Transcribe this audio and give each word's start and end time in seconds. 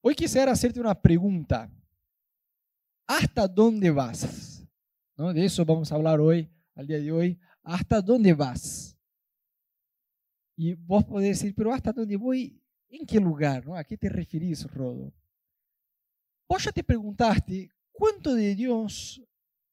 Hoy 0.00 0.14
quisiera 0.14 0.52
hacerte 0.52 0.80
una 0.80 0.94
pregunta. 0.94 1.70
¿Hasta 3.06 3.48
dónde 3.48 3.90
vas? 3.90 4.64
¿No? 5.16 5.32
De 5.32 5.44
eso 5.44 5.64
vamos 5.64 5.90
a 5.90 5.96
hablar 5.96 6.20
hoy, 6.20 6.48
al 6.74 6.86
día 6.86 6.98
de 6.98 7.10
hoy. 7.10 7.40
¿Hasta 7.62 8.00
dónde 8.00 8.32
vas? 8.32 8.96
Y 10.56 10.74
vos 10.74 11.04
podés 11.04 11.40
decir, 11.40 11.54
pero 11.54 11.72
¿hasta 11.72 11.92
dónde 11.92 12.16
voy? 12.16 12.60
¿En 12.88 13.06
qué 13.06 13.18
lugar? 13.20 13.66
¿no? 13.66 13.76
¿A 13.76 13.84
qué 13.84 13.96
te 13.96 14.08
referís, 14.08 14.64
Rodo? 14.72 15.12
Vos 16.48 16.64
ya 16.64 16.72
te 16.72 16.82
preguntaste, 16.82 17.70
¿cuánto 17.92 18.34
de 18.34 18.54
Dios 18.54 19.22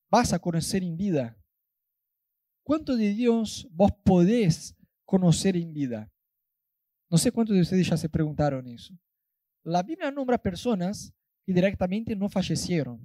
vas 0.09 0.33
a 0.33 0.39
conocer 0.39 0.83
en 0.83 0.97
vida? 0.97 1.37
¿Cuánto 2.63 2.97
de 2.97 3.13
Dios 3.13 3.67
vos 3.71 3.91
podés 4.03 4.75
conocer 5.05 5.55
en 5.55 5.71
vida? 5.71 6.11
No 7.09 7.17
sé 7.17 7.31
cuántos 7.31 7.55
de 7.55 7.61
ustedes 7.61 7.87
ya 7.87 7.95
se 7.95 8.09
preguntaron 8.09 8.67
eso. 8.67 8.93
La 9.65 9.81
Biblia 9.81 10.11
nombra 10.11 10.37
personas 10.37 11.11
que 11.43 11.51
directamente 11.51 12.15
no 12.15 12.29
fallecieron, 12.29 12.99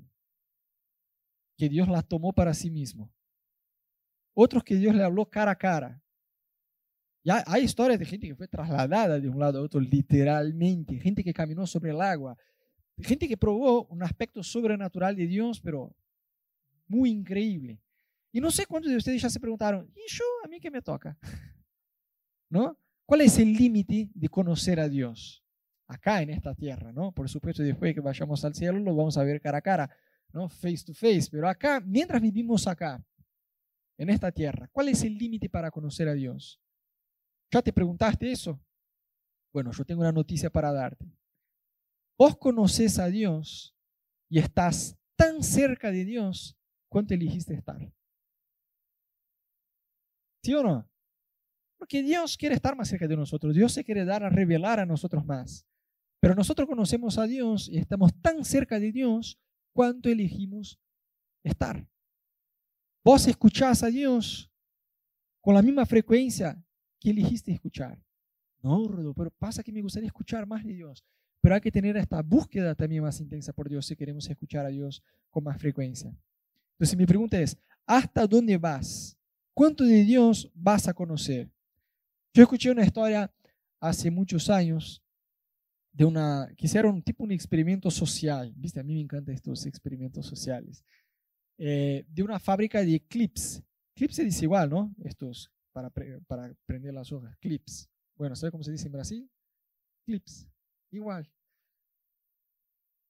que 1.57 1.71
Dios 1.71 1.89
las 1.89 2.07
tomó 2.07 2.35
para 2.35 2.53
sí 2.53 2.71
mismo. 2.71 3.11
Otros 4.35 4.63
que 4.63 4.77
Dios 4.77 4.95
le 4.95 5.03
habló 5.03 5.25
cara 5.25 5.53
a 5.53 5.57
cara. 5.57 6.03
Ya 7.25 7.43
hay 7.47 7.65
historias 7.65 7.99
de 7.99 8.05
gente 8.05 8.29
que 8.29 8.35
fue 8.35 8.47
trasladada 8.47 9.19
de 9.19 9.29
un 9.29 9.39
lado 9.39 9.59
a 9.59 9.63
otro 9.63 9.81
literalmente, 9.81 10.99
gente 10.99 11.25
que 11.25 11.33
caminó 11.33 11.67
sobre 11.67 11.93
el 11.93 12.01
agua, 12.03 12.37
gente 12.99 13.27
que 13.27 13.39
probó 13.39 13.87
un 13.87 14.03
aspecto 14.03 14.43
sobrenatural 14.43 15.17
de 15.17 15.27
Dios, 15.27 15.61
pero 15.61 15.97
muy 16.87 17.11
increíble. 17.11 17.81
Y 18.33 18.41
no 18.41 18.51
sé 18.51 18.67
cuántos 18.67 18.91
de 18.91 18.99
ustedes 18.99 19.23
ya 19.23 19.31
se 19.31 19.41
preguntaron, 19.41 19.91
¿y 19.97 20.13
yo 20.13 20.25
a 20.45 20.49
mí 20.49 20.61
qué 20.61 20.71
me 20.71 20.83
toca? 20.83 21.19
¿No? 22.51 22.79
¿Cuál 23.07 23.23
es 23.23 23.39
el 23.39 23.55
límite 23.55 24.11
de 24.13 24.29
conocer 24.29 24.79
a 24.79 24.91
Dios? 24.91 25.43
Acá 25.91 26.23
en 26.23 26.31
esta 26.31 26.55
tierra, 26.55 26.93
¿no? 26.93 27.11
Por 27.11 27.29
supuesto, 27.29 27.65
después 27.65 27.93
que 27.93 28.01
vayamos 28.01 28.45
al 28.45 28.55
cielo 28.55 28.79
lo 28.79 28.95
vamos 28.95 29.19
a 29.19 29.25
ver 29.25 29.41
cara 29.41 29.59
a 29.59 29.61
cara, 29.61 29.91
¿no? 30.33 30.49
Face 30.49 30.85
to 30.87 30.95
face. 30.95 31.27
Pero 31.29 31.49
acá, 31.49 31.81
mientras 31.81 32.23
vivimos 32.23 32.69
acá, 32.69 33.05
en 33.99 34.09
esta 34.09 34.31
tierra, 34.31 34.69
¿cuál 34.73 34.91
es 34.91 35.03
el 35.03 35.19
límite 35.19 35.49
para 35.49 35.69
conocer 35.73 36.09
a 36.09 36.15
Dios? 36.15 36.63
¿Ya 37.51 37.61
te 37.61 37.73
preguntaste 37.73 38.31
eso? 38.31 38.61
Bueno, 39.53 39.73
yo 39.73 39.85
tengo 39.85 40.03
una 40.03 40.13
noticia 40.13 40.49
para 40.49 40.73
darte. 40.73 41.13
Vos 42.17 42.37
conoces 42.37 43.01
a 43.01 43.09
Dios 43.09 43.77
y 44.29 44.39
estás 44.39 44.97
tan 45.17 45.43
cerca 45.43 45.91
de 45.91 46.05
Dios 46.05 46.57
cuánto 46.89 47.15
elegiste 47.15 47.55
estar. 47.55 47.93
¿Sí 50.45 50.55
o 50.55 50.63
no? 50.63 50.89
Porque 51.77 52.01
Dios 52.01 52.37
quiere 52.37 52.55
estar 52.55 52.77
más 52.77 52.87
cerca 52.87 53.09
de 53.09 53.17
nosotros. 53.17 53.57
Dios 53.57 53.73
se 53.73 53.83
quiere 53.83 54.05
dar 54.05 54.23
a 54.23 54.31
revelar 54.31 54.79
a 54.79 54.87
nosotros 54.87 55.27
más. 55.27 55.67
Pero 56.21 56.35
nosotros 56.35 56.69
conocemos 56.69 57.19
a 57.19 57.27
Dios 57.27 57.69
y 57.69 57.79
estamos 57.79 58.13
tan 58.21 58.45
cerca 58.45 58.79
de 58.79 58.93
Dios 58.93 59.39
cuanto 59.73 60.09
elegimos 60.09 60.79
estar. 61.43 61.87
Vos 63.03 63.27
escuchás 63.27 63.83
a 63.83 63.89
Dios 63.89 64.51
con 65.41 65.55
la 65.55 65.63
misma 65.63 65.87
frecuencia 65.87 66.63
que 66.99 67.11
elegiste 67.11 67.51
escuchar. 67.51 67.99
No, 68.63 68.87
Rodo, 68.87 69.15
pero 69.15 69.31
pasa 69.31 69.63
que 69.63 69.73
me 69.73 69.81
gustaría 69.81 70.09
escuchar 70.09 70.47
más 70.47 70.63
de 70.65 70.75
Dios. 70.75 71.03
Pero 71.41 71.55
hay 71.55 71.63
que 71.63 71.73
tener 71.73 71.97
esta 71.97 72.21
búsqueda 72.21 72.75
también 72.75 73.03
más 73.03 73.19
intensa 73.21 73.55
por 73.55 73.71
Dios 73.71 73.87
si 73.87 73.97
queremos 73.97 74.29
escuchar 74.29 74.67
a 74.67 74.69
Dios 74.69 75.03
con 75.31 75.43
más 75.45 75.59
frecuencia. 75.59 76.15
Entonces 76.73 76.99
mi 76.99 77.07
pregunta 77.07 77.41
es, 77.41 77.57
¿hasta 77.87 78.27
dónde 78.27 78.59
vas? 78.59 79.17
¿Cuánto 79.55 79.85
de 79.85 80.05
Dios 80.05 80.51
vas 80.55 80.87
a 80.87 80.93
conocer? 80.93 81.51
Yo 82.35 82.43
escuché 82.43 82.71
una 82.71 82.85
historia 82.85 83.33
hace 83.81 84.11
muchos 84.11 84.51
años 84.51 85.03
de 85.93 86.05
una, 86.05 86.49
que 86.57 86.67
hicieron 86.67 87.03
tipo 87.03 87.25
un 87.25 87.33
experimento 87.33 87.91
social, 87.91 88.53
¿viste? 88.57 88.81
A 88.81 88.83
mí 88.83 88.95
me 88.95 89.01
encantan 89.01 89.35
estos 89.35 89.67
experimentos 89.67 90.27
sociales, 90.27 90.85
eh, 91.59 92.05
de 92.09 92.23
una 92.23 92.39
fábrica 92.39 92.81
de 92.85 93.01
clips. 93.01 93.63
Clips 93.95 94.17
se 94.17 94.25
dice 94.25 94.45
igual, 94.45 94.71
¿no? 94.71 94.95
Estos 95.05 95.51
para, 95.73 95.91
para 96.27 96.55
prender 96.67 96.95
las 96.95 97.13
hojas, 97.13 97.37
clips. 97.39 97.89
Bueno, 98.17 98.37
¿sabe 98.37 98.51
cómo 98.51 98.65
se 98.65 98.73
dice 98.73 98.87
en 98.87 98.93
Brasil? 98.93 99.31
Clips, 100.05 100.49
igual. 100.91 101.31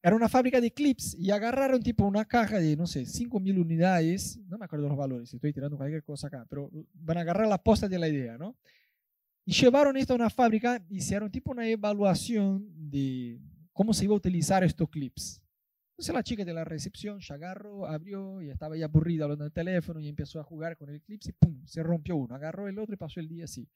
Era 0.03 0.17
una 0.17 0.31
fábrica 0.31 0.61
de 0.61 0.73
clips 0.73 1.15
y 1.15 1.31
agarraron 1.31 1.83
tipo 1.83 2.07
una 2.07 2.25
caja 2.25 2.59
de, 2.59 2.75
no 2.75 2.87
sé, 2.87 3.05
5.000 3.05 3.61
unidades, 3.61 4.39
no 4.49 4.57
me 4.57 4.65
acuerdo 4.65 4.89
los 4.89 4.97
valores, 4.97 5.33
estoy 5.35 5.53
tirando 5.53 5.77
cualquier 5.77 6.03
cosa 6.03 6.29
acá, 6.29 6.47
pero 6.49 6.71
van 6.95 7.19
a 7.19 7.21
agarrar 7.21 7.47
la 7.47 7.63
posta 7.63 7.87
de 7.87 7.99
la 7.99 8.09
idea, 8.09 8.39
¿no? 8.39 8.57
Y 9.45 9.53
llevaron 9.53 9.97
esto 9.97 10.13
a 10.13 10.17
una 10.17 10.31
fábrica, 10.31 10.85
hicieron 10.91 11.31
tipo 11.31 11.51
una 11.51 11.67
evaluación 11.67 12.67
de 12.91 13.41
cómo 13.73 13.95
se 13.95 14.05
iba 14.05 14.15
a 14.15 14.19
utilizar 14.19 14.63
estos 14.63 14.89
clips. 14.89 15.41
Entonces 15.93 16.15
la 16.15 16.23
chica 16.23 16.45
de 16.45 16.55
la 16.55 16.65
recepción 16.65 17.21
se 17.21 17.35
agarró, 17.35 17.87
abrió 17.87 18.41
y 18.41 18.49
estaba 18.49 18.77
ya 18.77 18.87
aburrida 18.87 19.25
hablando 19.25 19.45
del 19.45 19.53
teléfono 19.53 20.01
y 20.01 20.09
empezó 20.09 20.41
a 20.41 20.45
jugar 20.45 20.77
con 20.77 20.89
el 20.89 21.03
clip 21.03 21.21
y 21.27 21.33
¡pum! 21.33 21.63
Se 21.67 21.83
rompió 21.83 22.17
uno, 22.17 22.35
agarró 22.35 22.69
el 22.69 22.79
otro 22.79 22.95
y 22.95 22.97
pasó 22.97 23.21
el 23.21 23.29
día 23.29 23.45
así. 23.45 23.69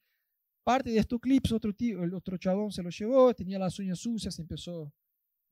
Parte 0.63 0.89
de 0.89 0.97
estos 0.97 1.19
clips, 1.19 1.51
otro 1.51 1.71
tío, 1.73 2.03
el 2.03 2.13
otro 2.15 2.37
chabón 2.37 2.71
se 2.71 2.81
lo 2.81 2.89
llevó, 2.89 3.31
tenía 3.35 3.59
las 3.59 3.77
uñas 3.77 3.99
sucias, 3.99 4.39
empezó 4.39 4.91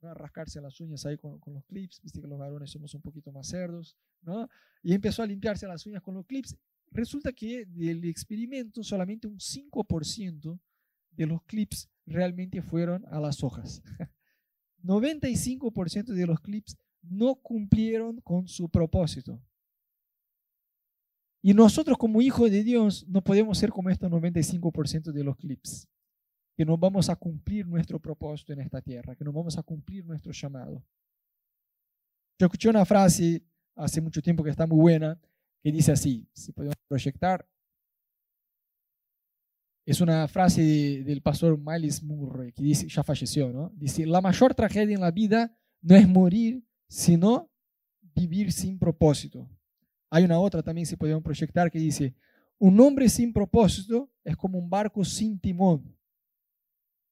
a 0.02 0.14
rascarse 0.16 0.60
las 0.60 0.80
uñas 0.80 1.06
ahí 1.06 1.16
con, 1.16 1.40
con, 1.40 1.54
los 1.54 1.64
clips, 1.66 2.02
viste 2.02 2.20
que 2.20 2.28
los 2.28 2.40
varones 2.40 2.72
somos 2.72 2.94
un 2.96 3.02
poquito 3.02 3.32
más 3.32 3.48
cerdos, 3.48 3.96
¿no? 4.24 4.50
Y 4.82 4.94
empezó 4.94 5.22
a 5.22 5.28
limpiarse 5.28 5.68
las 5.68 5.86
uñas 5.86 6.02
con 6.02 6.16
los 6.16 6.26
clips 6.26 6.58
Resulta 6.94 7.34
que 7.34 7.66
del 7.66 8.06
experimento 8.06 8.84
solamente 8.84 9.28
un 9.28 9.40
5% 9.40 10.60
de 11.12 11.26
los 11.26 11.42
clips 11.44 11.90
realmente 12.06 12.62
fueron 12.62 13.04
a 13.08 13.20
las 13.20 13.44
hojas. 13.44 13.82
95% 14.84 16.14
de 16.14 16.28
los 16.28 16.40
clips 16.40 16.78
no 17.02 17.36
cumplieron 17.36 18.22
con 18.22 18.48
su 18.48 18.70
propósito. 18.70 19.42
Y 21.42 21.54
nosotros 21.54 21.98
como 21.98 22.22
hijos 22.22 22.50
de 22.52 22.64
Dios 22.64 23.06
no 23.08 23.24
podemos 23.24 23.58
ser 23.58 23.72
como 23.72 23.90
estos 23.90 24.10
95% 24.10 25.12
de 25.12 25.24
los 25.24 25.36
clips, 25.36 25.90
que 26.56 26.64
no 26.64 26.78
vamos 26.78 27.10
a 27.10 27.16
cumplir 27.16 27.68
nuestro 27.68 28.00
propósito 28.00 28.54
en 28.54 28.62
esta 28.62 28.82
tierra, 28.82 29.16
que 29.16 29.26
no 29.26 29.34
vamos 29.34 29.58
a 29.58 29.64
cumplir 29.64 30.06
nuestro 30.06 30.32
llamado. 30.32 30.86
Yo 32.40 32.46
escuché 32.46 32.70
una 32.70 32.86
frase 32.86 33.44
hace 33.76 34.00
mucho 34.00 34.22
tiempo 34.22 34.44
que 34.44 34.52
está 34.52 34.68
muy 34.68 34.80
buena, 34.80 35.20
que 35.64 35.72
dice 35.72 35.94
así, 35.94 36.28
si 36.34 36.52
podemos 36.52 36.76
proyectar. 36.88 37.48
Es 39.86 40.02
una 40.02 40.28
frase 40.28 41.04
del 41.04 41.22
pastor 41.22 41.58
Miles 41.58 42.04
Murray, 42.04 42.52
que 42.52 42.62
dice, 42.62 42.88
ya 42.88 43.04
falleció, 43.04 43.52
¿no? 43.52 43.72
Dice, 43.76 44.06
la 44.06 44.22
mayor 44.22 44.54
tragedia 44.54 44.96
en 44.96 45.02
la 45.02 45.12
vida 45.12 45.58
no 45.82 45.96
es 45.96 46.08
morir, 46.08 46.64
sino 46.88 47.50
vivir 48.02 48.52
sin 48.52 48.78
propósito. 48.78 49.50
Hay 50.10 50.26
una 50.26 50.40
otra 50.40 50.62
también, 50.62 50.86
si 50.86 50.96
podemos 50.96 51.24
proyectar, 51.24 51.72
que 51.72 51.80
dice, 51.80 52.14
un 52.60 52.80
hombre 52.80 53.10
sin 53.10 53.34
propósito 53.34 54.12
es 54.24 54.36
como 54.36 54.60
un 54.60 54.70
barco 54.70 55.04
sin 55.04 55.40
timón. 55.40 55.98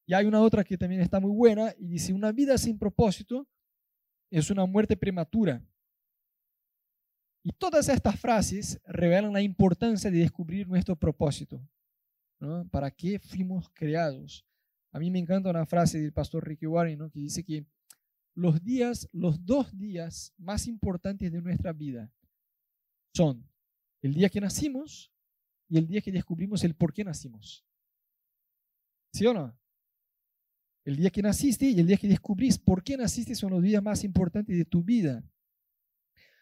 Y 0.05 0.13
hay 0.13 0.25
una 0.25 0.41
otra 0.41 0.63
que 0.63 0.77
también 0.77 1.01
está 1.01 1.19
muy 1.19 1.31
buena 1.31 1.73
y 1.77 1.87
dice, 1.87 2.13
una 2.13 2.31
vida 2.31 2.57
sin 2.57 2.77
propósito 2.77 3.47
es 4.29 4.49
una 4.49 4.65
muerte 4.65 4.95
prematura. 4.95 5.65
Y 7.43 7.51
todas 7.53 7.89
estas 7.89 8.19
frases 8.19 8.79
revelan 8.85 9.33
la 9.33 9.41
importancia 9.41 10.11
de 10.11 10.19
descubrir 10.19 10.67
nuestro 10.67 10.95
propósito. 10.95 11.59
¿no? 12.39 12.67
¿Para 12.69 12.91
qué 12.91 13.19
fuimos 13.19 13.69
creados? 13.73 14.45
A 14.91 14.99
mí 14.99 15.09
me 15.09 15.19
encanta 15.19 15.49
una 15.49 15.65
frase 15.65 15.99
del 15.99 16.13
pastor 16.13 16.47
Ricky 16.47 16.67
Warren 16.67 16.99
¿no? 16.99 17.09
que 17.09 17.19
dice 17.19 17.43
que 17.43 17.65
los 18.35 18.63
días, 18.63 19.07
los 19.11 19.45
dos 19.45 19.75
días 19.77 20.33
más 20.37 20.67
importantes 20.67 21.31
de 21.31 21.41
nuestra 21.41 21.73
vida 21.73 22.11
son 23.13 23.43
el 24.01 24.13
día 24.13 24.29
que 24.29 24.41
nacimos 24.41 25.11
y 25.67 25.77
el 25.77 25.87
día 25.87 26.01
que 26.01 26.11
descubrimos 26.11 26.63
el 26.63 26.75
por 26.75 26.93
qué 26.93 27.03
nacimos. 27.03 27.65
¿Sí 29.13 29.25
o 29.25 29.33
no? 29.33 29.57
El 30.83 30.95
día 30.95 31.09
que 31.09 31.21
naciste 31.21 31.65
y 31.65 31.79
el 31.79 31.87
día 31.87 31.97
que 31.97 32.07
descubrís 32.07 32.57
por 32.57 32.83
qué 32.83 32.97
naciste 32.97 33.35
son 33.35 33.51
los 33.51 33.61
días 33.61 33.83
más 33.83 34.03
importantes 34.03 34.57
de 34.57 34.65
tu 34.65 34.83
vida 34.83 35.23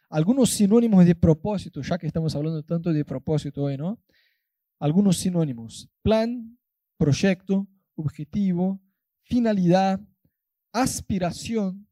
algunos 0.10 0.50
sinónimos 0.50 1.06
de 1.06 1.16
propósito, 1.16 1.82
ya 1.82 1.98
que 1.98 2.08
estamos 2.08 2.36
hablando 2.36 2.64
tanto 2.64 2.92
de 2.92 3.06
propósito 3.06 3.64
hoy, 3.64 3.78
¿no? 3.78 4.00
Algunos 4.80 5.18
sinónimos. 5.18 5.90
Plan, 6.02 6.58
proyecto, 6.98 7.68
objetivo, 7.96 8.82
finalidad, 9.22 10.00
aspiración. 10.72 11.88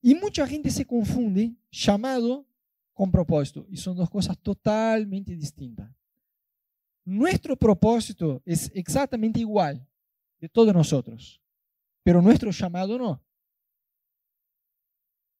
Y 0.00 0.14
mucha 0.14 0.46
gente 0.46 0.70
se 0.70 0.86
confunde 0.86 1.54
llamado 1.70 2.46
con 2.92 3.10
propósito. 3.10 3.66
Y 3.68 3.76
son 3.76 3.96
dos 3.96 4.08
cosas 4.08 4.38
totalmente 4.38 5.36
distintas. 5.36 5.94
Nuestro 7.04 7.56
propósito 7.56 8.42
es 8.44 8.70
exactamente 8.74 9.40
igual 9.40 9.86
de 10.40 10.48
todos 10.48 10.74
nosotros, 10.74 11.40
pero 12.02 12.20
nuestro 12.20 12.50
llamado 12.50 12.98
no. 12.98 13.25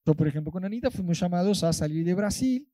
Yo, 0.07 0.15
por 0.15 0.29
ejemplo, 0.29 0.53
con 0.53 0.65
Anita 0.65 0.89
fuimos 0.89 1.19
llamados 1.19 1.65
a 1.65 1.73
salir 1.73 2.05
de 2.05 2.15
Brasil. 2.15 2.69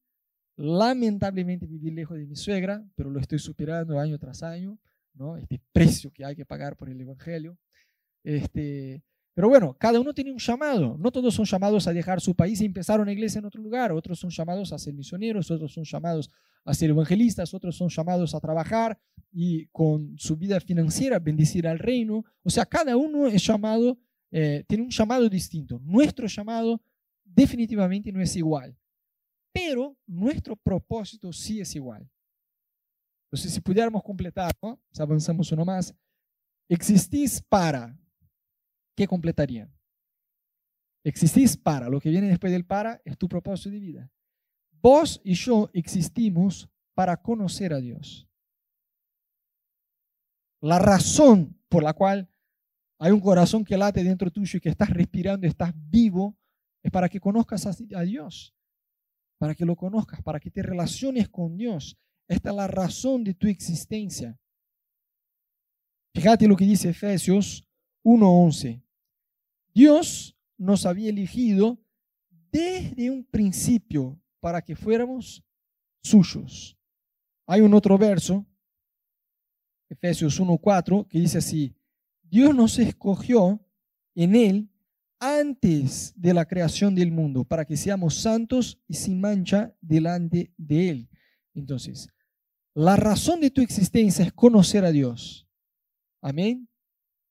Lamentablemente 0.55 1.67
vivir 1.67 1.95
lejos 1.95 2.19
de 2.19 2.27
mi 2.27 2.37
suegra, 2.37 2.85
pero 2.95 3.09
lo 3.09 3.19
estoy 3.19 3.39
superando 3.39 3.99
año 3.99 4.19
tras 4.19 4.43
año, 4.43 4.79
¿no? 5.15 5.39
Este 5.39 5.59
precio 5.73 6.11
que 6.13 6.27
hay 6.27 6.37
que 6.37 6.45
pagar 6.45 6.77
por 6.77 6.91
el 6.91 7.01
Evangelio. 7.01 7.57
Este, 8.23 9.03
Pero 9.33 9.49
bueno, 9.49 9.75
cada 9.79 9.99
uno 9.99 10.13
tiene 10.13 10.31
un 10.31 10.39
llamado. 10.39 10.99
No 10.99 11.11
todos 11.11 11.35
son 11.35 11.47
llamados 11.47 11.87
a 11.87 11.95
dejar 11.95 12.21
su 12.21 12.35
país 12.35 12.61
y 12.61 12.67
empezar 12.67 13.01
una 13.01 13.13
iglesia 13.13 13.39
en 13.39 13.47
otro 13.47 13.63
lugar. 13.63 13.93
Otros 13.93 14.19
son 14.19 14.29
llamados 14.29 14.71
a 14.75 14.79
ser 14.79 14.93
misioneros, 14.93 15.51
otros 15.51 15.73
son 15.73 15.85
llamados 15.85 16.31
a 16.67 16.75
ser 16.75 16.91
evangelistas, 16.91 17.55
otros 17.55 17.75
son 17.75 17.89
llamados 17.89 18.35
a 18.35 18.41
trabajar 18.41 18.99
y 19.33 19.69
con 19.69 20.19
su 20.19 20.37
vida 20.37 20.61
financiera 20.61 21.19
bendecir 21.19 21.67
al 21.67 21.79
reino. 21.79 22.27
O 22.43 22.51
sea, 22.51 22.67
cada 22.67 22.95
uno 22.99 23.27
es 23.27 23.43
llamado, 23.47 23.99
eh, 24.31 24.65
tiene 24.69 24.85
un 24.85 24.91
llamado 24.91 25.31
distinto. 25.31 25.81
Nuestro 25.83 26.27
llamado 26.27 26.83
definitivamente 27.35 28.13
no 28.13 28.21
es 28.21 28.37
igual, 28.37 28.77
pero 29.53 29.97
nuestro 30.07 30.57
propósito 30.57 31.33
sí 31.33 31.61
es 31.61 31.75
igual. 31.75 32.09
Entonces, 33.27 33.53
si 33.53 33.61
pudiéramos 33.61 34.03
completar, 34.03 34.53
¿no? 34.63 34.81
Si 34.91 35.01
avanzamos 35.01 35.51
uno 35.53 35.65
más, 35.65 35.95
existís 36.69 37.41
para 37.41 37.97
¿qué 38.95 39.07
completaría? 39.07 39.71
Existís 41.05 41.57
para, 41.57 41.89
lo 41.89 42.01
que 42.01 42.11
viene 42.11 42.29
después 42.29 42.53
del 42.53 42.65
para 42.65 43.01
es 43.05 43.19
tu 43.19 43.29
propósito 43.29 43.71
de 43.71 43.81
vida. 43.81 44.11
Vos 44.71 45.21
y 45.25 45.35
yo 45.35 45.71
existimos 45.73 46.69
para 46.95 47.17
conocer 47.17 47.73
a 47.73 47.81
Dios. 47.81 48.29
La 50.61 50.79
razón 50.79 51.59
por 51.69 51.83
la 51.83 51.93
cual 51.93 52.29
hay 52.99 53.11
un 53.11 53.21
corazón 53.21 53.65
que 53.65 53.77
late 53.77 54.05
dentro 54.05 54.31
tuyo 54.31 54.59
y 54.59 54.61
que 54.61 54.69
estás 54.69 54.91
respirando, 54.91 55.47
estás 55.47 55.73
vivo, 55.75 56.37
es 56.83 56.91
para 56.91 57.09
que 57.09 57.21
conozcas 57.21 57.67
a 57.67 58.03
Dios, 58.03 58.55
para 59.39 59.55
que 59.55 59.65
lo 59.65 59.77
conozcas, 59.77 60.23
para 60.23 60.41
que 60.41 60.51
te 60.51 60.63
relaciones 60.63 61.29
con 61.29 61.57
Dios. 61.57 61.97
Esta 62.29 62.51
es 62.51 62.57
la 62.57 62.67
razón 62.67 63.25
de 63.25 63.35
tu 63.35 63.47
existencia. 63.47 64.39
Fíjate 66.15 66.47
lo 66.47 66.57
que 66.57 66.65
dice 66.65 66.91
Efesios 66.91 67.67
1.11. 68.05 68.83
Dios 69.75 70.37
nos 70.59 70.85
había 70.85 71.11
elegido 71.11 71.79
desde 72.51 73.11
un 73.11 73.25
principio 73.25 74.21
para 74.41 74.61
que 74.61 74.77
fuéramos 74.77 75.43
suyos. 76.03 76.77
Hay 77.47 77.61
un 77.61 77.75
otro 77.75 77.97
verso, 77.97 78.47
Efesios 79.89 80.41
1.4, 80.41 81.07
que 81.09 81.19
dice 81.19 81.39
así, 81.39 81.75
Dios 82.23 82.55
nos 82.55 82.79
escogió 82.79 83.65
en 84.15 84.37
Él 84.37 84.72
antes 85.23 86.13
de 86.17 86.35
la 86.35 86.45
creación 86.45 86.97
del 86.97 87.13
mundo, 87.13 87.45
para 87.45 87.65
que 87.65 87.77
seamos 87.77 88.17
santos 88.17 88.81
y 88.89 88.95
sin 88.95 89.21
mancha 89.21 89.73
delante 89.81 90.53
de 90.57 90.89
Él. 90.91 91.09
Entonces, 91.55 92.09
la 92.75 92.97
razón 92.97 93.41
de 93.41 93.53
tu 93.53 93.61
existencia 93.61 94.25
es 94.25 94.33
conocer 94.33 94.85
a 94.85 94.91
Dios. 94.91 95.47
Amén. 96.21 96.69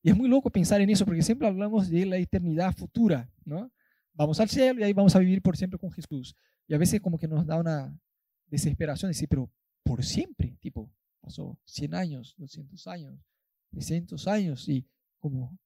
Y 0.02 0.10
es 0.10 0.16
muy 0.16 0.30
loco 0.30 0.50
pensar 0.50 0.80
en 0.80 0.90
eso, 0.90 1.06
porque 1.06 1.22
siempre 1.22 1.50
hablamos 1.50 1.90
de 1.90 2.06
la 2.06 2.18
eternidad 2.18 2.74
futura, 2.74 3.30
¿no? 3.44 3.70
Vamos 4.14 4.40
al 4.40 4.48
cielo 4.48 4.80
y 4.80 4.84
ahí 4.84 4.94
vamos 4.94 5.14
a 5.18 5.20
vivir 5.20 5.42
por 5.42 5.58
siempre 5.58 5.78
con 5.78 5.92
Jesús. 5.92 6.34
Y 6.68 6.74
a 6.74 6.78
veces 6.78 7.02
como 7.02 7.20
que 7.20 7.28
nos 7.28 7.46
da 7.46 7.58
una 7.58 7.94
desesperación 8.48 9.12
decir, 9.12 9.28
pero 9.28 9.52
por 9.84 10.06
siempre, 10.06 10.58
tipo, 10.62 10.90
pasó 11.20 11.60
100 11.66 11.94
años, 11.94 12.36
200 12.38 12.88
años, 12.88 13.20
300 13.72 14.28
años 14.30 14.70
y 14.70 14.88
como, 15.20 15.58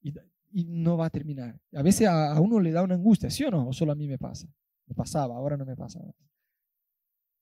y, 0.00 0.12
no 0.52 0.96
va 0.96 1.06
a 1.06 1.10
terminar. 1.10 1.60
A 1.74 1.82
veces 1.82 2.06
a, 2.08 2.32
a, 2.32 2.40
uno 2.40 2.60
le 2.60 2.72
da 2.72 2.82
una 2.82 2.94
angustia, 2.94 3.30
¿sí 3.30 3.44
o 3.44 3.50
no? 3.50 3.68
O 3.68 3.72
solo 3.72 3.92
a 3.92 3.94
mí 3.94 4.06
me 4.06 4.18
pasa. 4.18 4.48
Me 4.86 4.94
pasaba, 4.94 5.36
ahora 5.36 5.56
no 5.56 5.64
me 5.64 5.76
pasa. 5.76 6.00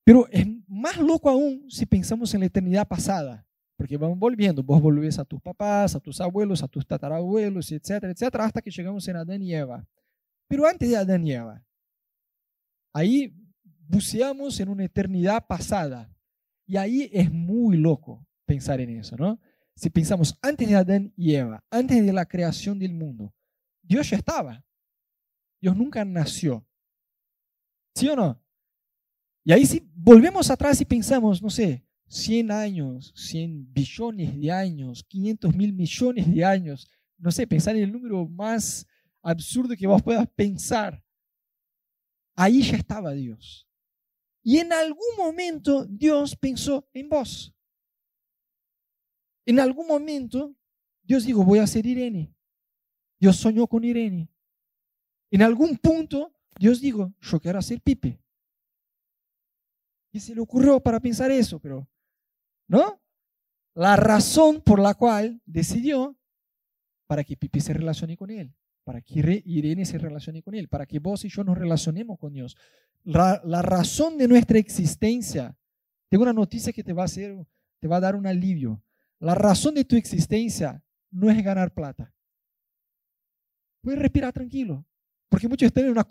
Pero 0.04 0.28
es 0.30 0.46
más 0.68 0.98
loco 0.98 1.28
aún 1.28 1.70
si 1.70 1.84
pensamos 1.86 2.32
en 2.34 2.40
la 2.40 2.46
eternidad 2.46 2.86
pasada. 2.86 3.46
Porque 3.76 3.96
vamos 3.96 4.18
volviendo, 4.18 4.62
vos 4.62 4.80
volvés 4.80 5.18
a 5.18 5.24
tus 5.24 5.40
papás, 5.40 5.94
a 5.94 6.00
tus 6.00 6.20
abuelos, 6.20 6.62
a 6.62 6.68
tus 6.68 6.86
tatarabuelos, 6.86 7.70
etcétera, 7.70 8.10
etcétera, 8.10 8.44
hasta 8.44 8.62
que 8.62 8.70
llegamos 8.70 9.06
en 9.06 9.16
Adán 9.16 9.42
y 9.42 9.52
Eva. 9.52 9.86
Pero 10.48 10.66
antes 10.66 10.88
de 10.88 10.96
Adán 10.96 11.26
y 11.26 11.32
Eva, 11.32 11.62
ahí 12.92 13.34
buceamos 13.88 14.58
en 14.60 14.70
una 14.70 14.84
eternidad 14.84 15.46
pasada. 15.46 16.10
Y 16.66 16.76
ahí 16.76 17.10
es 17.12 17.30
muy 17.30 17.76
loco 17.76 18.26
pensar 18.46 18.80
en 18.80 18.90
eso, 18.90 19.16
¿no? 19.16 19.38
Si 19.76 19.90
pensamos 19.90 20.38
antes 20.40 20.66
de 20.66 20.74
Adán 20.74 21.12
y 21.16 21.34
Eva, 21.34 21.62
antes 21.70 22.04
de 22.04 22.12
la 22.12 22.24
creación 22.24 22.78
del 22.78 22.94
mundo, 22.94 23.34
Dios 23.82 24.08
ya 24.08 24.16
estaba. 24.16 24.64
Dios 25.60 25.76
nunca 25.76 26.04
nació. 26.04 26.66
¿Sí 27.94 28.08
o 28.08 28.16
no? 28.16 28.42
Y 29.44 29.52
ahí 29.52 29.66
si 29.66 29.88
volvemos 29.94 30.50
atrás 30.50 30.80
y 30.80 30.84
pensamos, 30.84 31.42
no 31.42 31.50
sé, 31.50 31.86
100 32.08 32.50
años, 32.50 33.12
100 33.16 33.72
billones 33.72 34.40
de 34.40 34.50
años, 34.50 35.04
500 35.04 35.54
mil 35.54 35.72
millones 35.72 36.34
de 36.34 36.44
años, 36.44 36.88
no 37.18 37.30
sé, 37.30 37.46
pensar 37.46 37.76
en 37.76 37.84
el 37.84 37.92
número 37.92 38.26
más 38.26 38.86
absurdo 39.22 39.76
que 39.76 39.86
vos 39.86 40.02
puedas 40.02 40.26
pensar. 40.34 41.02
Ahí 42.34 42.62
ya 42.62 42.76
estaba 42.76 43.12
Dios. 43.12 43.68
Y 44.42 44.58
en 44.58 44.72
algún 44.72 45.16
momento 45.16 45.84
Dios 45.86 46.36
pensó 46.36 46.88
en 46.92 47.08
vos. 47.08 47.55
En 49.46 49.60
algún 49.60 49.86
momento 49.86 50.54
Dios 51.02 51.24
dijo, 51.24 51.44
voy 51.44 51.60
a 51.60 51.66
ser 51.66 51.86
Irene. 51.86 52.34
Dios 53.18 53.36
soñó 53.36 53.66
con 53.66 53.84
Irene. 53.84 54.28
En 55.30 55.42
algún 55.42 55.78
punto 55.78 56.34
Dios 56.58 56.80
dijo, 56.80 57.14
yo 57.20 57.40
quiero 57.40 57.58
hacer 57.58 57.80
Pipe. 57.80 58.20
Y 60.12 60.20
se 60.20 60.34
le 60.34 60.40
ocurrió 60.40 60.80
para 60.80 61.00
pensar 61.00 61.30
eso, 61.30 61.58
pero 61.58 61.88
¿no? 62.68 63.00
La 63.74 63.96
razón 63.96 64.62
por 64.62 64.80
la 64.80 64.94
cual 64.94 65.40
decidió 65.44 66.16
para 67.06 67.24
que 67.24 67.36
Pipi 67.36 67.60
se 67.60 67.72
relacione 67.72 68.16
con 68.16 68.30
él, 68.30 68.54
para 68.84 69.00
que 69.00 69.42
Irene 69.44 69.84
se 69.84 69.98
relacione 69.98 70.42
con 70.42 70.54
él, 70.54 70.68
para 70.68 70.86
que 70.86 70.98
vos 70.98 71.24
y 71.24 71.28
yo 71.28 71.44
nos 71.44 71.58
relacionemos 71.58 72.18
con 72.18 72.32
Dios. 72.32 72.56
La, 73.04 73.62
razón 73.62 74.18
de 74.18 74.26
nuestra 74.26 74.58
existencia, 74.58 75.56
tengo 76.08 76.22
una 76.22 76.32
noticia 76.32 76.72
que 76.72 76.82
te 76.82 76.92
va 76.92 77.02
a 77.02 77.04
hacer, 77.04 77.36
te 77.78 77.86
va 77.86 77.96
a 77.96 78.00
dar 78.00 78.16
un 78.16 78.26
alivio. 78.26 78.82
La 79.18 79.34
razón 79.34 79.74
de 79.74 79.84
tu 79.84 79.96
existencia 79.96 80.82
no 81.10 81.30
es 81.30 81.42
ganar 81.42 81.72
plata. 81.72 82.12
Puedes 83.80 84.00
respirar 84.00 84.32
tranquilo, 84.32 84.86
porque 85.28 85.48
muchos 85.48 85.66
están 85.66 85.84
en 85.84 85.90
una, 85.92 86.06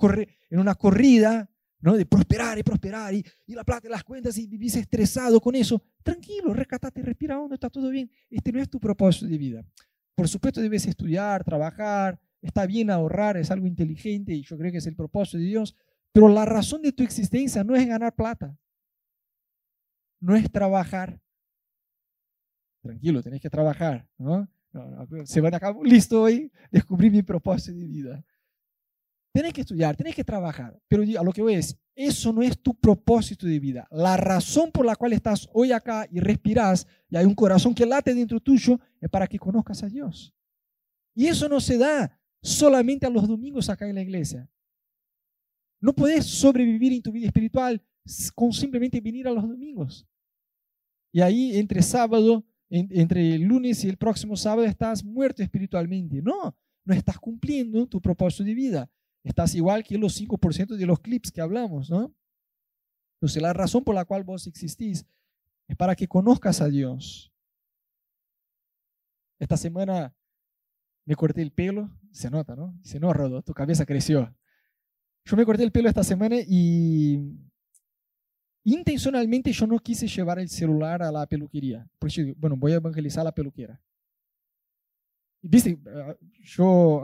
en 0.50 0.60
una 0.60 0.75
corrida 0.75 1.50
¿no? 1.80 1.96
de 1.96 2.06
prosperar 2.06 2.57
y 2.57 2.63
prosperar 2.63 3.13
y, 3.13 3.24
y 3.46 3.54
la 3.54 3.63
plata 3.63 3.88
y 3.88 3.92
las 3.92 4.04
cuentas 4.04 4.38
y 4.38 4.48
vivís 4.48 4.75
estresado 4.75 5.40
con 5.40 5.56
eso, 5.56 5.84
tranquilo, 6.02 6.54
rescatate, 6.54 7.02
respira 7.02 7.40
está 7.52 7.69
todo 7.69 7.90
bien. 7.90 8.10
Este 8.30 8.52
no 8.52 8.62
es 8.62 8.69
tu 8.69 8.80
propósito 8.80 9.28
de 9.28 9.38
vida. 9.38 9.66
Por 10.16 10.28
supuesto 10.28 10.62
debes 10.62 10.88
estudiar, 10.88 11.44
trabajar, 11.44 12.19
está 12.42 12.66
bien 12.66 12.90
ahorrar, 12.90 13.38
es 13.38 13.51
algo 13.51 13.68
inteligente 13.68 14.34
y 14.34 14.44
yo 14.44 14.58
creo 14.58 14.72
que 14.72 14.78
es 14.78 14.88
el 14.88 14.96
propósito 14.96 15.38
de 15.38 15.44
Dios, 15.44 15.75
pero 16.13 16.29
la 16.29 16.46
razón 16.46 16.82
de 16.82 16.94
tu 16.94 17.03
existencia 17.03 17.63
no 17.63 17.75
es 17.75 17.86
ganar 17.86 18.15
plata, 18.15 18.58
no 20.22 20.36
es 20.36 20.50
trabajar. 20.50 21.22
Tranquilo, 22.86 23.24
tenés 23.24 23.42
que 23.42 23.50
trabajar, 23.50 24.08
¿no? 24.15 24.48
se 25.24 25.42
van 25.42 25.54
a 25.56 25.58
acabar, 25.58 25.84
listo 25.84 26.22
hoy, 26.22 26.51
descubrí 26.70 27.10
mi 27.10 27.24
propósito 27.24 27.75
de 27.80 27.88
vida. 27.88 28.25
Tienes 29.34 29.54
que 29.54 29.62
estudiar, 29.62 29.96
tienes 29.96 30.13
que 30.13 30.24
trabajar, 30.24 30.80
pero 30.88 31.01
a 31.01 31.24
lo 31.24 31.32
que 31.32 31.42
voy 31.42 31.56
es, 31.56 31.75
eso 31.96 32.32
no 32.32 32.44
es 32.44 32.62
tu 32.62 32.75
propósito 32.75 33.48
de 33.48 33.60
vida. 33.60 33.88
La 33.89 34.18
razón 34.18 34.72
por 34.72 34.86
la 34.86 34.96
cual 34.96 35.13
estás 35.13 35.50
hoy 35.51 35.72
acá 35.72 36.08
y 36.12 36.20
respiras 36.20 36.86
y 37.10 37.18
hay 37.18 37.25
un 37.25 37.34
corazón 37.34 37.74
que 37.74 37.88
late 37.88 38.13
dentro 38.13 38.39
tuyo 38.39 38.80
es 39.01 39.10
para 39.10 39.25
que 39.25 39.39
conozcas 39.39 39.82
a 39.82 39.88
Dios. 39.88 40.32
Y 41.15 41.25
eso 41.25 41.50
no 41.50 41.60
se 41.60 41.80
da 41.80 42.20
solamente 42.39 43.08
a 43.08 43.10
los 43.10 43.27
domingos 43.27 43.68
acá 43.68 43.88
en 43.89 43.96
la 43.96 44.01
iglesia. 44.04 44.48
No 45.82 45.92
puedes 45.92 46.24
sobrevivir 46.27 46.94
en 46.94 47.01
tu 47.01 47.12
vida 47.12 47.25
espiritual 47.25 47.82
con 48.36 48.54
simplemente 48.54 49.01
venir 49.01 49.27
a 49.27 49.32
los 49.32 49.48
domingos. 49.48 50.06
Y 51.12 51.22
ahí 51.22 51.58
entre 51.58 51.82
sábado, 51.82 52.46
entre 52.69 53.36
el 53.36 53.43
lunes 53.43 53.84
y 53.84 53.89
el 53.89 53.98
próximo 53.98 54.36
sábado 54.36 54.63
estás 54.63 55.03
muerto 55.03 55.43
espiritualmente. 55.43 56.22
No, 56.22 56.55
no 56.84 56.93
estás 56.93 57.17
cumpliendo 57.19 57.88
tu 57.88 58.01
propósito 58.01 58.43
de 58.43 58.53
vida 58.53 58.89
estás 59.25 59.55
igual 59.55 59.84
que 59.84 59.98
los 59.98 60.22
5% 60.22 60.75
de 60.77 60.86
los 60.86 61.00
clips 61.00 61.31
que 61.31 61.41
hablamos, 61.41 61.89
¿no? 61.89 62.13
Entonces, 63.15 63.41
la 63.41 63.53
razón 63.53 63.84
por 63.84 63.95
la 63.95 64.05
cual 64.05 64.24
vos 64.24 64.45
existís 64.45 65.05
es 65.67 65.75
para 65.75 65.95
que 65.95 66.07
conozcas 66.07 66.62
a 66.62 66.69
Dios. 66.69 67.34
Esta 69.39 69.57
semana 69.57 70.15
me 71.05 71.15
corté 71.15 71.41
el 71.41 71.51
pelo, 71.51 71.89
se 72.12 72.29
nota, 72.29 72.55
¿no? 72.55 72.77
Dice, 72.84 73.00
no, 73.00 73.12
Rodo, 73.13 73.41
tu 73.41 73.53
cabeza 73.53 73.86
creció. 73.86 74.34
Yo 75.25 75.36
me 75.36 75.45
corté 75.45 75.63
el 75.63 75.72
pelo 75.72 75.89
esta 75.89 76.03
semana 76.03 76.36
y 76.48 77.17
intencionalmente 78.65 79.51
yo 79.51 79.65
no 79.65 79.79
quise 79.79 80.07
llevar 80.07 80.39
el 80.39 80.50
celular 80.50 81.01
a 81.01 81.12
la 81.12 81.25
peluquería. 81.25 81.88
Porque, 81.98 82.36
bueno, 82.38 82.57
voy 82.57 82.74
a 82.74 82.75
evangelizar 82.75 83.22
a 83.22 83.25
la 83.25 83.34
peluquera 83.34 83.79
viste, 85.48 85.77
ah, 85.88 86.15
yo 86.43 87.03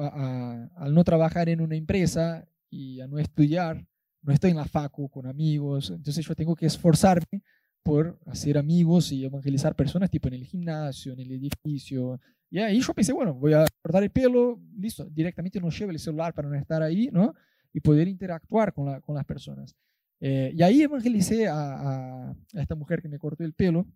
al 0.76 0.94
no 0.94 1.04
trabajar 1.04 1.50
en 1.50 1.62
una 1.62 1.76
empresa 1.76 2.48
y 2.70 3.00
a 3.00 3.08
no 3.08 3.20
estudiar, 3.20 3.86
no 4.22 4.34
estoy 4.34 4.52
en 4.52 4.58
la 4.58 4.66
facu 4.66 5.10
con 5.10 5.28
amigos, 5.28 5.92
entonces 5.92 6.26
yo 6.26 6.36
tengo 6.36 6.56
que 6.56 6.66
esforzarme 6.66 7.44
por 7.84 8.20
hacer 8.26 8.58
amigos 8.58 9.12
y 9.12 9.26
evangelizar 9.26 9.76
personas, 9.76 10.10
tipo 10.10 10.28
en 10.28 10.36
el 10.36 10.46
gimnasio, 10.46 11.14
en 11.14 11.20
el 11.20 11.32
edificio, 11.32 12.20
Y 12.50 12.60
ahí 12.60 12.82
yo 12.82 12.94
pensé, 12.94 13.14
bueno, 13.14 13.34
voy 13.34 13.54
a 13.54 13.66
cortar 13.82 14.04
el 14.04 14.12
pelo, 14.12 14.60
listo, 14.78 15.06
directamente 15.06 15.60
no 15.60 15.70
llevo 15.70 15.92
el 15.92 16.00
celular 16.00 16.34
para 16.34 16.50
no 16.50 16.56
estar 16.56 16.84
ahí, 16.84 17.10
¿no? 17.12 17.34
Y 17.74 17.80
poder 17.80 18.08
interactuar 18.08 18.74
con, 18.74 18.86
la, 18.86 19.02
con 19.02 19.16
las 19.16 19.26
personas. 19.26 19.76
Eh, 20.22 20.54
y 20.56 20.62
ahí 20.62 20.84
evangelicé 20.84 21.48
a, 21.48 22.30
a, 22.30 22.36
esta 22.54 22.76
mujer 22.76 23.02
que 23.02 23.10
me 23.10 23.18
cortó 23.18 23.44
el 23.44 23.54
pelo. 23.54 23.88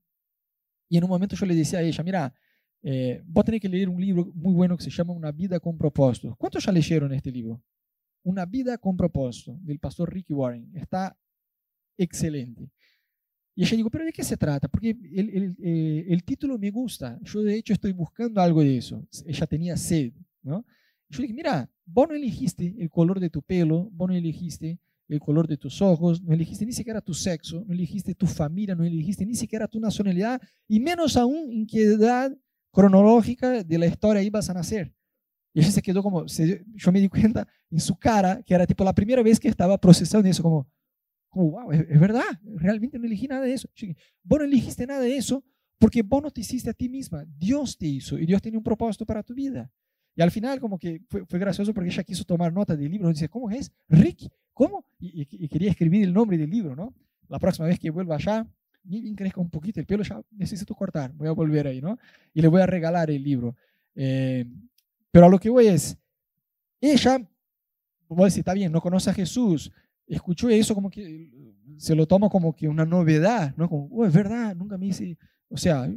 Y 0.89 0.98
en 0.98 1.03
un 1.03 1.10
momento 1.10 1.36
yo 1.36 1.46
le 1.46 1.55
decía 1.55 1.79
a 1.79 1.82
ella, 1.84 2.03
mira, 2.03 2.34
eh, 2.82 3.24
vos 3.25 3.46
tenés 3.46 3.62
que 3.62 3.70
leer 3.70 3.89
un 3.89 4.01
libro 4.01 4.32
muy 4.34 4.53
bueno 4.53 4.75
que 4.77 4.84
se 4.84 4.89
llama 4.89 5.13
Una 5.13 5.32
vida 5.32 5.60
con 5.60 5.77
propósito. 5.77 6.36
¿Cuántos 6.38 6.65
ya 6.65 6.72
leyeron 6.72 7.13
este 7.13 7.32
libro? 7.32 7.63
Una 8.24 8.46
vida 8.46 8.77
con 8.77 8.98
propósito, 8.98 9.58
del 9.62 9.79
pastor 9.79 10.13
Ricky 10.13 10.34
Warren. 10.34 10.70
Está 10.75 11.17
excelente. 11.98 12.70
Y 13.55 13.63
ella 13.63 13.77
dijo, 13.77 13.89
pero 13.89 14.05
¿de 14.05 14.12
qué 14.12 14.24
se 14.24 14.36
trata? 14.36 14.67
Porque 14.67 14.89
el, 14.89 15.29
el, 15.29 15.55
eh, 15.63 16.05
el, 16.10 16.24
título 16.24 16.60
me 16.60 16.72
gusta. 16.72 17.17
Yo 17.24 17.41
de 17.41 17.55
hecho 17.55 17.74
estoy 17.74 17.94
buscando 17.94 18.41
algo 18.41 18.62
de 18.62 18.77
eso. 18.77 19.08
Ella 19.25 19.48
tenía 19.48 19.77
sed, 19.77 20.13
¿no? 20.44 20.65
Yo 21.10 21.22
dije, 21.22 21.34
mira, 21.34 21.70
vos 21.86 22.10
no 22.10 22.15
elegiste 22.15 22.75
el 22.77 22.89
color 22.89 23.20
de 23.20 23.29
tu 23.29 23.41
pelo, 23.41 23.89
vos 23.91 24.10
no 24.10 24.15
elegiste 24.15 24.79
el 25.07 25.19
color 25.19 25.47
de 25.47 25.57
tus 25.57 25.81
ojos, 25.81 26.21
no 26.21 26.33
elegiste 26.33 26.65
ni 26.65 26.71
siquiera 26.71 27.01
tu 27.01 27.13
sexo, 27.13 27.63
no 27.65 27.74
elegiste 27.74 28.15
tu 28.15 28.25
familia, 28.25 28.75
no 28.75 28.83
elegiste 28.83 29.25
ni 29.25 29.35
siquiera 29.35 29.67
tu 29.67 29.79
nacionalidad, 29.79 30.41
y 30.67 30.79
menos 30.79 31.15
aún 31.17 31.51
en 31.51 31.67
qué 31.67 31.83
edad 31.83 32.35
cronológica 32.71 33.63
de 33.63 33.77
la 33.77 33.85
historia 33.85 34.21
ibas 34.21 34.50
a 34.50 34.53
nacer. 34.53 34.93
Y 35.53 35.62
ella 35.62 35.71
se 35.71 35.81
quedó 35.81 36.03
como, 36.03 36.25
yo 36.25 36.91
me 36.91 37.00
di 37.00 37.07
cuenta 37.07 37.47
en 37.71 37.79
su 37.79 37.95
cara 37.95 38.43
que 38.43 38.53
era 38.53 38.67
tipo 38.67 38.83
la 38.83 38.93
primera 38.93 39.24
vez 39.24 39.39
que 39.39 39.47
estaba 39.47 39.77
procesando 39.77 40.27
eso, 40.27 40.43
como, 40.43 40.67
como, 41.29 41.51
wow, 41.51 41.71
es, 41.71 42.00
verdad, 42.00 42.24
realmente 42.43 43.00
no 43.00 43.05
elegí 43.05 43.27
nada 43.27 43.45
de 43.45 43.53
eso. 43.53 43.69
Vos 44.24 44.39
no 44.39 44.45
elegiste 44.45 44.85
nada 44.85 45.00
de 45.00 45.15
eso 45.15 45.43
porque 45.77 46.01
vos 46.01 46.21
no 46.21 46.31
te 46.31 46.41
hiciste 46.41 46.69
a 46.69 46.74
ti 46.74 46.89
misma, 46.89 47.25
Dios 47.38 47.77
te 47.77 47.85
hizo 47.85 48.17
y 48.17 48.25
Dios 48.25 48.41
tiene 48.41 48.57
un 48.57 48.63
propósito 48.63 49.05
para 49.05 49.24
tu 49.24 49.33
vida. 49.33 49.71
Y 50.15 50.22
al 50.22 50.31
final 50.31 50.60
como 50.60 50.79
que 50.79 51.01
fue, 51.10 51.25
fue 51.25 51.39
gracioso 51.39 51.74
porque 51.74 51.89
ella 51.89 52.03
quiso 52.03 52.24
tomar 52.24 52.53
nota 52.53 52.75
del 52.75 52.89
libro, 52.89 53.10
dice, 53.10 53.27
¿cómo 53.27 53.50
es? 53.50 53.72
Rick, 53.89 54.29
¿cómo? 54.53 54.86
Y, 55.00 55.27
y, 55.29 55.48
quería 55.50 55.72
escribir 55.72 56.03
el 56.03 56.13
nombre 56.13 56.38
del 56.38 56.50
libro, 56.50 56.75
¿no? 56.75 56.93
La 57.27 57.38
próxima 57.38 57.67
vez 57.67 57.79
que 57.79 57.89
vuelva 57.89 58.15
allá, 58.15 58.48
ni 58.86 59.01
bien 59.01 59.15
crezca 59.15 59.41
un 59.41 59.50
poquito 59.50 59.79
el 59.79 59.86
pelo, 59.86 60.03
ya 60.03 60.22
necesito 60.31 60.74
cortar, 60.74 61.12
voy 61.13 61.27
a 61.27 61.31
volver 61.31 61.67
ahí, 61.67 61.81
¿no? 61.81 61.98
Y 62.34 62.41
le 62.41 62.48
voy 62.48 62.62
a 62.62 62.65
regalar 62.65 63.12
el 63.12 63.22
libro. 63.22 63.55
Eh, 63.93 64.45
pero 65.12 65.25
a 65.25 65.29
lo 65.29 65.38
que 65.38 65.50
voy 65.50 65.67
es, 65.67 65.98
ella, 66.79 67.19
voy 68.07 68.22
a 68.22 68.25
decir, 68.25 68.39
está 68.39 68.53
bien, 68.53 68.72
no 68.72 68.81
conoce 68.81 69.10
a 69.10 69.13
Jesús, 69.13 69.72
escuchó 70.07 70.50
eso 70.50 70.75
como 70.75 70.89
que 70.89 71.29
se 71.77 71.95
lo 71.95 72.05
toma 72.05 72.29
como 72.29 72.55
que 72.55 72.69
una 72.69 72.86
novedad, 72.86 73.53
¿no? 73.57 73.67
Como, 73.67 73.89
oh, 73.91 74.05
es 74.05 74.13
verdad, 74.13 74.55
nunca 74.55 74.77
me 74.77 74.88
hice, 74.88 75.17
o 75.50 75.57
sea, 75.57 75.89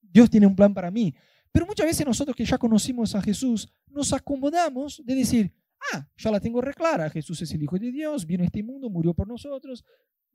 Dios 0.00 0.30
tiene 0.30 0.46
un 0.46 0.54
plan 0.54 0.72
para 0.72 0.90
mí. 0.90 1.14
Pero 1.54 1.66
muchas 1.66 1.86
veces 1.86 2.04
nosotros 2.04 2.36
que 2.36 2.44
ya 2.44 2.58
conocimos 2.58 3.14
a 3.14 3.22
Jesús, 3.22 3.72
nos 3.86 4.12
acomodamos 4.12 5.00
de 5.04 5.14
decir, 5.14 5.54
ah, 5.92 6.04
ya 6.16 6.32
la 6.32 6.40
tengo 6.40 6.60
reclara, 6.60 7.08
Jesús 7.10 7.40
es 7.42 7.52
el 7.52 7.62
Hijo 7.62 7.78
de 7.78 7.92
Dios, 7.92 8.26
vino 8.26 8.42
a 8.42 8.46
este 8.46 8.60
mundo, 8.60 8.90
murió 8.90 9.14
por 9.14 9.28
nosotros, 9.28 9.84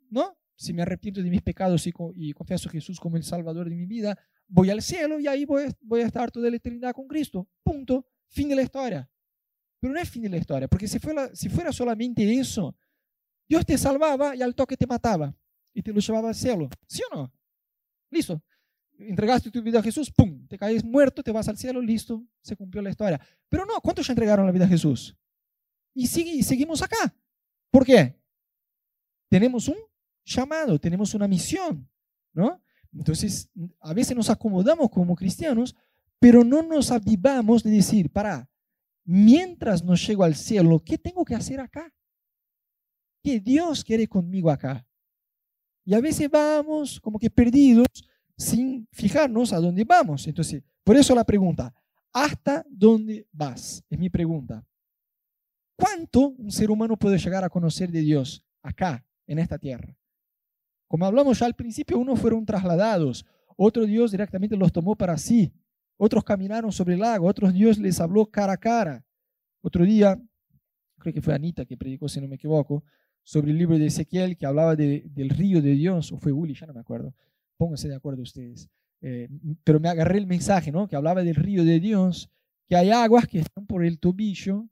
¿no? 0.10 0.38
Si 0.56 0.72
me 0.72 0.82
arrepiento 0.82 1.22
de 1.22 1.30
mis 1.30 1.42
pecados 1.42 1.86
y, 1.88 1.94
y 2.16 2.32
confieso 2.32 2.70
a 2.70 2.72
Jesús 2.72 3.02
como 3.02 3.18
el 3.18 3.24
Salvador 3.24 3.68
de 3.68 3.76
mi 3.76 3.86
vida, 3.86 4.18
voy 4.48 4.70
al 4.70 4.82
cielo 4.82 5.20
y 5.20 5.28
ahí 5.28 5.44
voy, 5.44 5.66
voy 5.82 6.04
a 6.04 6.06
estar 6.06 6.32
toda 6.32 6.50
la 6.50 6.56
eternidad 6.56 6.94
con 6.94 7.06
Cristo. 7.06 7.50
Punto. 7.64 8.08
Fin 8.30 8.48
de 8.48 8.56
la 8.56 8.62
historia. 8.62 9.10
Pero 9.82 9.94
no 9.94 10.00
es 10.00 10.10
fin 10.10 10.22
de 10.22 10.30
la 10.30 10.38
historia, 10.38 10.70
porque 10.70 10.88
si 10.88 11.00
fuera, 11.00 11.36
si 11.36 11.50
fuera 11.50 11.74
solamente 11.74 12.40
eso, 12.40 12.78
Dios 13.46 13.66
te 13.66 13.78
salvaba 13.78 14.38
y 14.38 14.42
al 14.42 14.56
toque 14.56 14.78
te 14.78 14.88
mataba 14.88 15.36
y 15.74 15.82
te 15.82 15.92
lo 15.92 16.00
llevaba 16.00 16.30
al 16.30 16.36
cielo. 16.36 16.70
¿Sí 16.88 17.02
o 17.12 17.16
no? 17.16 17.34
Listo. 18.10 18.42
Entregaste 19.00 19.50
tu 19.50 19.62
vida 19.62 19.80
a 19.80 19.84
Jesús, 19.84 20.12
¡pum! 20.12 20.46
Te 20.48 20.58
caes 20.58 20.84
muerto, 20.84 21.24
te 21.24 21.32
vas 21.32 21.48
al 21.48 21.58
cielo, 21.58 21.82
listo, 21.82 22.22
se 22.42 22.58
cumplió 22.58 22.82
la 22.82 22.90
historia. 22.90 23.20
Pero 23.48 23.66
no, 23.66 23.80
¿cuántos 23.80 24.06
ya 24.06 24.12
entregaron 24.12 24.46
la 24.46 24.52
vida 24.52 24.66
a 24.66 24.68
Jesús? 24.68 25.16
Y, 25.94 26.08
sigue, 26.08 26.32
y 26.32 26.44
seguimos 26.44 26.82
acá. 26.82 27.16
¿Por 27.72 27.86
qué? 27.86 28.20
Tenemos 29.30 29.70
un 29.70 29.78
llamado, 30.26 30.78
tenemos 30.80 31.14
una 31.14 31.30
misión, 31.30 31.90
¿no? 32.34 32.62
Entonces, 32.92 33.50
a 33.80 33.94
veces 33.94 34.18
nos 34.18 34.30
acomodamos 34.30 34.90
como 34.90 35.16
cristianos, 35.16 35.76
pero 36.20 36.44
no 36.44 36.62
nos 36.62 36.92
avivamos 36.92 37.64
de 37.64 37.72
decir, 37.72 38.12
para, 38.12 38.50
mientras 39.06 39.84
no 39.84 39.96
llego 39.96 40.24
al 40.26 40.36
cielo, 40.36 40.84
¿qué 40.84 40.98
tengo 40.98 41.24
que 41.24 41.36
hacer 41.36 41.62
acá? 41.62 41.94
¿Qué 43.24 43.40
Dios 43.40 43.84
quiere 43.84 44.08
conmigo 44.08 44.50
acá? 44.52 44.86
Y 45.86 45.94
a 45.94 46.02
veces 46.02 46.30
vamos 46.30 47.00
como 47.00 47.18
que 47.18 47.30
perdidos 47.30 47.88
sin 48.40 48.88
fijarnos 48.94 49.52
a 49.52 49.60
dónde 49.60 49.84
vamos. 49.84 50.26
Entonces, 50.26 50.64
por 50.84 50.96
eso 50.96 51.14
la 51.14 51.26
pregunta, 51.26 51.74
¿hasta 52.14 52.66
dónde 52.70 53.28
vas? 53.32 53.84
Es 53.90 54.00
mi 54.00 54.10
pregunta. 54.10 54.66
¿Cuánto 55.76 56.30
un 56.30 56.50
ser 56.50 56.72
humano 56.72 56.98
puede 56.98 57.18
llegar 57.18 57.44
a 57.44 57.50
conocer 57.50 57.92
de 57.92 58.00
Dios 58.00 58.44
acá, 58.62 59.06
en 59.28 59.40
esta 59.40 59.58
tierra? 59.58 59.96
Como 60.88 61.06
hablamos 61.06 61.38
ya 61.40 61.46
al 61.46 61.54
principio, 61.54 62.00
unos 62.00 62.20
fueron 62.20 62.46
trasladados, 62.46 63.26
otro 63.58 63.86
Dios 63.86 64.12
directamente 64.12 64.56
los 64.56 64.72
tomó 64.72 64.96
para 64.96 65.18
sí, 65.18 65.54
otros 65.98 66.24
caminaron 66.24 66.72
sobre 66.72 66.94
el 66.94 67.02
lago, 67.02 67.28
otros 67.28 67.54
Dios 67.54 67.78
les 67.78 68.00
habló 68.00 68.26
cara 68.26 68.54
a 68.54 68.58
cara. 68.58 69.06
Otro 69.62 69.84
día, 69.84 70.18
creo 70.98 71.14
que 71.14 71.22
fue 71.22 71.34
Anita 71.34 71.66
que 71.66 71.76
predicó, 71.76 72.08
si 72.08 72.22
no 72.22 72.28
me 72.28 72.36
equivoco, 72.36 72.86
sobre 73.22 73.52
el 73.52 73.58
libro 73.58 73.78
de 73.78 73.88
Ezequiel 73.88 74.38
que 74.38 74.46
hablaba 74.46 74.78
del 74.78 75.30
río 75.30 75.62
de 75.62 75.74
Dios, 75.74 76.14
o 76.14 76.18
fue 76.18 76.32
Uli, 76.32 76.54
ya 76.54 76.66
no 76.66 76.74
me 76.74 76.80
acuerdo, 76.80 77.14
pónganse 77.60 77.90
de 77.90 77.96
acuerdo 77.96 78.24
ustedes. 78.24 78.70
Eh, 79.02 79.28
pero 79.64 79.80
me 79.80 79.90
agarré 79.90 80.18
el 80.18 80.26
mensaje, 80.26 80.72
¿no? 80.72 80.88
Que 80.88 80.96
hablaba 80.96 81.24
del 81.24 81.36
río 81.36 81.66
de 81.66 81.80
Dios, 81.80 82.30
que 82.68 82.76
hay 82.76 82.90
aguas 82.90 83.28
que 83.28 83.40
están 83.40 83.66
por 83.68 83.84
el 83.84 84.00
tobillo, 84.00 84.68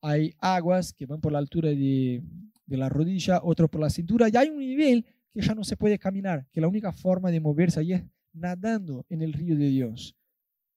hay 0.00 0.34
aguas 0.38 0.94
que 0.94 1.06
van 1.06 1.20
por 1.20 1.32
la 1.32 1.38
altura 1.38 1.68
de, 1.68 2.22
la 2.66 2.88
rodilla, 2.88 3.40
otros 3.42 3.68
por 3.68 3.82
la 3.82 3.90
cintura, 3.90 4.28
y 4.28 4.36
hay 4.36 4.48
un 4.48 4.58
nivel 4.58 5.04
que 5.32 5.42
ya 5.42 5.54
no 5.54 5.62
se 5.62 5.76
puede 5.76 5.98
caminar, 5.98 6.46
que 6.50 6.60
la 6.60 6.68
única 6.68 6.90
forma 6.90 7.30
de 7.30 7.40
moverse 7.40 7.80
ahí 7.80 7.92
es 7.92 8.02
nadando 8.32 9.04
en 9.10 9.20
el 9.20 9.34
río 9.34 9.54
de 9.54 9.68
Dios. 9.68 10.16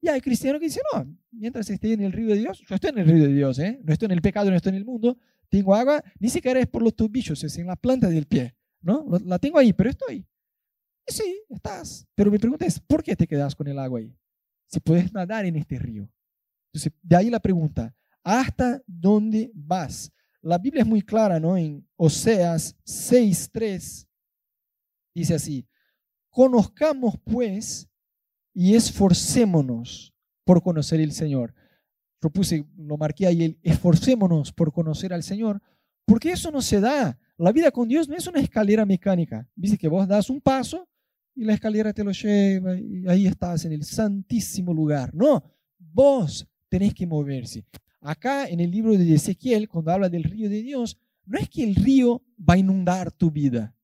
Y 0.02 0.10
hay 0.10 0.20
cristianos 0.20 0.60
que 0.60 0.66
dicen, 0.66 0.84
no, 0.94 1.18
mientras 1.32 1.70
esté 1.70 1.94
en 1.94 2.02
el 2.02 2.12
río 2.12 2.28
de 2.28 2.36
Dios, 2.36 2.64
yo 2.68 2.76
estoy 2.76 2.90
en 2.90 3.00
el 3.00 3.08
río 3.08 3.24
de 3.24 3.34
Dios, 3.34 3.60
¿eh? 3.60 3.80
no 3.82 3.94
estoy 3.94 4.08
en 4.08 4.12
el 4.12 4.22
pecado, 4.22 4.50
no 4.50 4.58
estoy 4.58 4.72
en 4.72 4.76
el 4.76 4.86
mundo, 4.86 5.18
tengo 5.48 5.74
agua, 5.74 6.04
ni 6.20 6.28
siquiera 6.28 6.60
es 6.60 6.68
por 6.68 6.84
los 6.84 6.96
tobillos, 6.96 7.42
es 7.44 7.58
en 7.58 7.68
la 7.68 7.78
planta 7.78 8.10
del 8.10 8.26
pie, 8.26 8.56
¿no? 8.82 9.06
La 9.24 9.40
tengo 9.40 9.58
ahí, 9.58 9.72
pero 9.72 9.90
estoy. 9.90 10.26
Y 11.08 11.14
sí, 11.14 11.42
estás. 11.50 12.08
Pero 12.16 12.32
mi 12.32 12.38
pregunta 12.38 12.66
es, 12.66 12.80
¿por 12.80 13.04
qué 13.04 13.16
te 13.16 13.28
quedas 13.28 13.56
con 13.56 13.68
el 13.68 13.80
agua 13.80 14.00
ahí? 14.00 14.16
Si 14.68 14.80
puedes 14.80 15.14
nadar 15.14 15.46
en 15.46 15.56
este 15.56 15.78
río. 15.78 16.10
Entonces, 16.72 16.92
de 17.02 17.16
ahí 17.16 17.30
la 17.30 17.40
pregunta, 17.40 17.96
¿hasta 18.24 18.82
dónde 18.86 19.52
vas? 19.54 20.12
La 20.42 20.58
Biblia 20.58 20.82
es 20.82 20.88
muy 20.88 21.02
clara, 21.02 21.40
¿no? 21.40 21.58
En 21.58 21.88
Oseas 21.96 22.76
6.3 22.86 24.08
dice 25.14 25.34
así, 25.34 25.66
conozcamos 26.30 27.18
pues 27.24 27.88
y 28.54 28.76
esforcémonos 28.76 30.14
por 30.44 30.62
conocer 30.62 31.00
el 31.00 31.14
Señor 31.14 31.54
lo 32.26 32.32
puse, 32.32 32.66
lo 32.76 32.98
marqué 32.98 33.28
ahí, 33.28 33.44
el 33.44 33.60
esforcémonos 33.62 34.52
por 34.52 34.74
conocer 34.74 35.14
al 35.14 35.22
Señor, 35.22 35.62
porque 36.06 36.32
eso 36.32 36.50
no 36.50 36.60
se 36.60 36.80
da. 36.80 37.20
La 37.38 37.52
vida 37.52 37.70
con 37.70 37.88
Dios 37.88 38.10
no 38.10 38.16
es 38.16 38.26
una 38.26 38.40
escalera 38.40 38.84
mecánica. 38.84 39.48
Dice 39.56 39.78
que 39.78 39.88
vos 39.88 40.08
das 40.08 40.32
un 40.32 40.42
paso 40.42 40.90
y 41.36 41.44
la 41.44 41.54
escalera 41.54 41.94
te 41.94 42.04
lo 42.04 42.12
lleva 42.12 42.78
y 42.78 43.06
ahí 43.08 43.28
estás 43.28 43.66
en 43.66 43.74
el 43.74 43.84
santísimo 43.84 44.74
lugar. 44.74 45.14
No, 45.14 45.44
vos 45.78 46.48
tenés 46.70 46.94
que 46.94 47.06
moverse. 47.06 47.66
Acá 48.02 48.48
en 48.48 48.60
el 48.60 48.72
libro 48.72 48.98
de 48.98 49.14
Ezequiel, 49.14 49.68
cuando 49.68 49.92
habla 49.92 50.10
del 50.10 50.24
río 50.24 50.50
de 50.50 50.62
Dios, 50.62 50.98
no 51.26 51.38
es 51.38 51.50
que 51.50 51.64
el 51.64 51.76
río 51.76 52.24
va 52.38 52.54
a 52.54 52.58
inundar 52.58 53.12
tu 53.12 53.32
vida. 53.32 53.76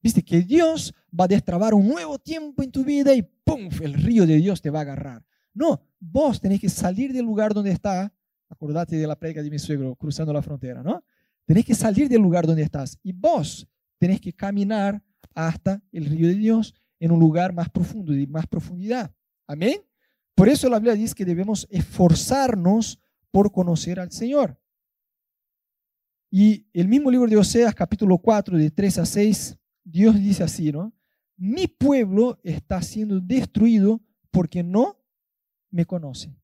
Viste 0.00 0.22
que 0.22 0.40
Dios 0.42 0.94
va 1.18 1.24
a 1.24 1.28
destrabar 1.28 1.74
un 1.74 1.88
nuevo 1.88 2.18
tiempo 2.18 2.62
en 2.62 2.70
tu 2.70 2.84
vida 2.84 3.14
y 3.14 3.22
¡pum! 3.22 3.68
El 3.80 3.94
río 3.94 4.26
de 4.26 4.36
Dios 4.36 4.62
te 4.62 4.70
va 4.70 4.78
a 4.78 4.82
agarrar. 4.82 5.24
No, 5.52 5.82
vos 5.98 6.40
tenés 6.40 6.60
que 6.60 6.68
salir 6.68 7.12
del 7.12 7.24
lugar 7.24 7.52
donde 7.52 7.72
está. 7.72 8.12
Acordate 8.48 8.96
de 8.96 9.06
la 9.06 9.18
predica 9.18 9.42
de 9.42 9.50
mi 9.50 9.58
suegro 9.58 9.96
cruzando 9.96 10.32
la 10.32 10.40
frontera, 10.40 10.82
¿no? 10.82 11.04
Tenés 11.44 11.64
que 11.64 11.74
salir 11.74 12.08
del 12.08 12.22
lugar 12.22 12.46
donde 12.46 12.62
estás 12.62 12.98
y 13.02 13.12
vos 13.12 13.66
tenés 13.98 14.20
que 14.20 14.32
caminar 14.32 15.02
hasta 15.38 15.80
el 15.92 16.06
río 16.06 16.26
de 16.26 16.34
Dios 16.34 16.74
en 16.98 17.12
un 17.12 17.20
lugar 17.20 17.52
más 17.52 17.70
profundo, 17.70 18.12
de 18.12 18.26
más 18.26 18.48
profundidad. 18.48 19.14
Amén. 19.46 19.80
Por 20.34 20.48
eso 20.48 20.68
la 20.68 20.80
Biblia 20.80 20.94
dice 20.94 21.14
que 21.14 21.24
debemos 21.24 21.68
esforzarnos 21.70 22.98
por 23.30 23.52
conocer 23.52 24.00
al 24.00 24.10
Señor. 24.10 24.60
Y 26.28 26.66
el 26.72 26.88
mismo 26.88 27.08
libro 27.08 27.28
de 27.28 27.36
Oseas, 27.36 27.72
capítulo 27.72 28.18
4, 28.18 28.58
de 28.58 28.70
3 28.72 28.98
a 28.98 29.06
6, 29.06 29.56
Dios 29.84 30.16
dice 30.16 30.42
así, 30.42 30.72
¿no? 30.72 30.92
Mi 31.36 31.68
pueblo 31.68 32.40
está 32.42 32.82
siendo 32.82 33.20
destruido 33.20 34.02
porque 34.32 34.64
no 34.64 35.00
me 35.70 35.86
conoce. 35.86 36.36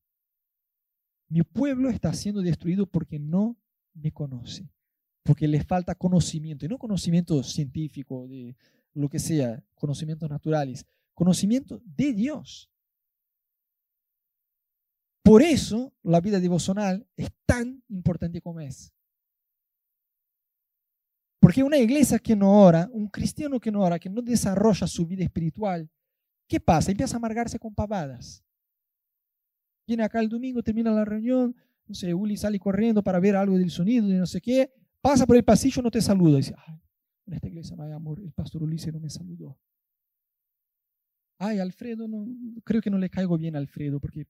Mi 1.27 1.41
pueblo 1.43 1.89
está 1.89 2.13
siendo 2.13 2.41
destruido 2.41 2.85
porque 2.85 3.19
no 3.19 3.57
me 3.93 4.13
conoce, 4.13 4.69
porque 5.21 5.49
le 5.49 5.61
falta 5.65 5.95
conocimiento, 5.95 6.65
y 6.65 6.69
no 6.69 6.77
conocimiento 6.77 7.43
científico, 7.43 8.25
de 8.27 8.55
lo 8.95 9.09
que 9.09 9.19
sea, 9.19 9.63
conocimientos 9.75 10.29
naturales, 10.29 10.85
conocimiento 11.13 11.81
de 11.85 12.13
Dios. 12.13 12.71
Por 15.23 15.41
eso 15.41 15.93
la 16.03 16.21
vida 16.21 16.39
devocional 16.39 17.07
es 17.15 17.29
tan 17.45 17.83
importante 17.89 18.41
como 18.41 18.59
es. 18.59 18.91
Porque 21.39 21.61
una 21.61 21.77
iglesia 21.77 22.17
que 22.17 22.35
no 22.35 22.63
ora, 22.63 22.89
un 22.91 23.07
cristiano 23.07 23.59
que 23.59 23.71
no 23.71 23.81
ora, 23.81 23.99
que 23.99 24.09
no 24.09 24.21
desarrolla 24.21 24.87
su 24.87 25.05
vida 25.05 25.23
espiritual, 25.23 25.89
¿qué 26.47 26.59
pasa? 26.59 26.91
Empieza 26.91 27.15
a 27.15 27.17
amargarse 27.17 27.59
con 27.59 27.73
pavadas. 27.75 28.43
Viene 29.87 30.03
acá 30.03 30.19
el 30.19 30.29
domingo, 30.29 30.63
termina 30.63 30.91
la 30.91 31.05
reunión, 31.05 31.55
no 31.85 31.93
sé, 31.93 32.13
Uli 32.13 32.37
sale 32.37 32.57
corriendo 32.57 33.03
para 33.03 33.19
ver 33.19 33.35
algo 33.35 33.57
del 33.57 33.69
sonido 33.69 34.09
y 34.09 34.13
no 34.13 34.25
sé 34.25 34.41
qué, 34.41 34.71
pasa 35.01 35.27
por 35.27 35.35
el 35.35 35.43
pasillo, 35.43 35.81
no 35.81 35.91
te 35.91 36.01
saluda. 36.01 36.37
Dice, 36.37 36.55
en 37.27 37.33
esta 37.33 37.47
iglesia 37.47 37.75
no 37.75 37.83
hay 37.83 37.91
amor, 37.91 38.19
el 38.19 38.31
pastor 38.31 38.63
Ulises 38.63 38.93
no 38.93 38.99
me 38.99 39.09
saludó. 39.09 39.57
Ay, 41.37 41.59
Alfredo, 41.59 42.07
no, 42.07 42.25
creo 42.63 42.81
que 42.81 42.89
no 42.89 42.97
le 42.97 43.09
caigo 43.09 43.37
bien 43.37 43.55
a 43.55 43.59
Alfredo, 43.59 43.99
porque 43.99 44.25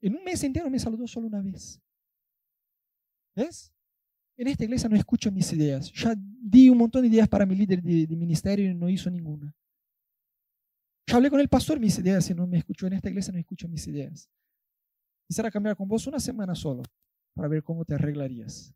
en 0.00 0.16
un 0.16 0.24
mes 0.24 0.42
entero 0.44 0.68
me 0.68 0.78
saludó 0.78 1.06
solo 1.06 1.28
una 1.28 1.40
vez. 1.40 1.80
¿Ves? 3.34 3.72
En 4.36 4.48
esta 4.48 4.64
iglesia 4.64 4.88
no 4.88 4.96
escucho 4.96 5.30
mis 5.30 5.52
ideas. 5.52 5.90
Ya 5.92 6.14
di 6.16 6.68
un 6.68 6.78
montón 6.78 7.02
de 7.02 7.08
ideas 7.08 7.28
para 7.28 7.46
mi 7.46 7.54
líder 7.54 7.82
de, 7.82 8.06
ministerio 8.16 8.70
y 8.70 8.74
no 8.74 8.88
hizo 8.88 9.10
ninguna. 9.10 9.54
Ya 11.06 11.16
hablé 11.16 11.30
con 11.30 11.40
el 11.40 11.48
pastor 11.48 11.78
mis 11.78 11.98
ideas 11.98 12.28
y 12.30 12.34
no 12.34 12.46
me 12.46 12.58
escuchó. 12.58 12.86
En 12.86 12.94
esta 12.94 13.08
iglesia 13.08 13.32
no 13.32 13.38
escucho 13.38 13.68
mis 13.68 13.86
ideas. 13.86 14.28
Quisiera 15.26 15.50
cambiar 15.50 15.76
con 15.76 15.88
vos 15.88 16.06
una 16.06 16.20
semana 16.20 16.54
solo 16.54 16.82
para 17.34 17.48
ver 17.48 17.62
cómo 17.62 17.84
te 17.84 17.94
arreglarías. 17.94 18.74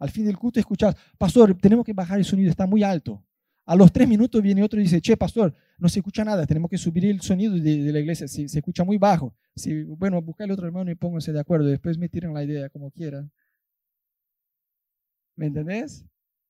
Al 0.00 0.10
fin 0.10 0.24
del 0.24 0.36
culto 0.36 0.58
escuchás, 0.58 0.96
pastor, 1.18 1.54
tenemos 1.54 1.84
que 1.84 1.92
bajar 1.92 2.18
el 2.18 2.24
sonido, 2.24 2.50
está 2.50 2.66
muy 2.66 2.82
alto. 2.82 3.22
A 3.66 3.76
los 3.76 3.92
tres 3.92 4.08
minutos 4.08 4.42
viene 4.42 4.62
otro 4.62 4.80
y 4.80 4.84
dice, 4.84 5.00
che, 5.00 5.16
pastor, 5.16 5.54
no 5.78 5.88
se 5.88 6.00
escucha 6.00 6.24
nada, 6.24 6.46
tenemos 6.46 6.70
que 6.70 6.78
subir 6.78 7.04
el 7.04 7.20
sonido 7.20 7.54
de, 7.54 7.92
la 7.92 8.00
iglesia, 8.00 8.26
se, 8.26 8.48
se, 8.48 8.58
escucha 8.58 8.82
muy 8.82 8.96
bajo. 8.96 9.36
Si, 9.54 9.84
bueno, 9.84 10.20
busca 10.22 10.44
el 10.44 10.50
otro 10.50 10.66
hermano 10.66 10.90
y 10.90 10.94
pónganse 10.94 11.32
de 11.32 11.38
acuerdo, 11.38 11.66
después 11.66 11.98
me 11.98 12.08
tiran 12.08 12.32
la 12.32 12.42
idea 12.42 12.70
como 12.70 12.90
quieran. 12.90 13.30
¿Me 15.36 15.46
entendés? 15.46 16.04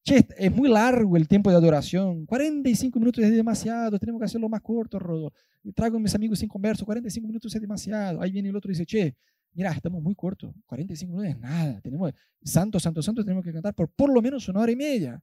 Che, 0.05 0.27
es 0.39 0.53
muy 0.53 0.69
largo 0.69 1.17
el 1.17 1.29
tiempo 1.29 1.51
de 1.51 1.57
adoración, 1.57 2.25
45 2.25 2.99
minutos 3.01 3.23
es 3.23 3.31
demasiado, 3.33 3.99
tenemos 3.99 4.21
que 4.21 4.27
hacerlo 4.27 4.49
más 4.49 4.63
corto, 4.63 4.99
Rodo. 4.99 5.33
Traigo 5.75 5.99
a 5.99 6.01
mis 6.01 6.15
amigos 6.15 6.39
sin 6.39 6.49
converso, 6.49 6.87
45 6.87 7.27
minutos 7.27 7.55
es 7.55 7.61
demasiado. 7.61 8.23
Ahí 8.23 8.31
viene 8.31 8.49
el 8.49 8.57
otro 8.57 8.71
y 8.71 8.75
dice, 8.75 8.87
che, 8.87 9.17
mira, 9.53 9.73
estamos 9.73 10.03
muy 10.03 10.15
cortos, 10.15 10.55
45 10.67 11.13
minutos 11.13 11.35
es 11.35 11.39
nada, 11.39 11.81
tenemos, 11.81 12.13
santo, 12.43 12.81
santo, 12.81 13.03
santo, 13.03 13.23
tenemos 13.25 13.45
que 13.45 13.53
cantar 13.53 13.75
por 13.75 13.89
por 13.91 14.13
lo 14.13 14.23
menos 14.23 14.49
una 14.49 14.61
hora 14.61 14.73
y 14.73 14.77
media. 14.77 15.23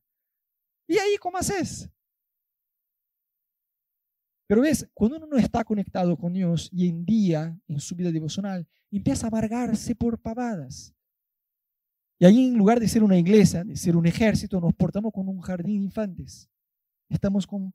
¿Y 0.88 0.98
ahí 0.98 1.18
cómo 1.20 1.38
haces? 1.38 1.90
Pero 4.48 4.62
ves, 4.62 4.90
cuando 4.94 5.18
uno 5.18 5.28
no 5.28 5.38
está 5.38 5.64
conectado 5.64 6.16
con 6.16 6.34
Dios 6.34 6.70
y 6.72 6.88
en 6.88 7.06
día, 7.06 7.60
en 7.68 7.80
su 7.80 7.96
vida 7.96 8.12
devocional, 8.12 8.66
empieza 8.90 9.28
a 9.28 9.30
amargarse 9.30 9.94
por 9.94 10.20
pavadas. 10.22 10.94
Y 12.20 12.26
ahí 12.26 12.48
en 12.48 12.58
lugar 12.58 12.80
de 12.80 12.88
ser 12.88 13.04
una 13.04 13.18
iglesia, 13.18 13.64
de 13.64 13.76
ser 13.76 13.96
un 13.98 14.08
ejército, 14.08 14.60
nos 14.62 14.74
portamos 14.74 15.12
con 15.12 15.28
un 15.28 15.42
jardín 15.42 15.80
de 15.80 15.86
infantes. 15.86 16.50
Estamos 17.10 17.46
con, 17.46 17.74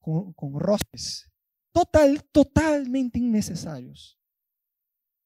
con, 0.00 0.32
con 0.32 0.58
roces 0.58 1.30
total, 1.72 2.22
totalmente 2.32 3.18
innecesarios. 3.18 4.19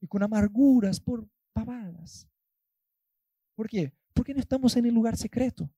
Y 0.04 0.06
con 0.06 0.22
amarguras 0.22 1.00
por 1.00 1.26
pavadas. 1.54 2.28
¿Por 3.56 3.66
qué? 3.66 3.90
Porque 4.12 4.34
no 4.34 4.40
estamos 4.40 4.76
en 4.76 4.84
el 4.84 4.92
lugar 4.92 5.16
secreto. 5.16 5.70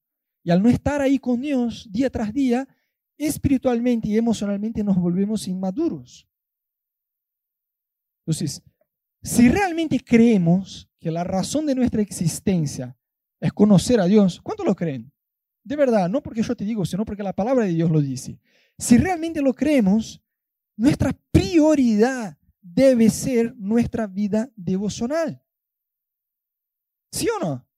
Y 0.43 0.51
al 0.51 0.61
no 0.61 0.69
estar 0.69 1.01
ahí 1.01 1.17
con 1.17 1.41
Dios 1.41 1.87
día 1.93 2.11
tras 2.11 2.33
día, 2.33 2.67
espiritualmente 3.17 4.09
y 4.09 4.17
emocionalmente 4.17 4.83
nos 4.83 4.97
volvemos 4.97 5.47
inmaduros. 5.47 6.27
Entonces, 8.25 8.61
si 9.23 9.49
realmente 9.49 10.01
creemos 10.01 10.91
que 10.99 11.13
la 11.13 11.23
razón 11.23 11.65
de 11.65 11.77
nuestra 11.77 12.03
existencia 12.03 12.99
es 13.39 13.53
conocer 13.53 14.01
a 14.01 14.07
Dios, 14.07 14.41
¿cuánto 14.41 14.65
lo 14.65 14.75
creen? 14.75 15.13
De 15.63 15.77
verdad, 15.77 16.09
no 16.09 16.21
porque 16.21 16.43
yo 16.43 16.57
te 16.57 16.65
digo, 16.65 16.85
sino 16.85 17.05
porque 17.05 17.23
la 17.23 17.33
palabra 17.33 17.65
de 17.65 17.75
Dios 17.75 17.93
lo 17.93 18.01
dice. 18.01 18.41
Si 18.77 18.99
realmente 18.99 19.41
lo 19.41 19.55
creemos, 19.55 20.21
nuestra 20.77 21.17
prioridad 21.31 22.37
debe 22.75 23.11
ser 23.11 23.55
nuestra 23.57 24.07
vida 24.07 24.51
devocional. 24.57 25.43
¿Sí 27.13 27.29
o 27.29 27.39
no? 27.39 27.69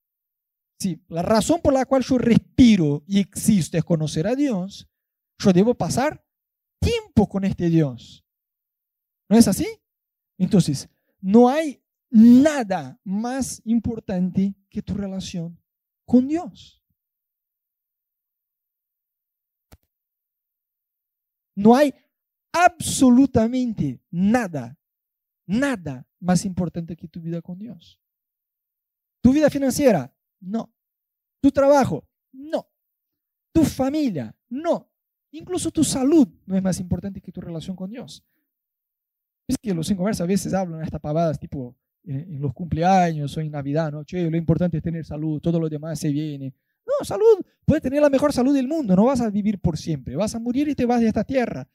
Si 0.81 1.03
la 1.09 1.23
razón 1.23 1.61
por 1.61 1.73
la 1.73 1.85
cual 1.85 2.03
yo 2.03 2.19
respiro 2.19 3.03
y 3.07 3.19
existo 3.19 3.77
es 3.77 3.85
conocer 3.85 4.27
a 4.27 4.35
Dios, 4.35 4.89
yo 5.39 5.53
debo 5.53 5.75
pasar 5.75 6.25
tiempo 6.81 7.29
con 7.29 7.45
este 7.45 7.69
Dios. 7.69 8.25
¿No 9.29 9.37
es 9.37 9.47
así? 9.49 9.67
Entonces, 10.39 10.89
no 11.21 11.49
hay 11.49 11.83
nada 12.11 12.99
más 13.05 13.61
importante 13.65 14.55
que 14.71 14.83
tu 14.83 14.95
relación 14.95 15.61
con 16.07 16.27
Dios. 16.29 16.83
No 21.55 21.75
hay 21.75 21.93
absolutamente 22.53 24.01
nada, 24.11 24.78
nada 25.49 26.07
más 26.21 26.45
importante 26.45 26.95
que 26.95 27.09
tu 27.09 27.21
vida 27.21 27.43
con 27.43 27.59
Dios. 27.59 27.99
Tu 29.21 29.33
vida 29.33 29.51
financiera, 29.51 30.15
no. 30.41 30.73
Tu 31.41 31.51
trabajo, 31.51 32.07
no. 32.33 32.69
Tu 33.53 33.65
familia, 33.65 34.37
no. 34.49 34.89
Incluso 35.33 35.71
tu 35.71 35.83
salud 35.83 36.29
no 36.47 36.57
es 36.57 36.63
más 36.63 36.79
importante 36.79 37.21
que 37.21 37.33
tu 37.33 37.41
relación 37.41 37.75
con 37.75 37.91
Dios. 37.91 38.23
Es 39.49 39.57
que 39.57 39.75
los 39.75 39.87
cinco 39.87 40.07
a 40.07 40.27
veces 40.27 40.53
hablan 40.53 40.83
estas 40.83 41.01
pavadas 41.01 41.41
tipo 41.41 41.75
en, 42.05 42.41
los 42.41 42.53
cumpleaños 42.53 43.35
o 43.37 43.41
en 43.41 43.51
Navidad, 43.51 43.91
¿no? 43.91 44.05
Che, 44.05 44.31
lo 44.31 44.37
importante 44.37 44.77
es 44.77 44.83
tener 44.83 45.05
salud, 45.05 45.41
todo 45.41 45.59
lo 45.59 45.69
demás 45.69 45.99
se 45.99 46.11
viene. 46.11 46.55
No, 46.87 47.05
salud, 47.05 47.45
puedes 47.65 47.83
tener 47.83 48.03
la 48.03 48.11
mejor 48.11 48.33
salud 48.33 48.55
del 48.55 48.69
mundo, 48.69 48.95
no 48.95 49.07
vas 49.07 49.21
a 49.21 49.31
vivir 49.31 49.59
por 49.59 49.79
siempre, 49.79 50.17
vas 50.17 50.35
a 50.35 50.39
morir 50.39 50.69
y 50.69 50.75
te 50.75 50.85
vas 50.85 51.01
de 51.01 51.09
esta 51.09 51.25
tierra. 51.25 51.69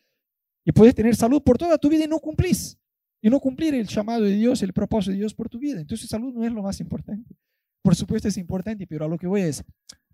Y 0.64 0.72
puedes 0.72 0.94
tener 0.94 1.16
salud 1.16 1.42
por 1.42 1.58
toda 1.58 1.78
tu 1.78 1.90
vida 1.90 2.06
y 2.06 2.08
no 2.08 2.20
cumplís. 2.20 2.78
Y 3.24 3.30
no 3.30 3.40
cumplir 3.40 3.74
el 3.74 3.88
llamado 3.88 4.24
de 4.24 4.36
Dios, 4.36 4.62
el 4.64 4.74
propósito 4.74 5.12
de 5.12 5.20
Dios 5.20 5.34
por 5.34 5.48
tu 5.48 5.58
vida. 5.58 5.80
Entonces 5.80 6.10
salud 6.10 6.34
no 6.34 6.44
es 6.44 6.52
lo 6.52 6.62
más 6.62 6.82
importante. 6.82 7.38
Por 7.82 7.96
supuesto 7.96 8.28
es 8.28 8.38
importante, 8.38 8.86
pero 8.86 9.06
a 9.06 9.08
lo 9.08 9.18
que 9.18 9.28
voy 9.28 9.44
es, 9.44 9.64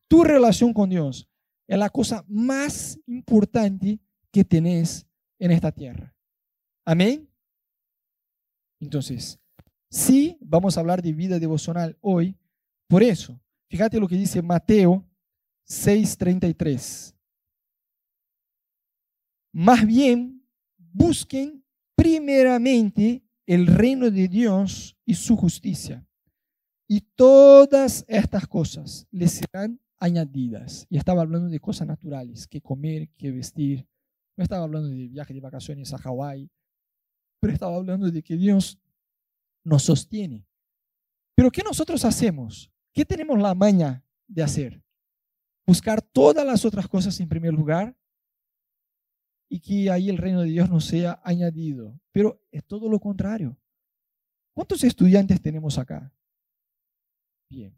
tu 0.08 0.24
relación 0.24 0.72
con 0.72 0.92
Dios 0.92 1.28
es 1.68 1.80
la 1.80 1.90
cosa 1.90 2.24
más 2.28 3.00
importante 3.08 4.00
que 4.32 4.44
tenés 4.44 5.08
en 5.40 5.50
esta 5.50 5.72
tierra. 5.72 6.16
Amén. 6.86 7.28
Entonces, 8.80 9.40
sí, 9.90 10.38
vamos 10.40 10.78
a 10.78 10.82
hablar 10.82 11.02
de 11.02 11.12
vida 11.12 11.40
devocional 11.40 11.98
hoy. 12.02 12.38
Por 12.88 13.02
eso, 13.02 13.42
fíjate 13.72 14.00
lo 14.00 14.08
que 14.08 14.18
dice 14.18 14.44
Mateo 14.44 15.04
6:33. 15.66 17.16
Más 19.52 19.84
bien, 19.84 20.46
busquen 20.78 21.64
primeramente 22.00 23.26
el 23.46 23.68
reino 23.68 24.10
de 24.10 24.30
Dios 24.30 24.98
y 25.06 25.16
su 25.16 25.36
justicia 25.36 26.08
y 26.88 27.02
todas 27.02 28.06
estas 28.08 28.48
cosas 28.48 29.06
les 29.12 29.34
serán 29.34 29.82
añadidas. 30.00 30.88
Y 30.90 30.98
estaba 30.98 31.22
hablando 31.22 31.50
de 31.50 31.60
cosas 31.60 31.88
naturales, 31.88 32.48
que 32.48 32.62
comer, 32.62 33.10
que 33.18 33.32
vestir. 33.32 33.86
No 34.38 34.44
estaba 34.44 34.64
hablando 34.64 34.88
de 34.88 35.10
viaje 35.10 35.34
de 35.34 35.42
vacaciones 35.42 35.94
a 35.94 35.98
Hawái, 35.98 36.50
pero 37.42 37.52
estaba 37.52 37.76
hablando 37.76 38.10
de 38.10 38.24
que 38.24 38.38
Dios 38.38 38.80
nos 39.66 39.84
sostiene. 39.84 40.48
Pero 41.36 41.52
¿qué 41.52 41.64
nosotros 41.64 42.06
hacemos? 42.06 42.72
¿Qué 42.94 43.04
tenemos 43.04 43.38
la 43.38 43.54
maña 43.54 44.06
de 44.26 44.42
hacer? 44.42 44.82
Buscar 45.68 46.02
todas 46.02 46.46
las 46.46 46.64
otras 46.64 46.88
cosas 46.88 47.20
en 47.20 47.28
primer 47.28 47.54
lugar 47.54 47.96
y 49.50 49.60
que 49.60 49.90
ahí 49.90 50.10
el 50.10 50.18
reino 50.18 50.42
de 50.42 50.50
Dios 50.50 50.70
nos 50.70 50.86
sea 50.86 51.20
añadido. 51.24 52.00
Pero 52.12 52.42
es 52.52 52.64
todo 52.66 52.88
lo 52.88 53.00
contrario. 53.00 53.58
¿Cuántos 54.54 54.84
estudiantes 54.84 55.42
tenemos 55.42 55.78
acá? 55.78 56.14
Bien. 57.50 57.76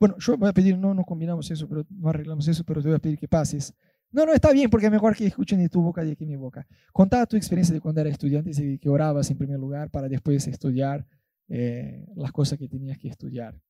Bueno, 0.00 0.16
yo 0.18 0.36
voy 0.36 0.48
a 0.48 0.52
pedir, 0.52 0.76
no 0.78 0.94
nos 0.94 1.04
combinamos 1.04 1.50
eso, 1.50 1.68
pero 1.68 1.86
no 1.90 2.08
arreglamos 2.08 2.48
eso, 2.48 2.64
pero 2.64 2.82
te 2.82 2.88
voy 2.88 2.96
a 2.96 2.98
pedir 2.98 3.18
que 3.18 3.28
pases. 3.28 3.74
No, 4.10 4.26
no, 4.26 4.32
está 4.32 4.52
bien, 4.52 4.68
porque 4.68 4.86
es 4.86 4.92
mejor 4.92 5.14
que 5.14 5.26
escuchen 5.26 5.60
de 5.60 5.68
tu 5.68 5.80
boca 5.80 6.02
de 6.02 6.16
que 6.16 6.26
mi 6.26 6.36
boca. 6.36 6.66
Contá 6.92 7.24
tu 7.26 7.36
experiencia 7.36 7.74
de 7.74 7.80
cuando 7.80 8.00
eras 8.00 8.12
estudiante 8.12 8.50
y 8.50 8.78
que 8.78 8.88
orabas 8.88 9.30
en 9.30 9.38
primer 9.38 9.58
lugar 9.58 9.90
para 9.90 10.08
después 10.08 10.46
estudiar 10.46 11.06
eh, 11.48 12.06
las 12.16 12.32
cosas 12.32 12.58
que 12.58 12.68
tenías 12.68 12.98
que 12.98 13.08
estudiar. 13.08 13.60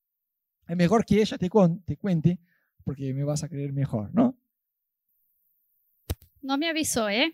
Es 0.67 0.77
mejor 0.77 1.05
que 1.05 1.21
ella 1.21 1.37
te, 1.37 1.49
te 1.85 1.97
cuente, 1.97 2.39
porque 2.83 3.13
me 3.13 3.23
vas 3.23 3.43
a 3.43 3.49
creer 3.49 3.73
mejor, 3.73 4.13
¿no? 4.13 4.37
No 6.43 6.57
me 6.57 6.69
avisó, 6.69 7.09
¿eh? 7.09 7.33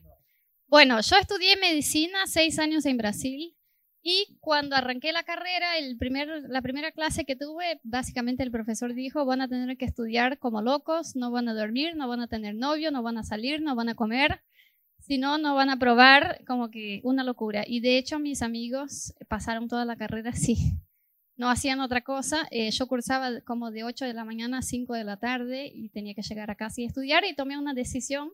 Bueno, 0.68 1.02
yo 1.02 1.16
estudié 1.18 1.58
medicina 1.58 2.20
seis 2.28 2.60
años 2.60 2.86
en 2.86 2.98
Brasil 2.98 3.56
y 4.04 4.38
cuando 4.40 4.76
arranqué 4.76 5.12
la 5.12 5.24
carrera, 5.24 5.80
el 5.80 5.98
primer, 5.98 6.44
la 6.48 6.62
primera 6.62 6.92
clase 6.92 7.26
que 7.26 7.36
tuve, 7.36 7.80
básicamente 7.84 8.44
el 8.44 8.52
profesor 8.52 8.94
dijo, 8.94 9.26
van 9.26 9.42
a 9.42 9.48
tener 9.48 9.76
que 9.78 9.86
estudiar 9.86 10.38
como 10.38 10.62
locos, 10.62 11.16
no 11.16 11.32
van 11.32 11.50
a 11.50 11.56
dormir, 11.56 11.96
no 11.96 12.08
van 12.08 12.22
a 12.22 12.28
tener 12.28 12.54
novio, 12.54 12.92
no 12.92 13.02
van 13.02 13.18
a 13.18 13.24
salir, 13.24 13.64
no 13.64 13.76
van 13.76 13.90
a 13.90 13.96
comer. 13.96 14.42
Si 15.00 15.18
no, 15.18 15.40
no 15.40 15.56
van 15.56 15.72
a 15.72 15.80
probar 15.80 16.44
como 16.46 16.70
que 16.70 17.02
una 17.04 17.24
locura. 17.24 17.64
Y 17.66 17.80
de 17.80 17.98
hecho 17.98 18.20
mis 18.20 18.44
amigos 18.44 19.16
pasaron 19.28 19.68
toda 19.68 19.86
la 19.86 19.96
carrera 19.96 20.30
así. 20.30 20.78
No 21.36 21.50
hacían 21.50 21.80
otra 21.80 22.02
cosa. 22.02 22.48
Eh, 22.52 22.70
yo 22.70 22.86
cursaba 22.86 23.42
como 23.42 23.72
de 23.72 23.86
8 23.86 24.06
de 24.06 24.14
la 24.14 24.24
mañana 24.24 24.60
a 24.60 24.62
5 24.62 24.94
de 24.94 25.04
la 25.04 25.18
tarde 25.18 25.72
y 25.74 25.90
tenía 25.90 26.14
que 26.14 26.22
llegar 26.22 26.52
a 26.52 26.56
casa 26.56 26.82
y 26.82 26.86
estudiar 26.86 27.26
y 27.26 27.34
tomé 27.34 27.58
una 27.58 27.74
decisión. 27.74 28.34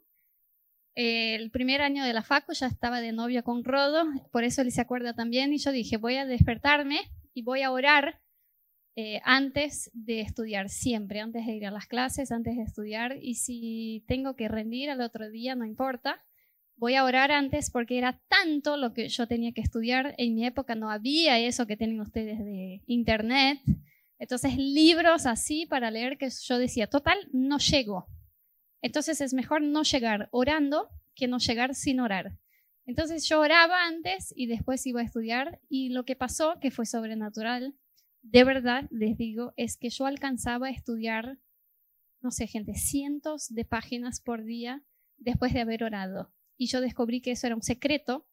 Eh, 0.95 1.36
el 1.36 1.51
primer 1.51 1.81
año 1.81 2.05
de 2.05 2.13
la 2.13 2.23
facu 2.23 2.53
ya 2.53 2.67
estaba 2.67 3.01
de 3.01 3.12
novia 3.12 3.43
con 3.43 3.63
Rodo, 3.63 4.05
por 4.31 4.45
eso 4.45 4.62
él 4.62 4.71
se 4.71 4.81
acuerda 4.81 5.13
también 5.13 5.53
y 5.53 5.58
yo 5.58 5.71
dije, 5.71 5.97
voy 5.97 6.15
a 6.15 6.25
despertarme 6.25 7.01
y 7.34 7.43
voy 7.43 7.63
a 7.63 7.71
orar 7.71 8.21
eh, 8.97 9.19
antes 9.25 9.91
de 9.93 10.21
estudiar, 10.21 10.69
siempre, 10.69 11.19
antes 11.19 11.45
de 11.45 11.51
ir 11.51 11.65
a 11.65 11.71
las 11.71 11.86
clases, 11.86 12.31
antes 12.31 12.55
de 12.55 12.63
estudiar. 12.63 13.17
Y 13.21 13.36
si 13.36 14.05
tengo 14.08 14.38
que 14.38 14.47
rendir 14.47 14.89
al 14.89 15.01
otro 15.01 15.29
día, 15.29 15.53
no 15.53 15.65
importa. 15.65 16.23
Voy 16.77 16.95
a 16.95 17.03
orar 17.03 17.31
antes 17.31 17.71
porque 17.71 17.97
era 17.97 18.21
tanto 18.29 18.77
lo 18.77 18.93
que 18.93 19.10
yo 19.10 19.27
tenía 19.27 19.51
que 19.51 19.60
estudiar. 19.60 20.15
En 20.17 20.34
mi 20.36 20.45
época 20.45 20.75
no 20.75 20.89
había 20.89 21.38
eso 21.39 21.67
que 21.67 21.75
tienen 21.75 21.99
ustedes 21.99 22.39
de 22.39 22.84
internet. 22.86 23.60
Entonces, 24.17 24.58
libros 24.58 25.25
así 25.25 25.65
para 25.65 25.91
leer 25.91 26.17
que 26.17 26.29
yo 26.29 26.58
decía, 26.58 26.88
total, 26.88 27.17
no 27.34 27.58
llego. 27.58 28.08
Entonces 28.86 29.19
es 29.19 29.34
mejor 29.34 29.63
no 29.63 29.82
llegar 29.82 30.30
orando 30.30 30.89
que 31.15 31.28
no 31.28 31.39
llegar 31.39 31.74
sin 31.74 32.00
orar. 32.00 32.38
Entonces 32.86 33.28
yo 33.28 33.39
oraba 33.39 33.88
antes 33.88 34.32
y 34.38 34.45
después 34.45 34.86
iba 34.86 35.02
a 35.02 35.04
estudiar 35.04 35.60
y 35.67 35.89
lo 35.89 36.06
que 36.06 36.15
pasó, 36.15 36.60
que 36.62 36.69
fue 36.69 36.86
sobrenatural, 36.86 37.74
de 38.21 38.43
verdad 38.43 38.88
les 38.91 39.17
digo, 39.17 39.54
es 39.58 39.76
que 39.76 39.89
yo 39.89 40.06
alcanzaba 40.06 40.67
a 40.67 40.69
estudiar, 40.69 41.39
no 42.21 42.30
sé, 42.30 42.45
gente, 42.45 42.76
cientos 42.76 43.48
de 43.50 43.65
páginas 43.65 44.21
por 44.21 44.43
día 44.43 44.84
después 45.17 45.52
de 45.52 45.62
haber 45.62 45.84
orado. 45.84 46.32
Y 46.56 46.67
yo 46.67 46.80
descubrí 46.80 47.21
que 47.21 47.32
eso 47.32 47.48
era 47.48 47.56
un 47.56 47.63
secreto 47.63 48.28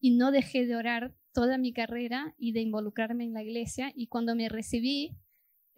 y 0.00 0.12
no 0.12 0.30
dejé 0.30 0.64
de 0.64 0.76
orar 0.76 1.14
toda 1.34 1.58
mi 1.58 1.74
carrera 1.74 2.34
y 2.38 2.52
de 2.52 2.62
involucrarme 2.62 3.24
en 3.24 3.34
la 3.34 3.42
iglesia. 3.42 3.92
Y 3.94 4.06
cuando 4.06 4.34
me 4.34 4.48
recibí 4.48 5.18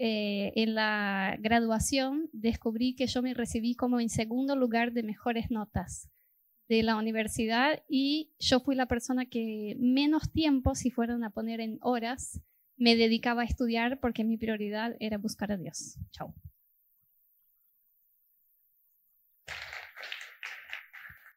eh, 0.05 0.53
en 0.57 0.75
la 0.75 1.37
graduación, 1.39 2.29
descubrí 2.33 2.97
que 2.97 3.07
yo 3.07 3.23
me 3.23 3.35
recibí 3.35 3.77
como 3.77 4.01
en 4.01 4.09
segundo 4.09 4.57
lugar 4.57 4.93
de 4.93 5.05
mejores 5.05 5.49
notas 5.49 6.11
de 6.69 6.83
la 6.83 6.97
universidad 6.97 7.85
y 7.89 8.33
yo 8.41 8.59
fui 8.59 8.75
la 8.75 8.87
persona 8.87 9.27
que 9.27 9.77
menos 9.79 10.33
tiempo, 10.33 10.75
si 10.75 10.91
fueron 10.91 11.23
a 11.23 11.31
poner 11.31 11.61
en 11.61 11.79
horas, 11.83 12.41
me 12.77 12.97
dedicaba 12.97 13.43
a 13.43 13.45
estudiar 13.45 14.01
porque 14.01 14.25
mi 14.25 14.37
prioridad 14.37 14.97
era 14.99 15.19
buscar 15.19 15.53
a 15.53 15.57
Dios. 15.57 15.97
Chao. 16.11 16.35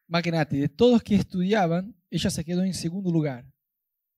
Imagínate, 0.08 0.56
de 0.56 0.68
todos 0.68 1.04
que 1.04 1.14
estudiaban, 1.14 1.94
ella 2.10 2.30
se 2.30 2.44
quedó 2.44 2.64
en 2.64 2.74
segundo 2.74 3.12
lugar. 3.12 3.44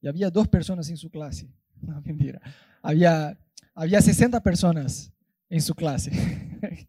Y 0.01 0.09
había 0.09 0.31
dos 0.31 0.49
personas 0.49 0.89
en 0.89 0.97
su 0.97 1.11
clase. 1.11 1.53
No, 1.81 2.01
mentira. 2.01 2.41
Había, 2.83 3.39
había 3.79 4.03
60 4.03 4.43
personas 4.43 5.13
en 5.49 5.63
su 5.63 5.73
clase. 5.75 6.11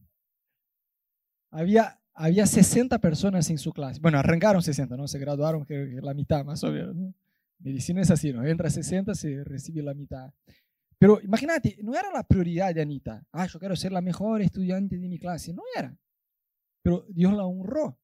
había, 1.51 2.01
había 2.15 2.47
60 2.47 2.97
personas 2.97 3.47
en 3.51 3.59
su 3.59 3.71
clase. 3.71 3.99
Bueno, 4.01 4.17
arrancaron 4.17 4.63
60, 4.63 4.97
¿no? 4.97 5.07
Se 5.07 5.19
graduaron 5.19 5.67
la 5.69 6.15
mitad 6.15 6.43
más 6.43 6.63
o 6.63 6.71
menos. 6.71 6.95
¿no? 6.95 7.13
Medicina 7.59 8.01
es 8.01 8.09
así, 8.09 8.33
¿no? 8.33 8.43
Entra 8.43 8.69
a 8.69 8.71
60, 8.71 9.13
se 9.13 9.43
recibe 9.43 9.83
la 9.83 9.93
mitad. 9.93 10.33
Pero 10.97 11.21
imagínate, 11.21 11.77
no 11.83 11.93
era 11.93 12.11
la 12.11 12.23
prioridad 12.23 12.73
de 12.73 12.81
Anita. 12.81 13.23
Ah, 13.31 13.45
yo 13.45 13.59
quiero 13.59 13.75
ser 13.75 13.91
la 13.91 14.01
mejor 14.01 14.41
estudiante 14.41 14.97
de 14.97 15.07
mi 15.07 15.19
clase. 15.19 15.53
No 15.53 15.61
era. 15.77 15.95
Pero 16.81 17.05
Dios 17.07 17.33
la 17.33 17.45
honró. 17.45 17.99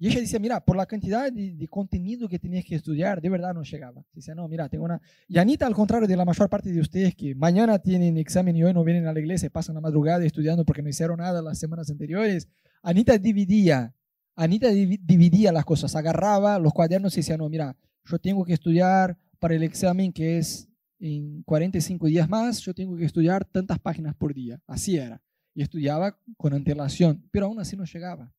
Y 0.00 0.06
ella 0.08 0.20
decía, 0.20 0.38
mira, 0.38 0.64
por 0.64 0.76
la 0.76 0.86
cantidad 0.86 1.32
de, 1.32 1.66
contenido 1.68 2.28
que 2.28 2.38
tenías 2.38 2.64
que 2.64 2.76
estudiar, 2.76 3.20
de 3.20 3.28
verdad 3.28 3.52
no 3.52 3.62
llegaba. 3.62 4.04
Dice, 4.12 4.32
no, 4.34 4.46
mira, 4.46 4.68
tengo 4.68 4.84
una... 4.84 5.00
Y 5.26 5.38
Anita, 5.38 5.66
al 5.66 5.74
contrario 5.74 6.06
de 6.06 6.16
la 6.16 6.24
mayor 6.24 6.48
parte 6.48 6.70
de 6.72 6.80
ustedes 6.80 7.16
que 7.16 7.34
mañana 7.34 7.80
tienen 7.80 8.16
examen 8.16 8.54
y 8.56 8.62
hoy 8.62 8.72
no 8.72 8.84
vienen 8.84 9.06
a 9.06 9.12
la 9.12 9.18
iglesia, 9.18 9.50
pasan 9.50 9.74
la 9.74 9.80
madrugada 9.80 10.24
estudiando 10.24 10.64
porque 10.64 10.82
no 10.82 10.88
hicieron 10.88 11.18
nada 11.18 11.42
las 11.42 11.58
semanas 11.58 11.90
anteriores, 11.90 12.48
Anita 12.82 13.18
dividía, 13.18 13.92
Anita 14.36 14.68
dividía 14.68 15.50
las 15.50 15.64
cosas, 15.64 15.96
agarraba 15.96 16.60
los 16.60 16.72
cuadernos 16.72 17.14
y 17.14 17.20
decía, 17.20 17.36
no, 17.36 17.48
mira, 17.48 17.76
yo 18.04 18.18
tengo 18.20 18.44
que 18.44 18.52
estudiar 18.52 19.18
para 19.40 19.56
el 19.56 19.64
examen 19.64 20.12
que 20.12 20.38
es 20.38 20.68
en 21.00 21.42
45 21.42 22.06
días 22.06 22.28
más, 22.28 22.60
yo 22.60 22.72
tengo 22.72 22.96
que 22.96 23.04
estudiar 23.04 23.44
tantas 23.44 23.78
páginas 23.78 24.14
por 24.14 24.32
día. 24.32 24.60
Así 24.66 24.96
era. 24.96 25.20
Y 25.54 25.62
estudiaba 25.62 26.16
con 26.36 26.54
antelación, 26.54 27.28
pero 27.32 27.46
aún 27.46 27.58
así 27.60 27.76
no 27.76 27.84
llegaba. 27.84 28.32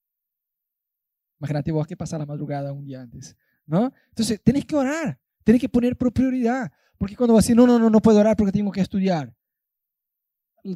Imagínate 1.39 1.71
vos 1.71 1.87
que 1.87 1.95
pasar 1.95 2.19
la 2.19 2.25
madrugada 2.25 2.73
un 2.73 2.85
día 2.85 3.01
antes, 3.01 3.35
¿no? 3.65 3.93
Entonces, 4.09 4.41
tenés 4.43 4.65
que 4.65 4.75
orar, 4.75 5.19
tenés 5.43 5.61
que 5.61 5.69
poner 5.69 5.95
prioridad, 5.97 6.71
porque 6.97 7.15
cuando 7.15 7.33
vas 7.33 7.43
a 7.43 7.45
decir, 7.45 7.55
no, 7.55 7.65
no, 7.65 7.79
no, 7.79 7.89
no 7.89 7.99
puedo 8.01 8.19
orar 8.19 8.35
porque 8.35 8.51
tengo 8.51 8.71
que 8.71 8.81
estudiar, 8.81 9.33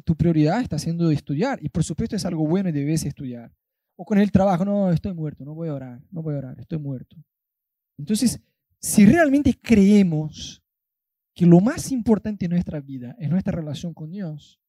tu 0.04 0.16
prioridad 0.16 0.60
está 0.62 0.78
siendo 0.78 1.10
estudiar, 1.10 1.62
y 1.62 1.68
por 1.68 1.84
supuesto 1.84 2.16
es 2.16 2.24
algo 2.24 2.46
bueno 2.46 2.70
y 2.70 2.72
debes 2.72 3.04
estudiar. 3.04 3.52
O 3.96 4.04
con 4.04 4.18
el 4.18 4.32
trabajo, 4.32 4.64
no, 4.64 4.90
estoy 4.90 5.12
muerto, 5.12 5.44
no 5.44 5.54
voy 5.54 5.68
a 5.68 5.74
orar, 5.74 6.02
no 6.10 6.22
voy 6.22 6.34
a 6.34 6.38
orar, 6.38 6.58
estoy 6.58 6.78
muerto. 6.78 7.16
Entonces, 7.98 8.40
si 8.80 9.06
realmente 9.06 9.58
creemos 9.60 10.62
que 11.34 11.46
lo 11.46 11.60
más 11.60 11.92
importante 11.92 12.46
en 12.46 12.52
nuestra 12.52 12.80
vida 12.80 13.14
es 13.18 13.28
nuestra 13.28 13.52
relación 13.52 13.92
con 13.92 14.10
Dios, 14.10 14.60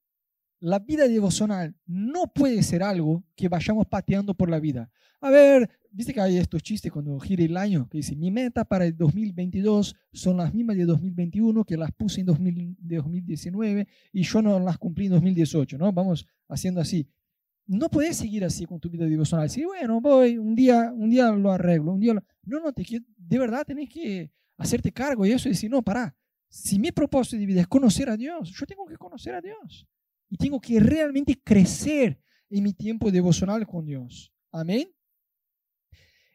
la 0.60 0.80
vida 0.80 1.08
devocional 1.08 1.76
no 1.86 2.32
puede 2.34 2.64
ser 2.64 2.84
algo 2.84 3.24
que 3.36 3.50
vayamos 3.50 3.88
pateando 3.88 4.34
por 4.34 4.50
la 4.50 4.60
vida. 4.60 4.90
A 5.22 5.30
ver, 5.30 5.70
viste 5.92 6.14
que 6.14 6.22
hay 6.22 6.38
estos 6.38 6.62
chistes 6.62 6.92
cuando 6.92 7.20
gira 7.20 7.44
el 7.44 7.58
año, 7.58 7.88
que 7.90 7.98
dice, 7.98 8.16
mi 8.16 8.32
meta 8.32 8.66
para 8.66 8.86
el 8.86 8.96
2022 8.96 9.96
son 10.14 10.38
las 10.38 10.54
mismas 10.54 10.78
de 10.78 10.86
2021 10.86 11.64
que 11.64 11.78
las 11.78 11.92
puse 11.92 12.22
en 12.22 12.28
2019 12.28 13.88
y 14.14 14.24
yo 14.24 14.42
no 14.42 14.60
las 14.60 14.78
cumplí 14.78 15.06
en 15.06 15.14
2018, 15.14 15.78
¿no? 15.78 15.92
Vamos 15.92 16.28
haciendo 16.48 16.82
así. 16.82 17.08
No 17.68 17.90
puedes 17.90 18.18
seguir 18.18 18.46
así 18.46 18.66
con 18.66 18.80
tu 18.80 18.90
vida 18.90 19.06
devocional. 19.06 19.50
Sí, 19.50 19.64
bueno, 19.66 20.00
voy, 20.00 20.38
un 20.38 20.54
día, 20.54 20.92
un 20.94 21.10
día 21.10 21.32
lo 21.32 21.52
arreglo, 21.52 21.94
un 21.94 22.00
día. 22.00 22.14
No, 22.44 22.60
no, 22.60 22.72
te, 22.72 22.86
de 23.18 23.40
verdad 23.40 23.66
tenés 23.66 23.90
que 23.90 24.32
hacerte 24.58 24.92
cargo 24.92 25.26
y 25.26 25.32
eso 25.32 25.50
y 25.50 25.54
decir, 25.54 25.72
no, 25.72 25.82
para 25.82 26.16
si 26.48 26.80
mi 26.80 26.92
propósito 26.92 27.38
de 27.38 27.46
vida 27.46 27.62
es 27.62 27.68
conocer 27.68 28.10
a 28.10 28.16
Dios, 28.16 28.52
yo 28.52 28.66
tengo 28.66 28.86
que 28.86 28.98
conocer 28.98 29.34
a 29.34 29.42
Dios. 29.42 29.88
Y 30.30 30.38
tengo 30.38 30.60
que 30.60 30.80
realmente 30.80 31.40
crecer 31.44 32.20
en 32.50 32.64
mi 32.64 32.74
tiempo 32.74 33.12
devocional 33.12 33.66
con 33.66 33.86
Dios. 33.86 34.32
Amén. 34.52 34.90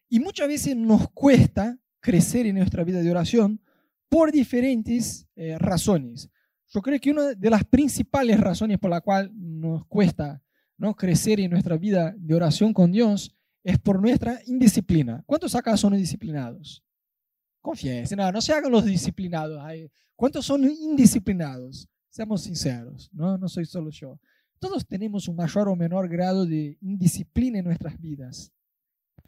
Y 0.08 0.18
muchas 0.20 0.48
veces 0.48 0.76
nos 0.76 1.08
cuesta 1.10 1.78
crecer 2.00 2.46
en 2.46 2.56
nuestra 2.56 2.82
vida 2.84 3.00
de 3.00 3.10
oración 3.10 3.60
por 4.08 4.32
diferentes 4.32 5.26
eh, 5.36 5.56
razones. 5.58 6.28
Yo 6.68 6.82
creo 6.82 7.00
que 7.00 7.10
una 7.10 7.34
de 7.34 7.50
las 7.50 7.64
principales 7.64 8.38
razones 8.38 8.78
por 8.78 8.90
la 8.90 9.00
cual 9.00 9.30
nos 9.34 9.86
cuesta 9.86 10.42
¿no? 10.76 10.94
crecer 10.94 11.40
en 11.40 11.50
nuestra 11.50 11.76
vida 11.76 12.14
de 12.16 12.34
oración 12.34 12.72
con 12.72 12.90
Dios 12.90 13.34
es 13.62 13.78
por 13.78 14.00
nuestra 14.00 14.40
indisciplina. 14.46 15.22
¿Cuántos 15.26 15.54
acá 15.54 15.76
son 15.76 15.94
indisciplinados? 15.94 16.82
Confiesen, 17.60 18.18
no, 18.18 18.32
no 18.32 18.40
se 18.40 18.52
hagan 18.52 18.72
los 18.72 18.84
disciplinados. 18.84 19.62
¿Cuántos 20.16 20.46
son 20.46 20.64
indisciplinados? 20.64 21.88
Seamos 22.10 22.42
sinceros, 22.42 23.08
¿no? 23.12 23.38
no 23.38 23.48
soy 23.48 23.64
solo 23.64 23.90
yo. 23.90 24.18
Todos 24.58 24.86
tenemos 24.86 25.28
un 25.28 25.36
mayor 25.36 25.68
o 25.68 25.76
menor 25.76 26.08
grado 26.08 26.44
de 26.44 26.76
indisciplina 26.80 27.58
en 27.58 27.64
nuestras 27.64 27.98
vidas. 27.98 28.52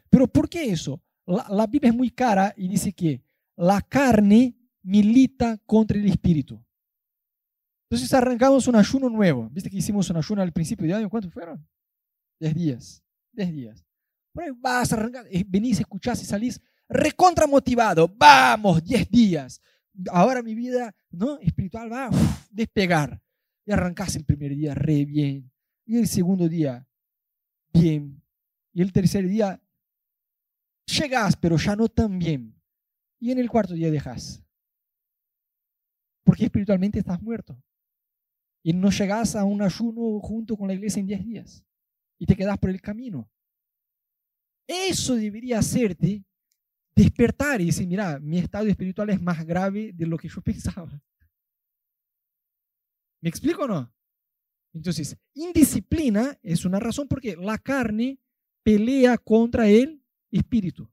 Pero 0.09 0.27
¿por 0.27 0.47
qué 0.47 0.69
eso? 0.71 1.01
La, 1.25 1.47
la 1.49 1.65
Biblia 1.65 1.89
es 1.89 1.95
muy 1.95 2.11
cara 2.11 2.53
y 2.55 2.67
dice 2.67 2.93
que 2.93 3.23
la 3.55 3.81
carne 3.81 4.55
milita 4.83 5.57
contra 5.65 5.97
el 5.97 6.05
espíritu. 6.05 6.63
Entonces 7.89 8.13
arrancamos 8.13 8.67
un 8.67 8.75
ayuno 8.75 9.09
nuevo. 9.09 9.49
¿Viste 9.51 9.69
que 9.69 9.77
hicimos 9.77 10.09
un 10.09 10.17
ayuno 10.17 10.41
al 10.41 10.51
principio 10.51 10.85
de 10.87 10.93
año? 10.93 11.09
¿Cuántos 11.09 11.31
fueron? 11.31 11.65
Diez 12.39 12.53
días. 12.53 13.03
Diez 13.31 13.51
días. 13.51 13.85
Por 14.33 14.43
ahí 14.43 14.49
vas 14.59 14.91
eh, 15.29 15.45
venís, 15.47 15.79
escuchás 15.79 16.21
y 16.21 16.25
salís 16.25 16.59
recontra 16.89 17.47
motivado. 17.47 18.07
Vamos, 18.07 18.83
diez 18.83 19.09
días. 19.09 19.61
Ahora 20.11 20.41
mi 20.41 20.55
vida 20.55 20.95
¿no? 21.11 21.37
espiritual 21.39 21.91
va 21.91 22.07
a 22.07 22.11
despegar. 22.49 23.21
Y 23.65 23.71
arrancás 23.71 24.15
el 24.15 24.25
primer 24.25 24.55
día 24.55 24.73
re 24.73 25.05
bien. 25.05 25.51
Y 25.85 25.97
el 25.97 26.07
segundo 26.07 26.49
día, 26.49 26.87
bien. 27.73 28.21
Y 28.73 28.81
el 28.81 28.91
tercer 28.91 29.27
día, 29.27 29.61
llegás, 30.85 31.35
pero 31.37 31.57
ya 31.57 31.75
no 31.75 31.87
tan 31.87 32.19
bien. 32.19 32.55
Y 33.19 33.31
en 33.31 33.39
el 33.39 33.49
cuarto 33.49 33.73
día 33.73 33.91
dejas. 33.91 34.43
Porque 36.23 36.45
espiritualmente 36.45 36.99
estás 36.99 37.21
muerto 37.21 37.61
y 38.63 38.71
no 38.71 38.89
llegas 38.89 39.35
a 39.35 39.43
un 39.43 39.61
ayuno 39.61 40.19
junto 40.21 40.55
con 40.55 40.67
la 40.67 40.73
iglesia 40.73 41.01
en 41.01 41.07
10 41.07 41.25
días 41.25 41.65
y 42.17 42.25
te 42.25 42.35
quedas 42.35 42.57
por 42.57 42.69
el 42.69 42.81
camino. 42.81 43.29
Eso 44.65 45.15
debería 45.15 45.59
hacerte 45.59 46.23
despertar 46.95 47.61
y 47.61 47.67
decir, 47.67 47.87
mira, 47.87 48.19
mi 48.19 48.37
estado 48.37 48.67
espiritual 48.67 49.09
es 49.09 49.21
más 49.21 49.45
grave 49.45 49.91
de 49.93 50.05
lo 50.05 50.17
que 50.17 50.29
yo 50.29 50.41
pensaba. 50.43 51.01
¿Me 53.21 53.29
explico 53.29 53.63
o 53.63 53.67
no? 53.67 53.93
Entonces, 54.73 55.15
indisciplina 55.33 56.37
es 56.41 56.65
una 56.65 56.79
razón 56.79 57.07
porque 57.07 57.35
la 57.35 57.57
carne 57.57 58.19
pelea 58.63 59.17
contra 59.17 59.67
el 59.67 60.01
espíritu. 60.31 60.89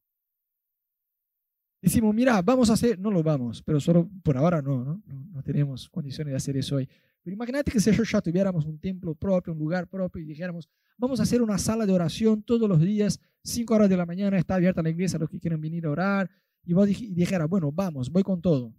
Decimos, 1.82 2.14
mira, 2.14 2.42
vamos 2.42 2.68
a 2.68 2.74
hacer, 2.74 2.98
no 2.98 3.10
lo 3.10 3.22
vamos, 3.22 3.62
pero 3.62 3.80
solo 3.80 4.08
por 4.22 4.36
ahora 4.36 4.60
no, 4.60 4.84
¿no? 4.84 5.02
No, 5.06 5.42
tenemos 5.42 5.88
condiciones 5.88 6.32
de 6.32 6.36
hacer 6.36 6.56
eso 6.58 6.76
hoy. 6.76 6.86
Pero 7.22 7.34
imagínate 7.34 7.70
que 7.70 7.80
si 7.80 7.90
yo 7.90 8.02
ya 8.02 8.20
tuviéramos 8.20 8.66
un 8.66 8.78
templo 8.78 9.14
propio, 9.14 9.54
un 9.54 9.58
lugar 9.58 9.88
propio 9.88 10.20
y 10.20 10.26
dijéramos, 10.26 10.68
vamos 11.00 11.18
a 11.18 11.22
hacer 11.22 11.40
una 11.40 11.56
sala 11.56 11.86
de 11.86 11.92
oración 11.92 12.42
todos 12.42 12.68
los 12.68 12.78
días, 12.78 13.18
5 13.42 13.74
horas 13.74 13.88
de 13.88 13.96
la 13.96 14.04
mañana, 14.04 14.38
está 14.38 14.56
abierta 14.56 14.82
la 14.82 14.90
iglesia 14.90 15.16
a 15.16 15.20
los 15.20 15.30
que 15.30 15.40
quieren 15.40 15.60
venir 15.60 15.86
a 15.86 15.90
orar, 15.90 16.30
y 16.62 16.74
vos 16.74 16.86
dijeras, 16.86 17.48
bueno, 17.48 17.72
vamos, 17.72 18.10
voy 18.10 18.22
con 18.22 18.40
todo. 18.40 18.74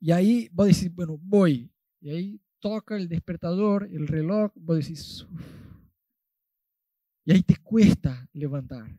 Y 0.00 0.10
ahí 0.10 0.48
vos 0.50 0.66
decís, 0.66 0.92
bueno, 0.94 1.18
voy. 1.20 1.70
Y 2.00 2.10
ahí 2.10 2.40
toca 2.58 2.96
el 2.96 3.06
despertador, 3.06 3.86
el 3.92 4.08
reloj, 4.08 4.50
vos 4.54 4.78
decís, 4.78 5.26
y 7.26 7.32
ahí 7.32 7.42
te 7.42 7.56
cuesta 7.56 8.26
levantar. 8.32 8.90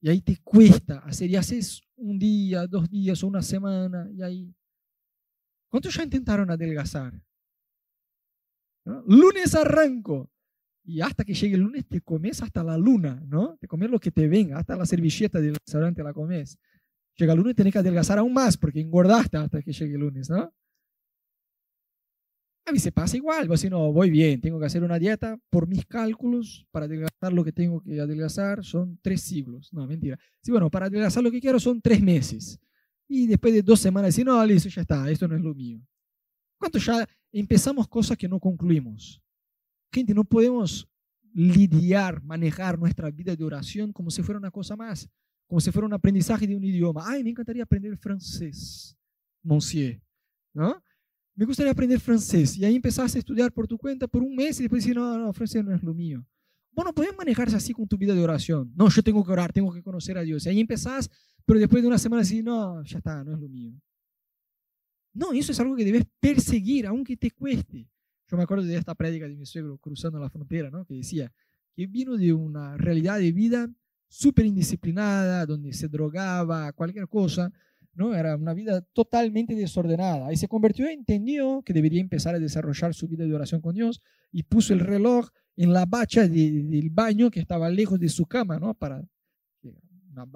Y 0.00 0.08
ahí 0.08 0.20
te 0.22 0.38
cuesta 0.42 0.98
hacer, 1.00 1.30
y 1.30 1.36
haces 1.36 1.82
un 1.96 2.18
día, 2.18 2.66
dos 2.66 2.88
días 2.88 3.22
una 3.22 3.42
semana, 3.42 4.10
y 4.10 4.22
ahí... 4.22 4.54
¿Cuántos 5.68 5.94
ya 5.94 6.04
intentaron 6.04 6.50
adelgazar? 6.50 7.20
Lunes 9.06 9.54
arranco. 9.54 10.30
Y 10.84 11.00
hasta 11.00 11.24
que 11.24 11.32
llegue 11.32 11.54
el 11.54 11.62
lunes 11.62 11.86
te 11.88 12.02
comes 12.02 12.42
hasta 12.42 12.62
la 12.62 12.76
luna, 12.76 13.22
¿no? 13.26 13.56
Te 13.58 13.66
comes 13.66 13.90
lo 13.90 13.98
que 13.98 14.10
te 14.10 14.28
venga, 14.28 14.58
hasta 14.58 14.76
la 14.76 14.84
servilleta 14.84 15.40
del 15.40 15.54
restaurante 15.54 16.02
la 16.02 16.12
comes. 16.12 16.58
Llega 17.16 17.32
el 17.32 17.38
lunes 17.38 17.54
tenés 17.54 17.72
que 17.72 17.78
adelgazar 17.78 18.18
aún 18.18 18.34
más 18.34 18.56
porque 18.56 18.80
engordaste 18.80 19.36
hasta 19.38 19.62
que 19.62 19.72
llegue 19.72 19.94
el 19.94 20.00
lunes, 20.00 20.28
¿no? 20.28 20.52
A 22.66 22.72
mí 22.72 22.78
se 22.78 22.92
pasa 22.92 23.16
igual, 23.16 23.46
pues 23.46 23.60
si 23.60 23.68
no, 23.68 23.92
voy 23.92 24.10
bien, 24.10 24.40
tengo 24.40 24.58
que 24.58 24.64
hacer 24.64 24.82
una 24.82 24.98
dieta 24.98 25.38
por 25.50 25.66
mis 25.66 25.84
cálculos 25.84 26.66
para 26.70 26.86
adelgazar 26.86 27.30
lo 27.32 27.44
que 27.44 27.52
tengo 27.52 27.82
que 27.82 28.00
adelgazar 28.00 28.64
son 28.64 28.98
tres 29.02 29.20
siglos. 29.20 29.70
No, 29.72 29.86
mentira. 29.86 30.18
Sí, 30.42 30.50
bueno, 30.50 30.70
para 30.70 30.86
adelgazar 30.86 31.22
lo 31.22 31.30
que 31.30 31.40
quiero 31.40 31.60
son 31.60 31.80
tres 31.82 32.00
meses. 32.00 32.58
Y 33.06 33.26
después 33.26 33.52
de 33.52 33.62
dos 33.62 33.80
semanas, 33.80 34.08
decir, 34.08 34.24
no, 34.24 34.44
listo, 34.46 34.70
ya 34.70 34.80
está, 34.80 35.10
esto 35.10 35.28
no 35.28 35.36
es 35.36 35.42
lo 35.42 35.54
mío. 35.54 35.78
¿Cuánto 36.58 36.78
ya 36.78 37.06
empezamos 37.32 37.86
cosas 37.86 38.16
que 38.16 38.28
no 38.28 38.40
concluimos? 38.40 39.22
Gente, 39.94 40.12
no 40.12 40.24
podemos 40.24 40.88
lidiar, 41.32 42.22
manejar 42.22 42.78
nuestra 42.78 43.10
vida 43.10 43.36
de 43.36 43.44
oración 43.44 43.92
como 43.92 44.10
si 44.10 44.22
fuera 44.22 44.38
una 44.38 44.50
cosa 44.50 44.76
más, 44.76 45.08
como 45.46 45.60
si 45.60 45.70
fuera 45.70 45.86
un 45.86 45.94
aprendizaje 45.94 46.46
de 46.46 46.56
un 46.56 46.64
idioma. 46.64 47.04
Ay, 47.06 47.22
me 47.22 47.30
encantaría 47.30 47.62
aprender 47.62 47.96
francés, 47.96 48.96
monsieur, 49.42 50.02
¿no? 50.52 50.82
me 51.36 51.44
gustaría 51.44 51.72
aprender 51.72 52.00
francés. 52.00 52.56
Y 52.56 52.64
ahí 52.64 52.76
empezaste 52.76 53.18
a 53.18 53.20
estudiar 53.20 53.52
por 53.52 53.66
tu 53.66 53.76
cuenta 53.76 54.06
por 54.06 54.22
un 54.22 54.34
mes 54.34 54.58
y 54.58 54.64
después 54.64 54.82
decís, 54.82 54.96
no, 54.96 55.18
no, 55.18 55.32
francés 55.32 55.64
no 55.64 55.74
es 55.74 55.82
lo 55.82 55.94
mío. 55.94 56.24
Bueno, 56.72 56.92
puedes 56.92 57.16
manejarse 57.16 57.56
así 57.56 57.72
con 57.72 57.86
tu 57.86 57.96
vida 57.96 58.14
de 58.14 58.22
oración. 58.22 58.72
No, 58.74 58.88
yo 58.88 59.02
tengo 59.02 59.24
que 59.24 59.30
orar, 59.32 59.52
tengo 59.52 59.72
que 59.72 59.82
conocer 59.82 60.18
a 60.18 60.22
Dios. 60.22 60.44
Y 60.46 60.48
ahí 60.48 60.60
empezás, 60.60 61.08
pero 61.44 61.58
después 61.58 61.82
de 61.82 61.88
una 61.88 61.98
semana 61.98 62.22
decís, 62.22 62.42
no, 62.42 62.82
ya 62.84 62.98
está, 62.98 63.22
no 63.22 63.34
es 63.34 63.40
lo 63.40 63.48
mío. 63.48 63.72
No, 65.12 65.32
eso 65.32 65.52
es 65.52 65.60
algo 65.60 65.76
que 65.76 65.84
debes 65.84 66.04
perseguir, 66.18 66.86
aunque 66.86 67.16
te 67.16 67.30
cueste. 67.30 67.88
Yo 68.34 68.38
me 68.38 68.42
acuerdo 68.42 68.64
de 68.64 68.76
esta 68.76 68.96
prédica 68.96 69.28
de 69.28 69.36
mi 69.36 69.46
suegro 69.46 69.78
cruzando 69.78 70.18
la 70.18 70.28
frontera, 70.28 70.68
¿no? 70.68 70.84
que 70.84 70.94
decía 70.94 71.32
que 71.72 71.86
vino 71.86 72.16
de 72.16 72.32
una 72.32 72.76
realidad 72.76 73.20
de 73.20 73.30
vida 73.30 73.70
súper 74.08 74.44
indisciplinada, 74.44 75.46
donde 75.46 75.72
se 75.72 75.86
drogaba, 75.86 76.72
cualquier 76.72 77.06
cosa, 77.06 77.52
¿no? 77.94 78.12
Era 78.12 78.34
una 78.34 78.52
vida 78.52 78.80
totalmente 78.80 79.54
desordenada. 79.54 80.32
Y 80.32 80.36
se 80.36 80.48
convirtió, 80.48 80.88
entendió 80.88 81.62
que 81.62 81.72
debería 81.72 82.00
empezar 82.00 82.34
a 82.34 82.40
desarrollar 82.40 82.92
su 82.92 83.06
vida 83.06 83.24
de 83.24 83.32
oración 83.32 83.60
con 83.60 83.76
Dios 83.76 84.02
y 84.32 84.42
puso 84.42 84.72
el 84.74 84.80
reloj 84.80 85.28
en 85.56 85.72
la 85.72 85.86
bacha 85.86 86.26
del 86.26 86.90
baño 86.90 87.30
que 87.30 87.38
estaba 87.38 87.70
lejos 87.70 88.00
de 88.00 88.08
su 88.08 88.26
cama, 88.26 88.58
¿no? 88.58 88.74
Para, 88.74 89.00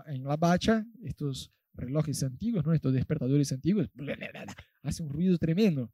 en 0.06 0.22
la 0.22 0.36
bacha, 0.36 0.86
estos 1.02 1.50
relojes 1.74 2.22
antiguos, 2.22 2.64
¿no? 2.64 2.74
Estos 2.74 2.92
despertadores 2.92 3.50
antiguos, 3.50 3.90
hace 4.84 5.02
un 5.02 5.08
ruido 5.08 5.36
tremendo. 5.36 5.90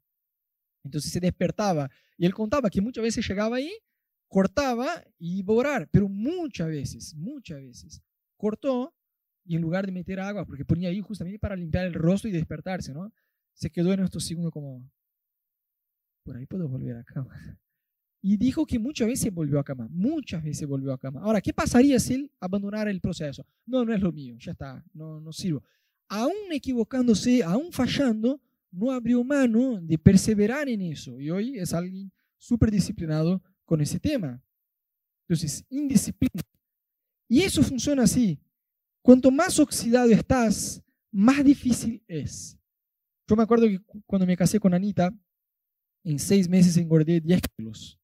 Entonces 0.85 1.11
se 1.11 1.19
despertaba 1.19 1.89
y 2.17 2.25
él 2.25 2.33
contaba 2.33 2.69
que 2.69 2.79
muchas 2.79 3.03
veces 3.03 3.27
llegaba 3.27 3.57
ahí, 3.57 3.71
cortaba 4.27 5.03
y 5.17 5.39
iba 5.39 5.53
a 5.53 5.57
orar, 5.57 5.89
pero 5.91 6.07
muchas 6.07 6.67
veces, 6.67 7.15
muchas 7.15 7.59
veces 7.59 8.01
cortó 8.37 8.93
y 9.43 9.55
en 9.55 9.61
lugar 9.61 9.85
de 9.85 9.91
meter 9.91 10.19
agua, 10.19 10.45
porque 10.45 10.65
ponía 10.65 10.89
ahí 10.89 11.01
justamente 11.01 11.39
para 11.39 11.55
limpiar 11.55 11.85
el 11.85 11.93
rostro 11.93 12.29
y 12.29 12.33
despertarse, 12.33 12.93
¿no? 12.93 13.11
Se 13.53 13.69
quedó 13.69 13.93
en 13.93 14.01
estos 14.01 14.23
segundos 14.23 14.51
como, 14.51 14.89
por 16.23 16.37
ahí 16.37 16.45
puedo 16.45 16.67
volver 16.67 16.97
a 16.97 17.03
cama. 17.03 17.59
Y 18.21 18.37
dijo 18.37 18.65
que 18.65 18.79
muchas 18.79 19.07
veces 19.07 19.31
volvió 19.31 19.59
a 19.59 19.63
cama, 19.63 19.87
muchas 19.91 20.43
veces 20.43 20.67
volvió 20.67 20.91
a 20.93 20.97
cama. 20.97 21.21
Ahora, 21.21 21.41
¿qué 21.41 21.53
pasaría 21.53 21.99
si 21.99 22.15
él 22.15 22.31
abandonara 22.39 22.89
el 22.89 22.99
proceso? 22.99 23.45
No, 23.67 23.85
no 23.85 23.93
es 23.93 24.01
lo 24.01 24.11
mío, 24.11 24.35
ya 24.39 24.53
está, 24.53 24.83
no, 24.93 25.19
no 25.19 25.31
sirvo. 25.31 25.63
Aún 26.07 26.51
equivocándose, 26.51 27.43
aún 27.43 27.71
fallando, 27.71 28.41
no 28.75 28.91
abrió 28.91 29.23
mano 29.23 29.79
de 29.81 29.97
perseverar 29.97 30.67
en 30.69 30.81
eso. 30.81 31.19
Y 31.19 31.29
hoy 31.29 31.57
es 31.57 31.73
alguien 31.73 32.11
súper 32.37 32.69
disciplinado 32.71 33.41
con 33.63 33.81
ese 33.81 33.99
tema. 33.99 34.41
Entonces, 35.27 35.65
indisciplina. 35.69 36.43
Y 37.27 37.41
eso 37.41 37.63
funciona 37.63 38.03
así. 38.03 38.39
Cuanto 39.01 39.31
más 39.31 39.59
oxidado 39.59 40.11
estás, 40.11 40.83
más 41.11 41.43
difícil 41.43 42.03
es. 42.07 42.57
Yo 43.27 43.35
me 43.35 43.43
acuerdo 43.43 43.67
que 43.67 43.79
cuando 44.05 44.27
me 44.27 44.37
casé 44.37 44.59
con 44.59 44.73
Anita, 44.73 45.11
en 46.03 46.19
seis 46.19 46.47
meses 46.47 46.77
engordé 46.77 47.19
10 47.19 47.41
kilos. 47.57 47.99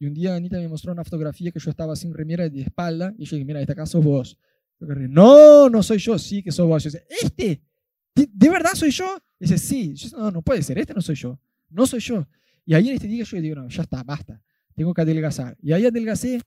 Y 0.00 0.06
un 0.06 0.14
día 0.14 0.34
Anita 0.34 0.56
me 0.58 0.68
mostró 0.68 0.92
una 0.92 1.04
fotografía 1.04 1.50
que 1.50 1.58
yo 1.58 1.70
estaba 1.70 1.96
sin 1.96 2.14
remera 2.14 2.48
de 2.48 2.62
espalda 2.62 3.14
y 3.18 3.24
yo 3.24 3.36
dije, 3.36 3.44
mira, 3.44 3.60
este 3.60 3.72
acá 3.72 3.84
sos 3.84 4.04
vos. 4.04 4.38
no, 4.78 5.68
no 5.68 5.82
soy 5.82 5.98
yo, 5.98 6.18
sí 6.18 6.42
que 6.42 6.52
sos 6.52 6.66
vos. 6.66 6.84
Yo 6.84 6.90
dije, 6.90 7.04
¿este? 7.22 7.62
¿De, 8.26 8.48
verdad 8.48 8.72
soy 8.74 8.90
yo? 8.90 9.18
Y 9.38 9.44
dice, 9.44 9.58
sí. 9.58 9.94
Yo, 9.94 10.16
no, 10.16 10.30
no 10.30 10.42
puede 10.42 10.62
ser, 10.62 10.78
este 10.78 10.94
no 10.94 11.00
soy 11.00 11.16
yo. 11.16 11.38
No 11.70 11.86
soy 11.86 12.00
yo. 12.00 12.26
Y 12.64 12.74
ahí 12.74 12.88
en 12.88 12.94
este 12.94 13.06
día 13.06 13.24
yo 13.24 13.40
digo, 13.40 13.56
no, 13.56 13.68
ya 13.68 13.82
está, 13.82 14.02
basta. 14.02 14.42
Tengo 14.74 14.94
que 14.94 15.02
adelgazar. 15.02 15.56
Y 15.60 15.72
ahí 15.72 15.86
adelgacé 15.86 16.40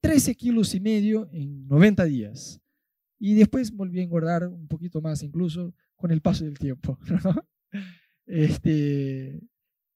13 0.00 0.34
kilos 0.34 0.74
y 0.74 0.80
medio 0.80 1.28
en 1.32 1.66
90 1.66 2.04
días. 2.04 2.60
Y 3.18 3.34
después 3.34 3.70
volví 3.70 4.00
a 4.00 4.02
engordar 4.02 4.46
un 4.46 4.68
poquito 4.68 5.00
más 5.00 5.22
incluso 5.22 5.74
con 5.96 6.10
el 6.10 6.20
paso 6.20 6.44
del 6.44 6.58
tiempo. 6.58 6.98
Este, 8.28 9.40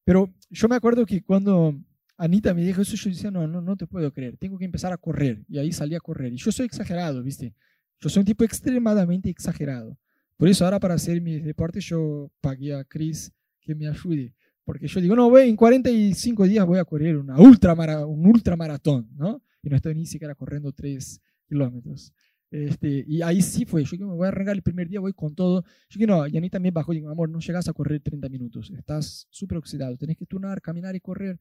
pero 0.05 0.33
yo 0.51 0.69
me 0.69 0.77
acuerdo 0.77 1.05
que 1.05 1.21
cuando 1.21 1.75
Anita 2.17 2.55
me 2.55 2.63
dijo 2.63 2.81
eso, 2.81 2.95
yo 2.95 3.11
decía, 3.11 3.31
no, 3.31 3.49
no, 3.49 3.61
no 3.61 3.77
te 3.77 3.89
puedo 3.89 4.13
creer, 4.13 4.37
tengo 4.37 4.57
que 4.57 4.65
empezar 4.65 4.93
a 4.93 4.97
correr. 4.97 5.45
Y 5.49 5.59
ahí 5.59 5.73
salí 5.73 5.97
a 5.97 6.01
correr. 6.01 6.33
Y 6.33 6.37
yo 6.37 6.53
soy 6.53 6.67
exagerado, 6.67 7.25
¿viste? 7.25 7.55
Yo 7.99 8.09
soy 8.09 8.21
un 8.21 8.27
tipo 8.27 8.45
extremadamente 8.45 9.31
exagerado. 9.31 9.99
Por 10.41 10.49
eso 10.49 10.65
ahora 10.65 10.81
para 10.81 10.95
hacer 10.95 11.21
mis 11.21 11.45
deportes 11.45 11.85
yo 11.85 12.33
pagué 12.41 12.75
a 12.75 12.83
Chris 12.83 13.31
que 13.61 13.75
me 13.75 13.87
ayude. 13.87 14.35
Porque 14.65 14.89
yo 14.89 14.99
digo, 14.99 15.15
no, 15.15 15.29
voy, 15.29 15.51
en 15.51 15.55
45 15.55 16.45
días 16.45 16.65
voy 16.65 16.79
a 16.79 16.85
correr 16.87 17.19
una 17.19 17.39
ultramara, 17.39 18.07
un 18.07 18.25
ultramaratón, 18.25 19.07
¿no? 19.17 19.43
Y 19.63 19.69
no 19.69 19.77
estoy 19.77 19.95
ni 19.95 20.07
siquiera 20.07 20.35
corriendo 20.35 20.73
3 20.73 21.21
kilómetros. 21.47 22.15
Este, 22.51 23.05
y 23.07 23.21
ahí 23.21 23.43
sí 23.43 23.67
fue, 23.67 23.85
yo 23.85 23.99
me 23.99 24.15
voy 24.15 24.25
a 24.25 24.29
arrancar 24.29 24.57
el 24.57 24.63
primer 24.63 24.89
día, 24.89 24.99
voy 25.01 25.13
con 25.13 25.35
todo. 25.35 25.63
Yo 25.91 25.99
que 25.99 26.07
no, 26.07 26.27
y 26.27 26.39
Anita 26.39 26.59
me 26.59 26.71
bajó 26.71 26.93
digo, 26.93 27.11
amor, 27.11 27.29
no 27.29 27.41
llegas 27.41 27.69
a 27.69 27.75
correr 27.75 28.01
30 28.01 28.31
minutos, 28.31 28.71
estás 28.71 29.27
súper 29.29 29.59
oxidado, 29.59 29.99
tenés 29.99 30.17
que 30.17 30.25
turnar, 30.25 30.63
caminar 30.63 30.97
y 30.97 31.01
correr. 31.01 31.39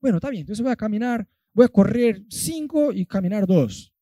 Bueno, 0.00 0.16
está 0.16 0.30
bien, 0.30 0.40
entonces 0.40 0.62
voy 0.62 0.72
a 0.72 0.76
caminar, 0.76 1.28
voy 1.52 1.66
a 1.66 1.68
correr 1.68 2.24
5 2.30 2.92
y 2.94 3.04
caminar 3.04 3.46
2. 3.46 3.92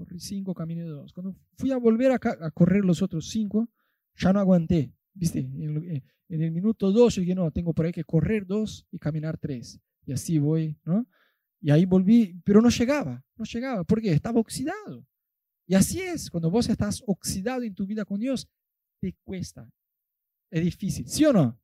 Corrí 0.00 0.18
5, 0.18 0.54
caminé 0.54 0.82
2. 0.82 1.12
Cuando 1.12 1.36
fui 1.58 1.72
a 1.72 1.76
volver 1.76 2.12
a, 2.12 2.14
a 2.14 2.50
correr 2.52 2.86
los 2.86 3.02
otros 3.02 3.28
5, 3.28 3.68
ya 4.16 4.32
no 4.32 4.40
aguanté, 4.40 4.94
¿viste? 5.12 5.40
En, 5.40 6.02
en 6.30 6.42
el 6.42 6.52
minuto 6.52 6.90
2 6.90 7.16
yo 7.16 7.20
dije, 7.20 7.34
no, 7.34 7.50
tengo 7.50 7.74
por 7.74 7.84
ahí 7.84 7.92
que 7.92 8.04
correr 8.04 8.46
2 8.46 8.86
y 8.92 8.98
caminar 8.98 9.36
3. 9.36 9.78
Y 10.06 10.12
así 10.12 10.38
voy, 10.38 10.78
¿no? 10.84 11.06
Y 11.60 11.70
ahí 11.70 11.84
volví, 11.84 12.40
pero 12.44 12.62
no 12.62 12.70
llegaba, 12.70 13.22
no 13.36 13.44
llegaba, 13.44 13.84
porque 13.84 14.10
estaba 14.10 14.40
oxidado. 14.40 15.06
Y 15.66 15.74
así 15.74 16.00
es, 16.00 16.30
cuando 16.30 16.50
vos 16.50 16.66
estás 16.70 17.02
oxidado 17.06 17.62
en 17.62 17.74
tu 17.74 17.84
vida 17.84 18.06
con 18.06 18.18
Dios, 18.18 18.48
te 19.02 19.14
cuesta. 19.22 19.70
Es 20.50 20.64
difícil, 20.64 21.06
¿sí 21.06 21.26
o 21.26 21.32
no? 21.34 21.60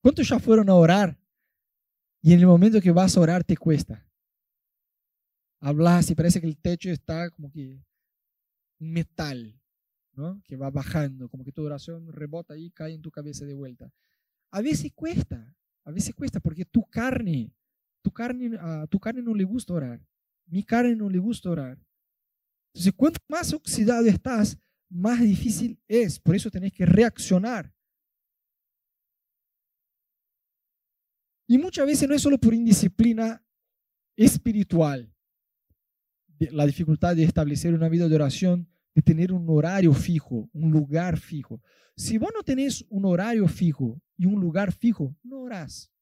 ¿Cuántos 0.00 0.28
ya 0.28 0.38
fueron 0.38 0.70
a 0.70 0.74
orar 0.74 1.20
y 2.22 2.32
en 2.32 2.38
el 2.38 2.46
momento 2.46 2.80
que 2.80 2.92
vas 2.92 3.16
a 3.16 3.20
orar 3.20 3.42
te 3.42 3.56
cuesta? 3.56 4.06
Hablas 5.60 6.10
y 6.10 6.14
parece 6.14 6.40
que 6.40 6.46
el 6.46 6.56
techo 6.56 6.90
está 6.90 7.30
como 7.30 7.50
que 7.50 7.82
metal, 8.78 9.60
¿no? 10.12 10.42
Que 10.44 10.56
va 10.56 10.70
bajando, 10.70 11.28
como 11.28 11.44
que 11.44 11.52
tu 11.52 11.62
oración 11.62 12.12
rebota 12.12 12.56
y 12.56 12.70
cae 12.70 12.94
en 12.94 13.02
tu 13.02 13.10
cabeza 13.10 13.44
de 13.44 13.54
vuelta. 13.54 13.92
A 14.50 14.62
veces 14.62 14.92
cuesta, 14.94 15.54
a 15.84 15.90
veces 15.90 16.14
cuesta 16.14 16.40
porque 16.40 16.64
tu 16.64 16.84
carne 16.84 17.52
tu 18.02 18.10
carne, 18.10 18.56
a 18.58 18.86
tu 18.86 18.98
carne 18.98 19.22
no 19.22 19.34
le 19.34 19.44
gusta 19.44 19.74
orar. 19.74 20.00
Mi 20.46 20.62
carne 20.64 20.96
no 20.96 21.08
le 21.08 21.18
gusta 21.18 21.50
orar. 21.50 21.78
Entonces, 22.72 22.92
cuanto 22.96 23.20
más 23.28 23.52
oxidado 23.52 24.06
estás, 24.06 24.58
más 24.88 25.20
difícil 25.20 25.78
es. 25.86 26.18
Por 26.18 26.34
eso 26.34 26.50
tenés 26.50 26.72
que 26.72 26.86
reaccionar. 26.86 27.72
Y 31.46 31.58
muchas 31.58 31.86
veces 31.86 32.08
no 32.08 32.14
es 32.14 32.22
solo 32.22 32.38
por 32.38 32.54
indisciplina 32.54 33.44
espiritual. 34.16 35.12
La 36.50 36.66
dificultad 36.66 37.14
de 37.14 37.24
establecer 37.24 37.74
una 37.74 37.88
vida 37.88 38.08
de 38.08 38.14
oración, 38.14 38.68
de 38.94 39.02
tener 39.02 39.32
un 39.32 39.44
horario 39.48 39.92
fijo, 39.92 40.48
un 40.52 40.70
lugar 40.70 41.18
fijo. 41.18 41.60
Si 41.96 42.18
vos 42.18 42.30
no 42.34 42.42
tenés 42.42 42.84
un 42.88 43.04
horario 43.04 43.46
fijo 43.46 44.00
y 44.16 44.26
un 44.26 44.40
lugar 44.40 44.72
fijo, 44.72 45.14
no 45.22 45.40
orás. 45.40 45.92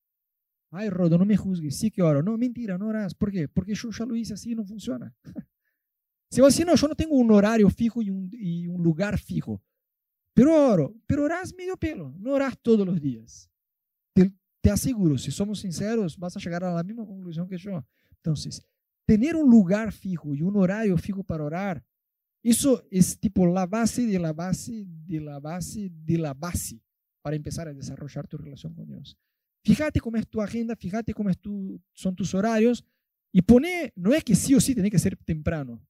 Ay, 0.71 0.91
Rodo, 0.91 1.19
no 1.19 1.25
me 1.25 1.37
juzgues, 1.37 1.77
sí 1.77 1.91
que 1.91 2.03
oro. 2.03 2.23
No, 2.23 2.37
mentira, 2.37 2.79
no 2.79 2.89
orás. 2.89 3.15
¿Por 3.15 3.33
qué? 3.33 3.49
Porque 3.49 3.75
yo 3.75 3.91
ya 3.91 4.05
lo 4.05 4.15
hice 4.15 4.35
así 4.35 4.53
y 4.53 4.55
no 4.55 4.65
funciona. 4.65 5.15
si 6.31 6.41
vos 6.41 6.55
decís, 6.55 6.67
no, 6.67 6.77
yo 6.77 6.89
no 6.89 6.95
tengo 6.95 7.17
un 7.17 7.31
horario 7.33 7.69
fijo 7.71 8.03
y 8.03 8.11
un, 8.11 8.31
y 8.33 8.67
un 8.67 8.83
lugar 8.83 9.19
fijo, 9.19 9.63
pero 10.35 10.71
oro, 10.71 10.95
pero 11.07 11.25
orás 11.25 11.53
medio 11.55 11.77
pelo, 11.77 12.15
no 12.19 12.35
orás 12.35 12.57
todos 12.61 12.87
los 12.87 13.01
días. 13.01 13.51
Te, 14.15 14.33
te 14.61 14.71
aseguro, 14.71 15.19
si 15.19 15.31
somos 15.31 15.61
sinceros, 15.61 16.17
vas 16.17 16.37
a 16.37 16.41
llegar 16.41 16.63
a 16.65 16.75
la 16.75 16.85
misma 16.85 17.07
conclusión 17.07 17.49
que 17.49 17.59
yo. 17.59 17.85
Entonces, 18.11 18.65
tener 19.09 19.37
un 19.37 19.49
lugar 19.49 19.91
fijo 19.91 20.35
y 20.35 20.43
un 20.43 20.55
horario 20.59 20.99
fijo 20.99 21.25
para 21.25 21.43
orar 21.43 21.83
eso 22.43 22.87
es 22.91 23.19
tipo 23.19 23.47
la 23.47 23.67
base 23.67 24.07
de 24.07 24.19
la 24.19 24.35
base 24.35 24.85
de 24.87 25.21
la 25.21 25.41
base 25.41 25.91
de 25.91 26.19
la 26.19 26.35
base 26.35 26.81
para 27.23 27.35
empezar 27.35 27.69
a 27.69 27.75
desarrollar 27.75 28.27
tu 28.29 28.39
relación 28.39 28.75
con 28.75 28.87
Dios. 28.87 29.17
Fíjate 29.65 29.99
cómo 30.01 30.17
es 30.19 30.29
tu 30.29 30.41
agenda, 30.41 30.77
fíjate 30.77 31.13
cómo 31.13 31.31
son 31.93 32.15
tus 32.15 32.35
horarios 32.35 32.85
y 33.33 33.43
pone, 33.43 33.93
no 33.97 34.15
es 34.15 34.23
que 34.23 34.35
sí 34.35 34.55
o 34.55 34.61
sí 34.61 34.75
tiene 34.75 34.91
que 34.91 34.99
ser 34.99 35.17
temprano. 35.17 35.83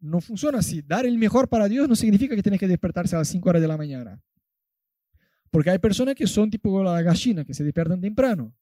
No 0.00 0.20
funciona 0.20 0.58
así. 0.58 0.82
Dar 0.82 1.06
el 1.06 1.18
mejor 1.18 1.48
para 1.48 1.68
Dios 1.68 1.88
no 1.88 1.94
significa 1.94 2.34
que 2.34 2.42
tienes 2.42 2.58
que 2.58 2.68
despertarse 2.68 3.14
a 3.14 3.18
las 3.18 3.28
5 3.28 3.48
horas 3.48 3.62
de 3.62 3.68
la 3.68 3.76
mañana. 3.76 4.22
Porque 5.50 5.70
hay 5.70 5.78
personas 5.78 6.14
que 6.14 6.26
son 6.26 6.50
tipo 6.50 6.82
la 6.82 7.00
gallina, 7.02 7.44
que 7.44 7.54
se 7.54 7.64
despiertan 7.64 8.00
temprano. 8.00 8.54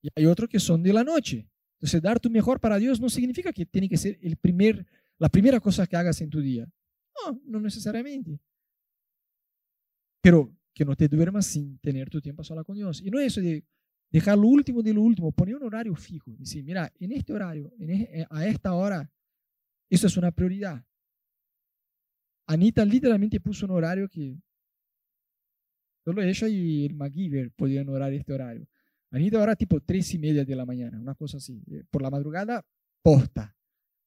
Y 0.00 0.08
hay 0.14 0.26
otros 0.26 0.48
que 0.48 0.60
son 0.60 0.82
de 0.82 0.92
la 0.92 1.04
noche. 1.04 1.48
Entonces, 1.80 2.02
dar 2.02 2.20
tu 2.20 2.28
mejor 2.28 2.60
para 2.60 2.78
Dios 2.78 3.00
no 3.00 3.08
significa 3.08 3.52
que 3.52 3.64
tiene 3.64 3.88
que 3.88 3.96
ser 3.96 4.18
el 4.20 4.36
primer 4.36 4.86
la 5.20 5.28
primera 5.28 5.60
cosa 5.60 5.86
que 5.86 5.96
hagas 5.96 6.20
en 6.22 6.30
tu 6.30 6.40
día. 6.40 6.66
No, 7.14 7.40
no 7.44 7.60
necesariamente. 7.60 8.40
Pero 10.22 10.50
que 10.74 10.84
no 10.84 10.96
te 10.96 11.08
duermas 11.08 11.46
sin 11.46 11.78
tener 11.78 12.08
tu 12.08 12.22
tiempo 12.22 12.42
sola 12.42 12.64
con 12.64 12.74
Dios. 12.74 13.02
Y 13.02 13.10
no 13.10 13.20
es 13.20 13.26
eso 13.26 13.42
de 13.42 13.62
dejar 14.10 14.38
lo 14.38 14.48
último 14.48 14.82
de 14.82 14.94
lo 14.94 15.02
último, 15.02 15.30
poner 15.30 15.56
un 15.56 15.64
horario 15.64 15.94
fijo. 15.94 16.32
Decir, 16.38 16.64
mira, 16.64 16.90
en 16.98 17.12
este 17.12 17.34
horario, 17.34 17.70
en 17.78 18.26
a 18.30 18.46
esta 18.46 18.72
hora, 18.72 19.10
eso 19.90 20.06
es 20.06 20.16
una 20.16 20.32
prioridad. 20.32 20.82
Anita 22.46 22.82
literalmente 22.86 23.40
puso 23.40 23.66
un 23.66 23.72
horario 23.72 24.08
que 24.08 24.40
solo 26.02 26.22
ella 26.22 26.48
y 26.48 26.86
el 26.86 26.94
MacGyver 26.94 27.52
podían 27.52 27.90
orar 27.90 28.14
este 28.14 28.32
horario. 28.32 28.66
Anita 29.10 29.38
ahora 29.38 29.56
tipo 29.56 29.80
tres 29.80 30.14
y 30.14 30.18
media 30.18 30.44
de 30.44 30.56
la 30.56 30.64
mañana, 30.64 31.00
una 31.00 31.14
cosa 31.14 31.38
así. 31.38 31.62
Eh, 31.70 31.84
por 31.90 32.02
la 32.02 32.10
madrugada, 32.10 32.64
posta. 33.02 33.56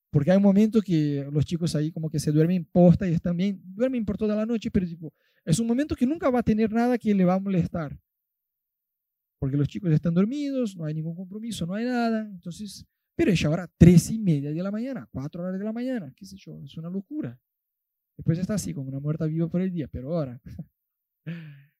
Porque 0.10 0.32
hay 0.32 0.38
un 0.38 0.44
momento 0.44 0.82
que 0.82 1.28
los 1.32 1.44
chicos 1.44 1.76
ahí 1.76 1.92
como 1.92 2.10
que 2.10 2.20
se 2.20 2.32
duermen 2.32 2.66
posta 2.66 3.10
y 3.10 3.14
están 3.14 3.36
bien, 3.36 3.62
duermen 3.66 4.06
por 4.06 4.18
toda 4.18 4.36
la 4.36 4.46
noche, 4.46 4.70
pero 4.70 4.86
tipo, 4.86 5.14
es 5.44 5.60
un 5.60 5.68
momento 5.68 5.96
que 5.96 6.06
nunca 6.06 6.30
va 6.30 6.40
a 6.40 6.44
tener 6.44 6.72
nada 6.72 6.98
que 6.98 7.14
le 7.14 7.26
va 7.26 7.34
a 7.34 7.40
molestar. 7.40 8.00
Porque 9.40 9.58
los 9.58 9.68
chicos 9.68 9.92
están 9.92 10.14
dormidos, 10.14 10.78
no 10.78 10.86
hay 10.86 10.94
ningún 10.94 11.16
compromiso, 11.16 11.66
no 11.66 11.74
hay 11.74 11.86
nada. 11.86 12.22
Entonces, 12.22 12.86
pero 13.16 13.32
es 13.32 13.44
ahora 13.44 13.70
tres 13.78 14.10
y 14.12 14.20
media 14.20 14.52
de 14.52 14.64
la 14.64 14.72
mañana, 14.72 15.08
cuatro 15.12 15.44
horas 15.44 15.60
de 15.60 15.66
la 15.66 15.74
mañana, 15.74 16.14
qué 16.16 16.26
sé 16.26 16.38
yo, 16.38 16.62
es 16.64 16.78
una 16.78 16.90
locura. 16.90 17.38
Después 18.16 18.38
está 18.38 18.54
así, 18.54 18.74
como 18.74 18.90
una 18.90 19.00
muerta 19.00 19.26
viva 19.26 19.48
por 19.50 19.62
el 19.62 19.72
día, 19.72 19.88
pero 19.88 20.16
ahora. 20.16 20.40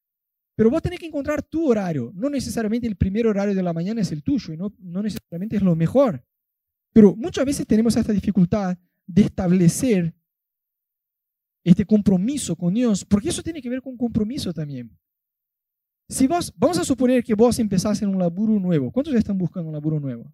Pero 0.56 0.70
vos 0.70 0.82
tenés 0.82 1.00
que 1.00 1.08
encontrar 1.08 1.42
tu 1.42 1.68
horario. 1.68 2.12
No 2.14 2.30
necesariamente 2.30 2.88
el 2.88 2.96
primer 2.96 3.28
horario 3.28 3.56
de 3.56 3.64
la 3.64 3.74
mañana 3.74 4.02
es 4.02 4.12
el 4.12 4.24
tuyo 4.24 4.54
y 4.54 4.58
no, 4.58 4.74
no 4.80 5.02
necesariamente 5.02 5.56
es 5.56 5.62
lo 5.64 5.76
mejor. 5.76 6.24
Pero 6.94 7.16
muchas 7.16 7.44
veces 7.46 7.66
tenemos 7.66 7.96
esta 7.96 8.14
dificultad 8.14 8.78
de 9.08 9.24
establecer 9.24 10.14
este 11.64 11.86
compromiso 11.86 12.56
con 12.56 12.74
Dios, 12.74 13.06
porque 13.06 13.30
eso 13.30 13.42
tiene 13.42 13.62
que 13.62 13.70
ver 13.70 13.82
con 13.82 13.98
compromiso 13.98 14.54
también. 14.54 14.96
Si 16.10 16.28
vos, 16.28 16.54
vamos 16.56 16.78
a 16.78 16.84
suponer 16.84 17.24
que 17.24 17.34
vos 17.34 17.58
empezás 17.60 18.02
en 18.02 18.10
un 18.10 18.20
laburo 18.20 18.60
nuevo. 18.60 18.92
¿Cuántos 18.92 19.16
están 19.16 19.38
buscando 19.38 19.70
un 19.70 19.74
laburo 19.74 20.00
nuevo? 20.00 20.32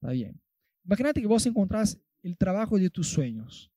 Está 0.00 0.12
bien. 0.12 0.40
Imagínate 0.84 1.20
que 1.20 1.26
vos 1.26 1.46
encontrás 1.46 1.98
el 2.22 2.36
trabajo 2.36 2.78
de 2.78 2.90
tus 2.90 3.08
sueños. 3.08 3.70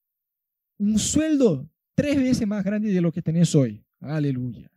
Un 0.77 0.97
sueldo 0.97 1.69
tres 1.95 2.17
veces 2.17 2.47
más 2.47 2.63
grande 2.63 2.91
de 2.91 3.01
lo 3.01 3.11
que 3.11 3.21
tenés 3.21 3.53
hoy. 3.53 3.85
Aleluya. 3.99 4.70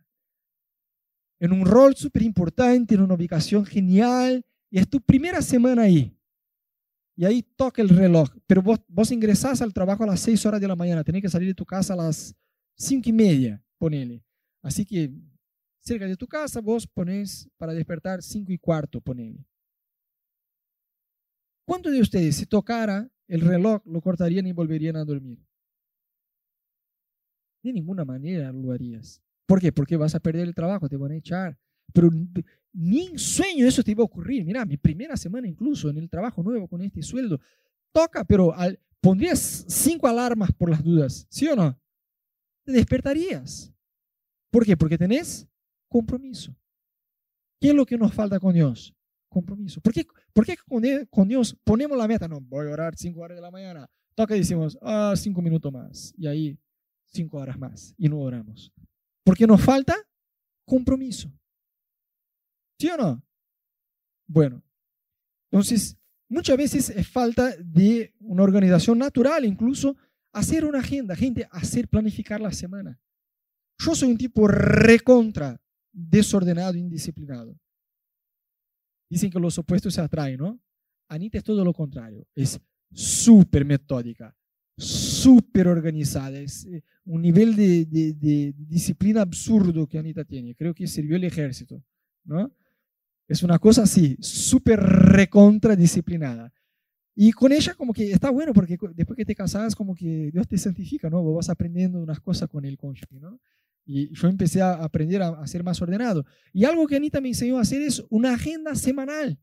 En 1.39 1.51
un 1.51 1.65
rol 1.65 1.95
súper 1.95 2.21
importante, 2.21 2.95
en 2.95 3.01
una 3.01 3.13
ubicación 3.13 3.65
genial, 3.65 4.45
y 4.69 4.79
es 4.79 4.89
tu 4.89 5.01
primera 5.01 5.41
semana 5.41 5.83
ahí 5.83 6.15
y 7.15 7.25
ahí 7.25 7.41
toca 7.41 7.81
el 7.81 7.89
reloj, 7.89 8.29
pero 8.45 8.61
vos, 8.61 8.79
vos 8.87 9.11
ingresás 9.11 9.61
al 9.61 9.73
trabajo 9.73 10.03
a 10.03 10.07
las 10.07 10.19
6 10.19 10.45
horas 10.45 10.59
de 10.59 10.67
la 10.67 10.75
mañana, 10.75 11.03
tenés 11.03 11.21
que 11.21 11.29
salir 11.29 11.47
de 11.47 11.53
tu 11.53 11.65
casa 11.65 11.93
a 11.93 11.97
las 11.97 12.35
5 12.75 13.09
y 13.09 13.13
media, 13.13 13.63
ponele. 13.77 14.23
Así 14.61 14.85
que 14.85 15.11
cerca 15.79 16.05
de 16.05 16.17
tu 16.17 16.27
casa 16.27 16.59
vos 16.59 16.85
pones 16.85 17.49
para 17.57 17.73
despertar 17.73 18.21
5 18.21 18.51
y 18.51 18.57
cuarto, 18.57 18.99
ponele. 18.99 19.45
¿Cuántos 21.65 21.93
de 21.93 22.01
ustedes, 22.01 22.35
si 22.35 22.45
tocara 22.45 23.09
el 23.27 23.41
reloj, 23.41 23.81
lo 23.85 24.01
cortarían 24.01 24.45
y 24.45 24.51
volverían 24.51 24.97
a 24.97 25.05
dormir? 25.05 25.39
De 27.63 27.73
ninguna 27.73 28.05
manera 28.05 28.51
lo 28.51 28.71
harías. 28.71 29.23
¿Por 29.45 29.59
qué? 29.61 29.71
Porque 29.71 29.97
vas 29.97 30.15
a 30.15 30.19
perder 30.19 30.47
el 30.47 30.55
trabajo, 30.55 30.89
te 30.89 30.97
van 30.97 31.11
a 31.11 31.15
echar. 31.15 31.57
Pero 31.93 32.09
ni 32.73 33.07
en 33.07 33.19
sueño 33.19 33.67
eso 33.67 33.83
te 33.83 33.91
iba 33.91 34.01
a 34.01 34.05
ocurrir. 34.05 34.43
Mira, 34.43 34.65
mi 34.65 34.77
primera 34.77 35.15
semana 35.15 35.47
incluso 35.47 35.89
en 35.89 35.97
el 35.97 36.09
trabajo 36.09 36.43
nuevo 36.43 36.67
con 36.67 36.81
este 36.81 37.01
sueldo, 37.01 37.39
toca, 37.91 38.25
pero 38.25 38.53
al, 38.53 38.79
pondrías 38.99 39.65
cinco 39.67 40.07
alarmas 40.07 40.51
por 40.51 40.69
las 40.69 40.83
dudas, 40.83 41.27
¿sí 41.29 41.47
o 41.47 41.55
no? 41.55 41.79
Te 42.63 42.71
despertarías. 42.71 43.71
¿Por 44.49 44.65
qué? 44.65 44.75
Porque 44.75 44.97
tenés 44.97 45.47
compromiso. 45.87 46.55
¿Qué 47.61 47.69
es 47.69 47.75
lo 47.75 47.85
que 47.85 47.97
nos 47.97 48.13
falta 48.13 48.39
con 48.39 48.53
Dios? 48.53 48.93
Compromiso. 49.29 49.79
¿Por 49.81 49.93
qué, 49.93 50.05
por 50.33 50.45
qué 50.45 50.55
con 51.09 51.27
Dios 51.27 51.55
ponemos 51.63 51.97
la 51.97 52.07
meta? 52.07 52.27
No, 52.27 52.41
voy 52.41 52.67
a 52.67 52.71
orar 52.71 52.95
cinco 52.95 53.21
horas 53.21 53.37
de 53.37 53.41
la 53.41 53.51
mañana. 53.51 53.89
Toca 54.15 54.35
y 54.35 54.39
decimos, 54.39 54.77
ah, 54.81 55.13
cinco 55.15 55.41
minutos 55.41 55.71
más. 55.71 56.13
Y 56.17 56.27
ahí, 56.27 56.59
cinco 57.05 57.37
horas 57.37 57.59
más. 57.59 57.93
Y 57.97 58.07
no 58.07 58.19
oramos. 58.19 58.71
Porque 59.25 59.47
nos 59.47 59.61
falta 59.61 59.95
compromiso. 60.65 61.29
¿Sí 62.79 62.87
o 62.89 62.97
no? 62.97 63.23
Bueno, 64.27 64.63
entonces 65.51 65.97
muchas 66.29 66.57
veces 66.57 66.89
es 66.89 67.07
falta 67.07 67.55
de 67.57 68.13
una 68.19 68.43
organización 68.43 68.97
natural, 68.97 69.45
incluso 69.45 69.97
hacer 70.33 70.65
una 70.65 70.79
agenda, 70.79 71.15
gente, 71.15 71.47
hacer 71.51 71.87
planificar 71.87 72.39
la 72.39 72.51
semana. 72.51 72.99
Yo 73.79 73.95
soy 73.95 74.11
un 74.11 74.17
tipo 74.17 74.47
recontra 74.47 75.59
desordenado, 75.91 76.75
indisciplinado. 76.75 77.57
Dicen 79.09 79.31
que 79.31 79.39
los 79.39 79.57
opuestos 79.57 79.93
se 79.93 80.01
atraen, 80.01 80.37
¿no? 80.37 80.59
Anita 81.09 81.37
es 81.37 81.43
todo 81.43 81.63
lo 81.63 81.73
contrario, 81.73 82.27
es 82.35 82.59
súper 82.91 83.63
metódica, 83.63 84.35
súper 84.77 85.67
organizada, 85.67 86.37
es 86.39 86.65
eh, 86.65 86.83
un 87.05 87.21
nivel 87.21 87.55
de, 87.55 88.53
disciplina 88.57 89.21
absurdo 89.21 89.87
que 89.87 89.97
Anita 89.97 90.23
tiene. 90.23 90.55
Creo 90.55 90.73
que 90.73 90.87
sirvió 90.87 91.15
el 91.15 91.23
ejército, 91.23 91.81
¿no? 92.23 92.51
Es 93.27 93.41
una 93.41 93.57
cosa 93.57 93.83
así, 93.83 94.17
súper 94.19 94.79
recontra 94.79 95.75
disciplinada. 95.75 96.53
Y 97.15 97.31
con 97.31 97.51
ella 97.51 97.73
como 97.73 97.93
que 97.93 98.11
está 98.11 98.29
bueno 98.29 98.53
porque 98.53 98.77
después 98.93 99.15
que 99.15 99.25
te 99.25 99.35
casas 99.35 99.73
como 99.73 99.95
que 99.95 100.29
Dios 100.31 100.47
te 100.47 100.57
santifica, 100.57 101.09
¿no? 101.09 101.23
Vos 101.23 101.37
vas 101.37 101.49
aprendiendo 101.49 101.99
unas 101.99 102.19
cosas 102.19 102.49
con 102.49 102.65
el 102.65 102.77
cónyuge, 102.77 103.19
¿no? 103.19 103.39
Y 103.85 104.13
yo 104.13 104.27
empecé 104.27 104.61
a 104.61 104.73
aprender 104.83 105.21
a, 105.21 105.45
ser 105.47 105.63
más 105.63 105.81
ordenado. 105.81 106.25
Y 106.51 106.65
algo 106.65 106.87
que 106.87 106.95
Anita 106.97 107.21
me 107.21 107.29
enseñó 107.29 107.57
a 107.57 107.61
hacer 107.61 107.81
es 107.81 108.03
una 108.09 108.33
agenda 108.33 108.75
semanal. 108.75 109.39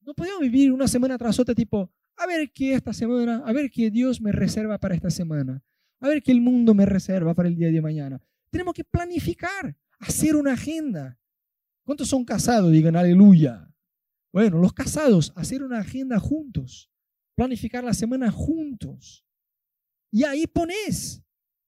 No 0.00 0.14
podemos 0.14 0.40
vivir 0.40 0.72
una 0.72 0.88
semana 0.88 1.16
tras 1.16 1.38
otra 1.38 1.54
tipo, 1.54 1.90
a 2.16 2.26
ver 2.26 2.52
qué 2.52 2.74
esta 2.74 2.92
semana, 2.92 3.42
a 3.44 3.52
ver 3.52 3.70
qué 3.70 3.90
Dios 3.90 4.20
me 4.20 4.32
reserva 4.32 4.78
para 4.78 4.94
esta 4.94 5.10
semana, 5.10 5.62
a 6.00 6.08
ver 6.08 6.22
qué 6.22 6.32
el 6.32 6.40
mundo 6.40 6.74
me 6.74 6.86
reserva 6.86 7.34
para 7.34 7.48
el 7.48 7.56
día 7.56 7.70
de 7.70 7.80
mañana. 7.80 8.20
Tenemos 8.50 8.74
que 8.74 8.84
planificar, 8.84 9.76
hacer 9.98 10.36
una 10.36 10.52
agenda. 10.52 11.18
¿Cuántos 11.84 12.08
son 12.08 12.24
casados? 12.24 12.70
Digan 12.70 12.96
aleluya. 12.96 13.72
Bueno, 14.32 14.58
los 14.58 14.72
casados, 14.72 15.32
hacer 15.36 15.62
una 15.62 15.80
agenda 15.80 16.18
juntos, 16.18 16.90
planificar 17.34 17.84
la 17.84 17.92
semana 17.92 18.30
juntos. 18.30 19.26
Y 20.10 20.24
ahí 20.24 20.46
pones 20.46 21.22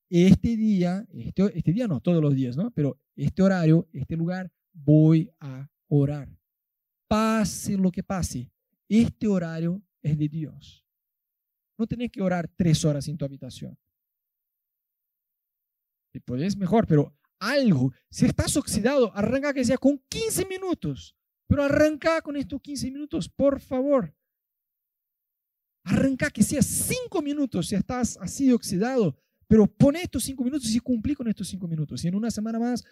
este 0.08 0.56
día, 0.56 1.06
este, 1.12 1.58
este 1.58 1.72
día 1.72 1.88
no, 1.88 2.00
todos 2.00 2.22
los 2.22 2.34
días, 2.34 2.56
¿no? 2.56 2.70
Pero 2.70 2.98
este 3.16 3.42
horario, 3.42 3.88
este 3.92 4.16
lugar, 4.16 4.50
voy 4.72 5.30
a 5.40 5.68
orar. 5.88 6.28
Pase 7.08 7.76
lo 7.76 7.90
que 7.90 8.02
pase, 8.02 8.50
este 8.88 9.26
horario 9.26 9.82
es 10.04 10.16
de 10.16 10.28
Dios. 10.28 10.84
No 11.76 11.86
tenés 11.86 12.12
que 12.12 12.22
orar 12.22 12.48
tres 12.48 12.84
horas 12.84 13.08
en 13.08 13.16
tu 13.16 13.24
habitación. 13.24 13.76
Si 16.12 16.20
podés, 16.20 16.56
mejor, 16.56 16.86
pero 16.86 17.16
algo. 17.40 17.92
Si 18.10 18.24
estás 18.24 18.56
oxidado, 18.56 19.10
arranca 19.16 19.52
que 19.52 19.64
sea 19.64 19.78
con 19.78 19.98
15 20.08 20.46
minutos. 20.46 21.16
Pero 21.48 21.64
arranca 21.64 22.22
con 22.22 22.36
estos 22.36 22.60
15 22.60 22.90
minutos, 22.90 23.28
por 23.28 23.60
favor. 23.60 24.14
Arranca 25.84 26.30
que 26.30 26.42
sea 26.42 26.62
cinco 26.62 27.20
minutos 27.20 27.68
si 27.68 27.74
estás 27.74 28.16
así 28.18 28.50
oxidado, 28.50 29.18
pero 29.46 29.66
pone 29.66 30.00
estos 30.00 30.24
cinco 30.24 30.42
minutos 30.42 30.74
y 30.74 30.80
cumplí 30.80 31.14
con 31.14 31.28
estos 31.28 31.48
cinco 31.48 31.68
minutos. 31.68 32.02
Y 32.04 32.08
en 32.08 32.14
una 32.14 32.30
semana 32.30 32.58
más 32.58 32.84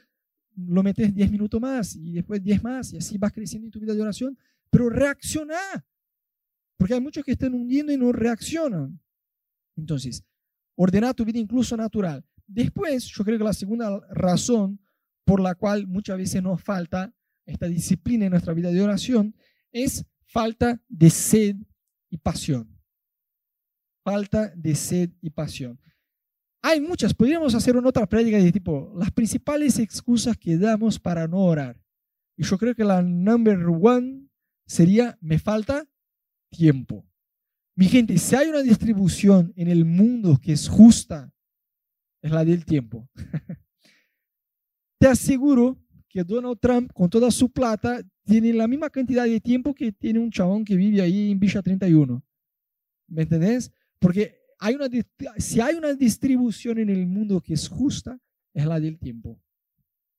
lo 0.54 0.82
metes 0.82 1.14
diez 1.14 1.30
minutos 1.30 1.58
más 1.58 1.96
y 1.96 2.12
después 2.12 2.42
diez 2.42 2.62
más 2.62 2.92
y 2.92 2.98
así 2.98 3.16
vas 3.16 3.32
creciendo 3.32 3.66
en 3.66 3.70
tu 3.70 3.80
vida 3.80 3.94
de 3.94 4.02
oración. 4.02 4.38
Pero 4.68 4.90
reacciona, 4.90 5.56
porque 6.82 6.94
hay 6.94 7.00
muchos 7.00 7.24
que 7.24 7.30
están 7.30 7.54
hundiendo 7.54 7.92
y 7.92 7.96
no 7.96 8.10
reaccionan. 8.10 9.00
Entonces, 9.76 10.24
ordena 10.74 11.14
tu 11.14 11.24
vida 11.24 11.38
incluso 11.38 11.76
natural. 11.76 12.26
Después, 12.44 13.04
yo 13.04 13.22
creo 13.22 13.38
que 13.38 13.44
la 13.44 13.52
segunda 13.52 14.04
razón 14.10 14.80
por 15.24 15.40
la 15.40 15.54
cual 15.54 15.86
muchas 15.86 16.16
veces 16.16 16.42
nos 16.42 16.60
falta 16.60 17.14
esta 17.46 17.68
disciplina 17.68 18.24
en 18.24 18.32
nuestra 18.32 18.52
vida 18.52 18.72
de 18.72 18.82
oración 18.82 19.32
es 19.70 20.04
falta 20.24 20.82
de 20.88 21.08
sed 21.08 21.54
y 22.10 22.16
pasión. 22.16 22.76
Falta 24.02 24.52
de 24.56 24.74
sed 24.74 25.10
y 25.20 25.30
pasión. 25.30 25.78
Hay 26.62 26.80
muchas, 26.80 27.14
podríamos 27.14 27.54
hacer 27.54 27.76
una 27.76 27.90
otra 27.90 28.08
prédica 28.08 28.38
de 28.38 28.50
tipo, 28.50 28.92
las 28.98 29.12
principales 29.12 29.78
excusas 29.78 30.36
que 30.36 30.58
damos 30.58 30.98
para 30.98 31.28
no 31.28 31.44
orar. 31.44 31.80
Y 32.36 32.42
yo 32.42 32.58
creo 32.58 32.74
que 32.74 32.82
la 32.82 33.02
number 33.02 33.66
one 33.68 34.26
sería, 34.66 35.16
me 35.20 35.38
falta 35.38 35.86
tiempo. 36.52 37.04
Mi 37.74 37.86
gente, 37.86 38.18
si 38.18 38.36
hay 38.36 38.48
una 38.48 38.62
distribución 38.62 39.52
en 39.56 39.68
el 39.68 39.84
mundo 39.84 40.38
que 40.40 40.52
es 40.52 40.68
justa, 40.68 41.32
es 42.22 42.30
la 42.30 42.44
del 42.44 42.64
tiempo. 42.64 43.08
Te 45.00 45.08
aseguro 45.08 45.82
que 46.08 46.22
Donald 46.22 46.60
Trump, 46.60 46.92
con 46.92 47.10
toda 47.10 47.30
su 47.30 47.50
plata, 47.50 48.02
tiene 48.24 48.52
la 48.52 48.68
misma 48.68 48.90
cantidad 48.90 49.24
de 49.24 49.40
tiempo 49.40 49.74
que 49.74 49.90
tiene 49.90 50.20
un 50.20 50.30
chabón 50.30 50.64
que 50.64 50.76
vive 50.76 51.00
ahí 51.00 51.32
en 51.32 51.40
Villa 51.40 51.62
31. 51.62 52.22
¿Me 53.08 53.22
entendés? 53.22 53.72
Porque 53.98 54.38
hay 54.58 54.74
una, 54.74 54.88
si 55.38 55.60
hay 55.60 55.74
una 55.74 55.94
distribución 55.94 56.78
en 56.78 56.90
el 56.90 57.06
mundo 57.06 57.40
que 57.40 57.54
es 57.54 57.68
justa, 57.68 58.18
es 58.54 58.66
la 58.66 58.78
del 58.78 58.98
tiempo. 58.98 59.40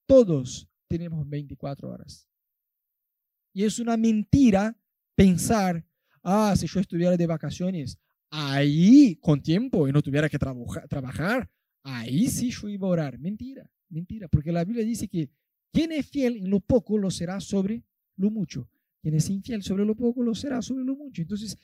Todos 0.05 0.67
tenemos 0.89 1.29
24 1.29 1.89
horas. 1.89 2.27
Y 3.53 3.63
es 3.63 3.79
una 3.79 3.95
mentira 3.95 4.75
pensar, 5.15 5.85
ah, 6.23 6.55
si 6.57 6.67
yo 6.67 6.79
estuviera 6.79 7.15
de 7.15 7.27
vacaciones, 7.27 7.97
ahí 8.31 9.15
con 9.17 9.41
tiempo 9.41 9.87
y 9.87 9.91
no 9.91 10.01
tuviera 10.01 10.27
que 10.29 10.39
trabajar, 10.39 11.49
ahí 11.83 12.27
sí 12.27 12.49
yo 12.49 12.67
iba 12.69 12.87
a 12.87 12.91
orar. 12.91 13.19
Mentira, 13.19 13.69
mentira, 13.89 14.27
porque 14.27 14.51
la 14.51 14.63
Biblia 14.63 14.83
dice 14.83 15.07
que 15.07 15.29
quien 15.71 15.91
es 15.91 16.07
fiel 16.07 16.37
en 16.37 16.49
lo 16.49 16.59
poco 16.59 16.97
lo 16.97 17.11
será 17.11 17.39
sobre 17.39 17.83
lo 18.15 18.31
mucho. 18.31 18.69
Quien 19.01 19.15
es 19.15 19.29
infiel 19.29 19.63
sobre 19.63 19.85
lo 19.85 19.95
poco 19.95 20.23
lo 20.23 20.33
será 20.33 20.61
sobre 20.61 20.83
lo 20.83 20.95
mucho. 20.95 21.21
Entonces, 21.21 21.57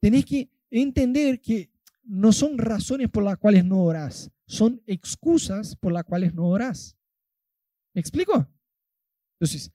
tenés 0.00 0.24
que 0.24 0.48
entender 0.70 1.40
que 1.40 1.70
no 2.04 2.32
son 2.32 2.58
razones 2.58 3.08
por 3.10 3.24
las 3.24 3.38
cuales 3.38 3.64
no 3.64 3.82
orás, 3.82 4.30
son 4.46 4.80
excusas 4.86 5.74
por 5.74 5.92
las 5.92 6.04
cuales 6.04 6.32
no 6.32 6.46
orás. 6.46 6.96
¿Me 7.92 8.00
explico? 8.00 8.46
Entonces, 9.40 9.72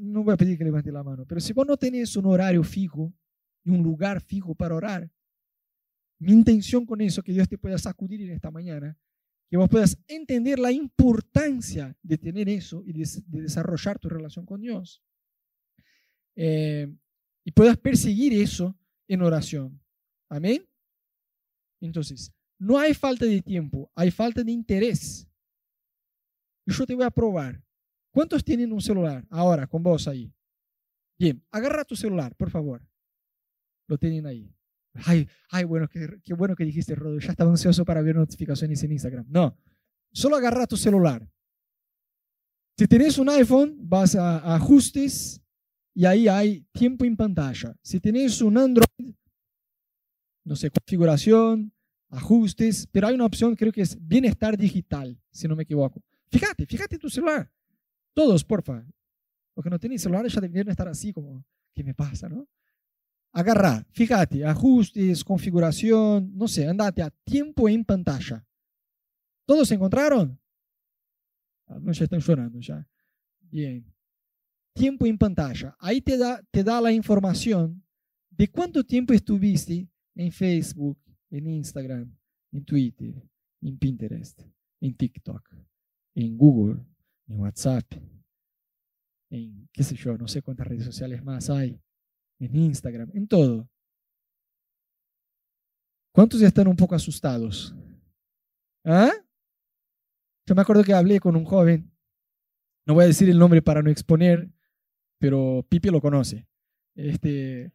no 0.00 0.24
voy 0.24 0.34
a 0.34 0.36
pedir 0.36 0.58
que 0.58 0.64
levante 0.64 0.90
la 0.90 1.04
mano, 1.04 1.24
pero 1.26 1.40
si 1.40 1.52
vos 1.52 1.66
no 1.66 1.76
tenés 1.76 2.16
un 2.16 2.26
horario 2.26 2.64
fijo 2.64 3.12
y 3.64 3.70
un 3.70 3.82
lugar 3.82 4.20
fijo 4.20 4.54
para 4.54 4.74
orar, 4.74 5.10
mi 6.18 6.32
intención 6.32 6.84
con 6.84 7.00
eso, 7.00 7.22
que 7.22 7.32
Dios 7.32 7.48
te 7.48 7.58
pueda 7.58 7.78
sacudir 7.78 8.20
en 8.22 8.30
esta 8.30 8.50
mañana, 8.50 8.96
que 9.48 9.56
vos 9.56 9.68
puedas 9.68 9.98
entender 10.06 10.58
la 10.58 10.70
importancia 10.70 11.96
de 12.02 12.18
tener 12.18 12.48
eso 12.48 12.82
y 12.84 12.92
de, 12.92 13.08
desarrollar 13.26 13.98
tu 13.98 14.08
relación 14.08 14.44
con 14.44 14.60
Dios. 14.60 15.02
Eh, 16.36 16.94
y 17.44 17.50
puedas 17.52 17.76
perseguir 17.78 18.34
eso 18.34 18.78
en 19.08 19.22
oración. 19.22 19.80
Amén. 20.28 20.64
Entonces, 21.80 22.32
no 22.58 22.78
hay 22.78 22.92
falta 22.92 23.24
de 23.24 23.40
tiempo, 23.40 23.90
hay 23.94 24.10
falta 24.10 24.44
de 24.44 24.52
interés. 24.52 25.26
Y 26.66 26.72
yo 26.72 26.86
te 26.86 26.94
voy 26.94 27.04
a 27.04 27.10
probar. 27.10 27.64
¿Cuántos 28.12 28.44
tienen 28.44 28.72
un 28.72 28.80
celular 28.82 29.26
ahora 29.30 29.66
con 29.66 29.82
vos 29.82 30.06
ahí? 30.06 30.32
Bien, 31.18 31.42
agarra 31.50 31.84
tu 31.84 31.96
celular, 31.96 32.34
por 32.36 32.50
favor. 32.50 32.89
Lo 33.90 33.98
tienen 33.98 34.24
ahí. 34.24 34.48
Ay, 35.04 35.28
ay 35.50 35.64
bueno, 35.64 35.88
qué, 35.88 36.20
qué 36.22 36.32
bueno 36.32 36.54
que 36.54 36.64
dijiste, 36.64 36.94
Rodo. 36.94 37.18
Ya 37.18 37.32
estaba 37.32 37.50
ansioso 37.50 37.84
para 37.84 38.00
ver 38.02 38.14
notificaciones 38.14 38.80
en 38.84 38.92
Instagram. 38.92 39.26
No, 39.28 39.58
solo 40.12 40.36
agarra 40.36 40.64
tu 40.68 40.76
celular. 40.76 41.28
Si 42.78 42.86
tienes 42.86 43.18
un 43.18 43.28
iPhone, 43.30 43.76
vas 43.80 44.14
a 44.14 44.54
ajustes 44.54 45.42
y 45.92 46.04
ahí 46.04 46.28
hay 46.28 46.64
tiempo 46.70 47.04
en 47.04 47.16
pantalla. 47.16 47.76
Si 47.82 47.98
tienes 47.98 48.40
un 48.40 48.56
Android, 48.58 49.12
no 50.44 50.54
sé, 50.54 50.70
configuración, 50.70 51.72
ajustes, 52.10 52.86
pero 52.92 53.08
hay 53.08 53.16
una 53.16 53.26
opción, 53.26 53.56
creo 53.56 53.72
que 53.72 53.82
es 53.82 53.98
bienestar 54.00 54.56
digital, 54.56 55.20
si 55.32 55.48
no 55.48 55.56
me 55.56 55.64
equivoco. 55.64 56.00
Fíjate, 56.30 56.64
fíjate 56.64 56.96
tu 56.96 57.10
celular. 57.10 57.50
Todos, 58.14 58.44
porfa. 58.44 58.86
Los 59.56 59.64
que 59.64 59.70
no 59.70 59.80
tienen 59.80 59.98
celular 59.98 60.28
ya 60.28 60.40
deberían 60.40 60.68
estar 60.68 60.86
así 60.86 61.12
como, 61.12 61.44
¿qué 61.74 61.82
me 61.82 61.92
pasa, 61.92 62.28
no? 62.28 62.46
Agarra, 63.32 63.86
fíjate, 63.92 64.44
ajustes, 64.44 65.22
configuración, 65.22 66.36
no 66.36 66.48
sé, 66.48 66.66
andate 66.66 67.02
a 67.02 67.10
tiempo 67.10 67.68
en 67.68 67.84
pantalla. 67.84 68.44
¿Todos 69.46 69.68
se 69.68 69.74
encontraron? 69.74 70.38
Algunos 71.66 71.98
ya 71.98 72.04
están 72.04 72.20
llorando 72.20 72.58
ya. 72.60 72.86
Bien. 73.40 73.84
Tiempo 74.74 75.06
en 75.06 75.16
pantalla. 75.16 75.76
Ahí 75.78 76.00
te 76.00 76.16
da, 76.16 76.42
te 76.50 76.64
da 76.64 76.80
la 76.80 76.92
información 76.92 77.84
de 78.30 78.48
cuánto 78.48 78.84
tiempo 78.84 79.12
estuviste 79.12 79.88
en 80.14 80.32
Facebook, 80.32 80.98
en 81.30 81.46
Instagram, 81.46 82.16
en 82.52 82.64
Twitter, 82.64 83.14
en 83.60 83.78
Pinterest, 83.78 84.42
en 84.80 84.94
TikTok, 84.96 85.54
en 86.14 86.36
Google, 86.36 86.84
en 87.28 87.40
WhatsApp, 87.40 87.84
en 89.30 89.68
qué 89.72 89.82
sé 89.82 89.94
yo, 89.94 90.16
no 90.18 90.26
sé 90.26 90.42
cuántas 90.42 90.66
redes 90.66 90.84
sociales 90.84 91.22
más 91.22 91.50
hay, 91.50 91.80
en 92.40 92.56
Instagram, 92.56 93.10
en 93.14 93.28
todo. 93.28 93.68
¿Cuántos 96.12 96.40
ya 96.40 96.48
están 96.48 96.66
un 96.66 96.76
poco 96.76 96.94
asustados? 96.94 97.74
¿Ah? 98.84 99.12
Yo 100.46 100.54
me 100.54 100.62
acuerdo 100.62 100.82
que 100.82 100.92
hablé 100.92 101.20
con 101.20 101.36
un 101.36 101.44
joven, 101.44 101.92
no 102.86 102.94
voy 102.94 103.04
a 103.04 103.08
decir 103.08 103.30
el 103.30 103.38
nombre 103.38 103.62
para 103.62 103.82
no 103.82 103.90
exponer, 103.90 104.50
pero 105.18 105.64
Pipi 105.68 105.90
lo 105.90 106.00
conoce. 106.00 106.48
Este, 106.96 107.72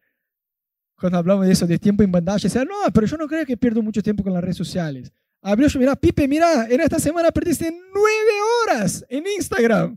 cuando 0.98 1.18
hablamos 1.18 1.46
de 1.46 1.52
eso, 1.52 1.66
de 1.66 1.78
tiempo 1.78 2.02
en 2.02 2.12
pantalla, 2.12 2.42
decía, 2.42 2.64
no, 2.64 2.74
pero 2.92 3.06
yo 3.06 3.16
no 3.16 3.26
creo 3.26 3.46
que 3.46 3.56
pierdo 3.56 3.82
mucho 3.82 4.02
tiempo 4.02 4.22
con 4.22 4.34
las 4.34 4.42
redes 4.42 4.56
sociales. 4.56 5.10
Abrió 5.40 5.68
yo, 5.68 5.78
mira, 5.78 5.96
Pipe, 5.96 6.26
mira, 6.26 6.66
en 6.68 6.80
esta 6.80 6.98
semana 6.98 7.30
perdiste 7.30 7.70
nueve 7.70 8.32
horas 8.62 9.06
en 9.08 9.24
Instagram. 9.26 9.96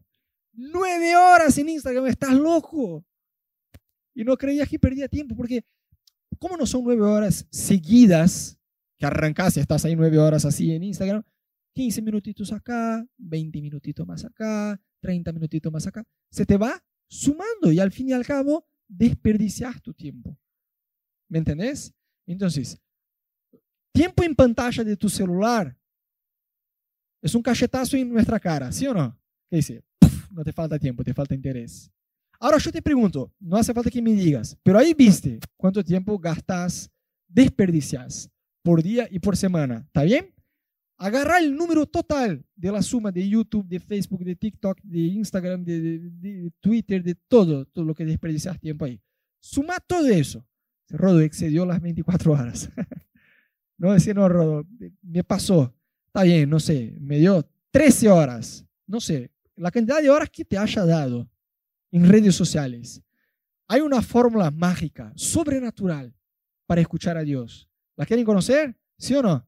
Nueve 0.54 1.16
horas 1.16 1.58
en 1.58 1.70
Instagram, 1.70 2.06
estás 2.08 2.34
loco. 2.34 3.04
Y 4.14 4.24
no 4.24 4.36
creías 4.38 4.68
que 4.68 4.80
perdía 4.80 5.08
tiempo, 5.08 5.36
porque 5.36 5.64
¿cómo 6.40 6.58
no 6.58 6.66
son 6.66 6.84
nueve 6.84 7.02
horas 7.02 7.48
seguidas 7.50 8.58
que 8.98 9.06
arrancas 9.06 9.58
y 9.58 9.60
estás 9.60 9.86
ahí 9.86 9.96
nueve 9.96 10.18
horas 10.18 10.46
así 10.46 10.72
en 10.72 10.84
Instagram? 10.84 11.24
15 11.74 12.02
minutitos 12.02 12.52
acá, 12.52 13.06
20 13.18 13.62
minutitos 13.62 14.06
más 14.06 14.26
acá, 14.26 14.80
30 15.02 15.32
minutitos 15.32 15.72
más 15.72 15.88
acá. 15.88 16.04
Se 16.32 16.46
te 16.46 16.58
va 16.58 16.84
sumando 17.08 17.72
y 17.72 17.80
al 17.80 17.92
fin 17.92 18.10
y 18.10 18.14
al 18.14 18.26
cabo 18.26 18.66
desperdicias 18.88 19.82
tu 19.82 19.94
tiempo. 19.94 20.38
¿Me 21.30 21.38
entendés? 21.38 21.94
Entonces, 22.26 22.82
tiempo 23.94 24.24
en 24.24 24.36
pantalla 24.36 24.84
de 24.84 24.98
tu 24.98 25.10
celular 25.10 25.78
es 27.22 27.36
un 27.36 27.42
cachetazo 27.42 27.98
en 27.98 28.12
nuestra 28.12 28.40
cara, 28.40 28.72
¿sí 28.72 28.88
o 28.88 28.94
no? 28.94 29.18
¿Qué 29.50 29.58
dice? 29.58 29.84
no 30.32 30.44
te 30.44 30.54
falta 30.54 30.80
tiempo, 30.80 31.04
te 31.04 31.14
falta 31.14 31.36
interés. 31.36 31.92
Ahora 32.40 32.58
yo 32.58 32.72
te 32.72 32.82
pregunto, 32.82 33.34
no 33.40 33.58
hace 33.58 33.74
falta 33.74 33.92
que 33.92 34.02
me 34.02 34.14
digas, 34.14 34.58
pero 34.64 34.80
ahí 34.80 34.94
viste 34.94 35.40
cuánto 35.58 35.84
tiempo 35.84 36.18
gastas, 36.18 36.90
desperdicias 37.28 38.30
por 38.64 38.82
día 38.82 39.08
y 39.12 39.20
por 39.20 39.36
semana, 39.36 39.84
¿está 39.86 40.04
bien? 40.04 40.34
Agarra 40.98 41.40
el 41.40 41.54
número 41.54 41.86
total 41.86 42.46
de 42.56 42.72
la 42.72 42.82
suma 42.82 43.12
de 43.12 43.28
YouTube, 43.28 43.68
de 43.68 43.80
Facebook, 43.80 44.24
de 44.24 44.36
TikTok, 44.36 44.80
de 44.84 45.00
Instagram, 45.00 45.64
de, 45.64 46.00
de 46.00 46.52
Twitter, 46.62 47.04
de 47.04 47.16
todo, 47.16 47.66
todo 47.66 47.84
lo 47.84 47.94
que 47.94 48.06
desperdicias 48.06 48.60
tiempo 48.60 48.86
ahí. 48.86 49.02
Suma 49.40 49.78
todo 49.80 50.08
eso. 50.08 50.46
Rodo 50.90 51.22
excedió 51.22 51.66
las 51.66 51.82
24 51.82 52.32
horas. 52.32 52.70
no 53.78 53.94
decía, 53.94 54.14
no, 54.14 54.28
Rodo, 54.28 54.66
me 55.02 55.24
pasó. 55.24 55.74
Está 56.08 56.24
bien, 56.24 56.50
no 56.50 56.60
sé, 56.60 56.96
me 57.00 57.18
dio 57.18 57.48
13 57.72 58.10
horas. 58.10 58.66
No 58.88 59.00
sé, 59.00 59.32
la 59.56 59.72
cantidad 59.72 60.02
de 60.02 60.10
horas 60.10 60.30
que 60.30 60.44
te 60.44 60.58
haya 60.58 60.86
dado 60.86 61.30
en 61.92 62.08
redes 62.08 62.36
sociales. 62.36 63.02
Hay 63.68 63.82
una 63.82 64.02
fórmula 64.02 64.52
mágica, 64.52 65.14
sobrenatural, 65.16 66.16
para 66.66 66.82
escuchar 66.82 67.18
a 67.18 67.24
Dios. 67.24 67.70
¿La 67.96 68.06
quieren 68.06 68.26
conocer? 68.26 68.76
¿Sí 68.98 69.14
o 69.16 69.22
no? 69.22 69.48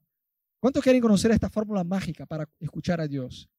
¿Cuántos 0.60 0.84
quieren 0.84 1.02
conocer 1.02 1.32
esta 1.32 1.50
fórmula 1.50 1.84
mágica 1.84 2.26
para 2.26 2.48
escuchar 2.60 3.02
a 3.02 3.08
Dios? 3.08 3.50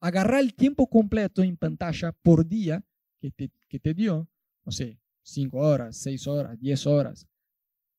Agarrar 0.00 0.40
el 0.40 0.54
tiempo 0.54 0.86
completo 0.86 1.42
en 1.42 1.56
pantalla 1.56 2.12
por 2.22 2.46
día 2.46 2.84
que 3.20 3.30
te, 3.30 3.50
que 3.68 3.78
te 3.78 3.94
dio, 3.94 4.28
no 4.64 4.72
sé, 4.72 4.98
5 5.22 5.58
horas, 5.58 5.96
6 5.98 6.26
horas, 6.26 6.58
10 6.58 6.86
horas. 6.86 7.26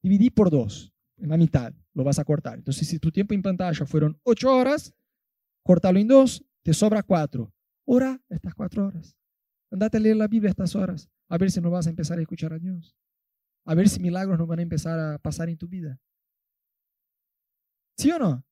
dividí 0.02 0.30
por 0.30 0.50
dos, 0.50 0.94
en 1.18 1.30
la 1.30 1.38
mitad, 1.38 1.74
lo 1.94 2.04
vas 2.04 2.20
a 2.20 2.26
cortar. 2.26 2.56
Entonces, 2.58 2.88
si 2.88 3.00
tu 3.00 3.12
tiempo 3.12 3.34
en 3.34 3.42
pantalla 3.42 3.86
fueron 3.86 4.20
ocho 4.24 4.54
horas, 4.54 4.94
cortalo 5.64 6.00
en 6.00 6.08
dos, 6.08 6.44
te 6.64 6.74
sobra 6.74 7.04
cuatro. 7.04 7.54
Ora 7.86 8.22
estas 8.30 8.54
cuatro 8.54 8.88
horas. 8.88 9.16
Andate 9.74 9.98
a 9.98 10.00
leer 10.00 10.16
la 10.18 10.28
Biblia 10.28 10.52
estas 10.52 10.76
horas, 10.76 11.10
a 11.28 11.38
ver 11.40 11.50
si 11.50 11.60
no 11.60 11.72
vas 11.72 11.88
a 11.88 11.90
empezar 11.90 12.20
a 12.20 12.22
escuchar 12.22 12.54
a 12.54 12.60
Dios. 12.60 12.96
A 13.66 13.74
ver 13.74 13.90
si 13.90 14.00
milagros 14.00 14.38
no 14.38 14.46
van 14.46 14.60
a 14.60 14.62
empezar 14.62 15.00
a 15.00 15.18
pasar 15.18 15.50
en 15.50 15.58
tu 15.58 15.68
vida. 15.68 16.00
¿Sí 17.98 18.12
o 18.12 18.20
no? 18.20 18.46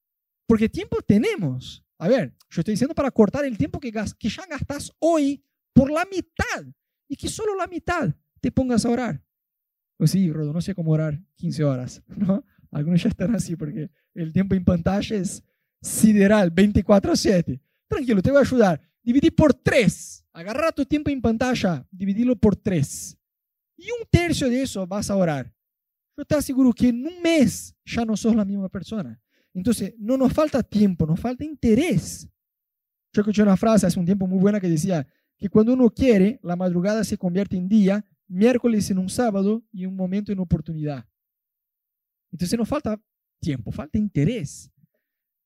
Porque 0.47 0.67
tiempo 0.67 0.99
tenemos. 1.03 1.85
A 1.99 2.07
ver, 2.07 2.35
yo 2.49 2.61
estoy 2.61 2.73
diciendo 2.73 2.95
para 2.95 3.11
cortar 3.11 3.45
el 3.45 3.55
tiempo 3.55 3.79
que, 3.79 3.91
que 3.91 4.29
ya 4.29 4.47
gastas 4.47 4.91
hoy 4.97 5.45
por 5.73 5.91
la 5.91 6.05
mitad 6.05 6.65
y 7.07 7.15
que 7.15 7.29
solo 7.29 7.55
la 7.55 7.67
mitad 7.67 8.15
te 8.39 8.51
pongas 8.51 8.83
a 8.85 8.89
orar. 8.89 9.23
Pues 9.97 10.09
sí, 10.09 10.31
Rodo, 10.31 10.51
no 10.51 10.61
sé 10.61 10.73
cómo 10.73 10.89
orar 10.89 11.23
15 11.35 11.63
horas, 11.63 12.01
¿no? 12.07 12.43
Algunos 12.71 13.03
ya 13.03 13.09
están 13.09 13.35
así 13.35 13.55
porque 13.55 13.91
el 14.15 14.33
tiempo 14.33 14.55
en 14.55 14.65
pantalla 14.65 15.17
es 15.17 15.43
sideral, 15.83 16.51
24-7. 16.51 17.61
Tranquilo, 17.87 18.23
te 18.23 18.31
voy 18.31 18.39
a 18.39 18.41
ayudar. 18.41 18.90
Dividí 19.03 19.31
por 19.31 19.53
tres 19.53 20.21
Agarra 20.33 20.71
tu 20.71 20.85
tiempo 20.85 21.09
en 21.09 21.21
pantalla, 21.21 21.85
dividirlo 21.91 22.35
por 22.35 22.55
tres. 22.55 23.17
Y 23.75 23.85
un 23.91 24.07
tercio 24.09 24.47
de 24.47 24.61
eso 24.61 24.87
vas 24.87 25.09
a 25.09 25.15
orar. 25.15 25.53
Yo 26.17 26.23
te 26.23 26.35
aseguro 26.35 26.71
que 26.71 26.89
en 26.89 27.05
un 27.05 27.21
mes 27.21 27.75
ya 27.83 28.05
no 28.05 28.15
sos 28.15 28.35
la 28.35 28.45
misma 28.45 28.69
persona. 28.69 29.19
Entonces, 29.53 29.93
no 29.97 30.17
nos 30.17 30.31
falta 30.31 30.63
tiempo, 30.63 31.05
nos 31.05 31.19
falta 31.19 31.43
interés. 31.43 32.29
Yo 33.13 33.21
escuché 33.21 33.41
una 33.43 33.57
frase 33.57 33.85
hace 33.85 33.99
un 33.99 34.05
tiempo 34.05 34.25
muy 34.25 34.39
buena 34.39 34.59
que 34.59 34.69
decía 34.69 35.05
que 35.37 35.49
cuando 35.49 35.73
uno 35.73 35.89
quiere, 35.89 36.39
la 36.43 36.55
madrugada 36.55 37.03
se 37.03 37.17
convierte 37.17 37.57
en 37.57 37.67
día, 37.67 38.05
miércoles 38.27 38.89
en 38.89 38.99
un 38.99 39.09
sábado 39.09 39.63
y 39.73 39.85
un 39.85 39.95
momento 39.95 40.31
en 40.31 40.39
oportunidad. 40.39 41.05
Entonces, 42.31 42.57
nos 42.57 42.69
falta 42.69 43.01
tiempo, 43.41 43.71
falta 43.71 43.97
interés. 43.97 44.71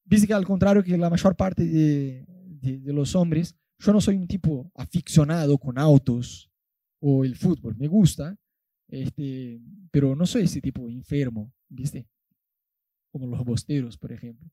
Dice 0.03 0.28
que 0.28 0.34
al 0.34 0.45
contrario 0.45 0.84
que 0.84 0.95
la 0.95 1.10
mayor 1.10 1.36
parte 1.36 1.66
de, 1.66 2.26
de 2.74 2.93
los 2.93 3.16
hombres, 3.16 3.55
yo 3.80 3.93
no 3.93 4.01
soy 4.01 4.16
un 4.18 4.28
tipo 4.28 4.72
aficionado 4.76 5.57
con 5.57 5.78
autos 5.78 6.49
o 6.99 7.24
el 7.24 7.36
fútbol, 7.36 7.76
me 7.78 7.88
gusta, 7.88 8.38
este, 8.88 9.59
pero 9.91 10.16
no 10.16 10.26
soy 10.26 10.43
ese 10.43 10.61
tipo 10.61 10.89
enfermo, 10.89 11.53
¿viste? 11.70 12.07
Como 13.11 13.28
los 13.28 13.43
bosteros, 13.43 13.97
por 13.97 14.11
ejemplo. 14.11 14.49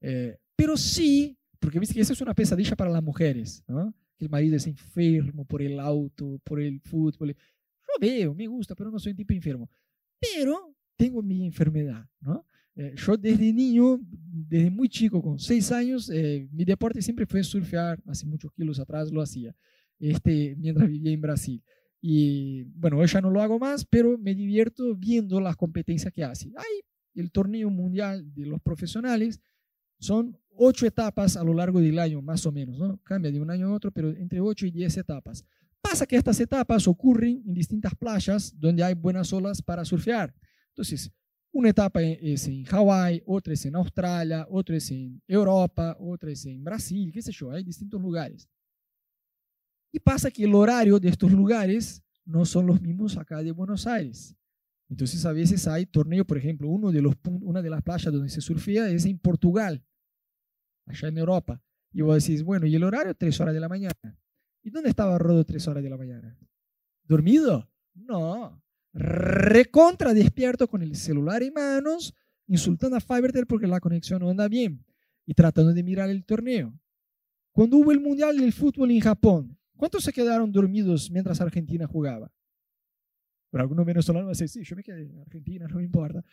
Eh, 0.00 0.36
pero 0.56 0.76
sí, 0.76 1.38
porque 1.58 1.78
viste 1.78 1.94
que 1.94 2.00
esa 2.00 2.12
es 2.12 2.20
una 2.20 2.34
pesadilla 2.34 2.76
para 2.76 2.90
las 2.90 3.02
mujeres, 3.02 3.62
¿no? 3.66 3.94
Que 4.16 4.24
el 4.26 4.30
marido 4.30 4.56
es 4.56 4.66
enfermo 4.66 5.44
por 5.44 5.62
el 5.62 5.78
auto, 5.80 6.40
por 6.44 6.60
el 6.60 6.80
fútbol. 6.80 7.34
Yo 7.34 7.92
veo, 8.00 8.34
me 8.34 8.46
gusta, 8.46 8.74
pero 8.74 8.90
no 8.90 8.98
soy 8.98 9.12
un 9.12 9.16
tipo 9.16 9.32
enfermo. 9.32 9.70
Pero 10.18 10.74
tengo 10.96 11.22
mi 11.22 11.46
enfermedad, 11.46 12.06
¿no? 12.20 12.46
Eh, 12.76 12.94
yo 12.96 13.16
desde 13.16 13.52
niño, 13.52 14.00
desde 14.10 14.70
muy 14.70 14.88
chico, 14.88 15.20
con 15.22 15.38
seis 15.38 15.70
años, 15.72 16.10
eh, 16.10 16.48
mi 16.52 16.64
deporte 16.64 17.02
siempre 17.02 17.26
fue 17.26 17.42
surfear, 17.42 18.00
hace 18.06 18.26
muchos 18.26 18.52
kilos 18.52 18.78
atrás 18.78 19.10
lo 19.10 19.20
hacía, 19.22 19.54
este, 19.98 20.54
mientras 20.56 20.88
vivía 20.88 21.12
en 21.12 21.20
Brasil. 21.20 21.62
Y 22.00 22.62
bueno, 22.74 22.98
hoy 22.98 23.06
ya 23.06 23.20
no 23.20 23.30
lo 23.30 23.42
hago 23.42 23.58
más, 23.58 23.84
pero 23.84 24.16
me 24.16 24.34
divierto 24.34 24.94
viendo 24.96 25.40
las 25.40 25.56
competencias 25.56 26.12
que 26.12 26.24
hace. 26.24 26.50
Hay 26.56 26.80
el 27.14 27.30
torneo 27.30 27.68
mundial 27.70 28.32
de 28.34 28.46
los 28.46 28.60
profesionales, 28.62 29.40
son 29.98 30.38
ocho 30.56 30.86
etapas 30.86 31.36
a 31.36 31.44
lo 31.44 31.52
largo 31.52 31.80
del 31.80 31.98
año, 31.98 32.22
más 32.22 32.46
o 32.46 32.52
menos, 32.52 32.78
¿no? 32.78 32.98
Cambia 33.02 33.30
de 33.30 33.40
un 33.40 33.50
año 33.50 33.68
a 33.68 33.72
otro, 33.72 33.90
pero 33.90 34.10
entre 34.10 34.40
ocho 34.40 34.66
y 34.66 34.70
diez 34.70 34.96
etapas. 34.96 35.44
Pasa 35.82 36.06
que 36.06 36.16
estas 36.16 36.38
etapas 36.40 36.86
ocurren 36.86 37.42
en 37.46 37.54
distintas 37.54 37.94
playas 37.94 38.54
donde 38.58 38.82
hay 38.82 38.94
buenas 38.94 39.32
olas 39.32 39.60
para 39.62 39.84
surfear. 39.84 40.34
Entonces, 40.68 41.10
una 41.52 41.70
etapa 41.70 42.00
es 42.02 42.46
en 42.46 42.64
Hawái, 42.64 43.22
otra 43.26 43.52
es 43.52 43.66
en 43.66 43.74
Australia, 43.76 44.46
otra 44.48 44.76
es 44.76 44.90
en 44.90 45.20
Europa, 45.26 45.96
otra 45.98 46.30
es 46.30 46.46
en 46.46 46.62
Brasil, 46.62 47.10
qué 47.12 47.20
sé 47.22 47.32
yo, 47.32 47.50
hay 47.50 47.64
distintos 47.64 48.00
lugares. 48.00 48.48
Y 49.92 49.98
pasa 49.98 50.30
que 50.30 50.44
el 50.44 50.54
horario 50.54 51.00
de 51.00 51.08
estos 51.08 51.32
lugares 51.32 52.02
no 52.24 52.44
son 52.44 52.66
los 52.66 52.80
mismos 52.80 53.16
acá 53.16 53.42
de 53.42 53.50
Buenos 53.50 53.86
Aires. 53.86 54.36
Entonces 54.88 55.24
a 55.24 55.32
veces 55.32 55.66
hay 55.66 55.86
torneo, 55.86 56.24
por 56.24 56.38
ejemplo, 56.38 56.68
uno 56.68 56.92
de 56.92 57.02
los, 57.02 57.14
una 57.24 57.62
de 57.62 57.70
las 57.70 57.82
playas 57.82 58.12
donde 58.12 58.28
se 58.28 58.40
surfea 58.40 58.88
es 58.88 59.04
en 59.04 59.18
Portugal, 59.18 59.84
allá 60.86 61.08
en 61.08 61.18
Europa. 61.18 61.60
Y 61.92 62.02
vos 62.02 62.22
decís, 62.22 62.44
bueno, 62.44 62.66
¿y 62.66 62.76
el 62.76 62.84
horario? 62.84 63.14
Tres 63.14 63.40
horas 63.40 63.54
de 63.54 63.60
la 63.60 63.68
mañana. 63.68 64.18
¿Y 64.62 64.70
dónde 64.70 64.90
estaba 64.90 65.18
Rodo 65.18 65.44
tres 65.44 65.66
horas 65.66 65.82
de 65.82 65.90
la 65.90 65.96
mañana? 65.96 66.38
¿Dormido? 67.04 67.68
No, 67.94 68.62
recontra 68.92 70.12
despierto 70.14 70.68
con 70.68 70.82
el 70.82 70.96
celular 70.96 71.42
en 71.42 71.54
manos, 71.54 72.14
insultando 72.46 72.96
a 72.96 73.00
Fivertel 73.00 73.46
porque 73.46 73.66
la 73.66 73.80
conexión 73.80 74.20
no 74.20 74.30
anda 74.30 74.48
bien 74.48 74.84
y 75.26 75.34
tratando 75.34 75.72
de 75.72 75.82
mirar 75.82 76.10
el 76.10 76.24
torneo. 76.24 76.72
Cuando 77.52 77.76
hubo 77.76 77.92
el 77.92 78.00
Mundial 78.00 78.36
del 78.36 78.52
Fútbol 78.52 78.90
en 78.90 79.00
Japón, 79.00 79.58
¿cuántos 79.76 80.04
se 80.04 80.12
quedaron 80.12 80.50
dormidos 80.50 81.10
mientras 81.10 81.40
Argentina 81.40 81.86
jugaba? 81.86 82.32
Pero 83.50 83.62
algunos 83.62 83.84
venezolanos 83.84 84.26
van 84.26 84.30
a 84.30 84.38
decir, 84.38 84.48
sí, 84.48 84.62
yo 84.62 84.76
me 84.76 84.82
quedé 84.82 85.02
en 85.02 85.20
Argentina, 85.20 85.66
no 85.66 85.76
me 85.76 85.84
importa. 85.84 86.24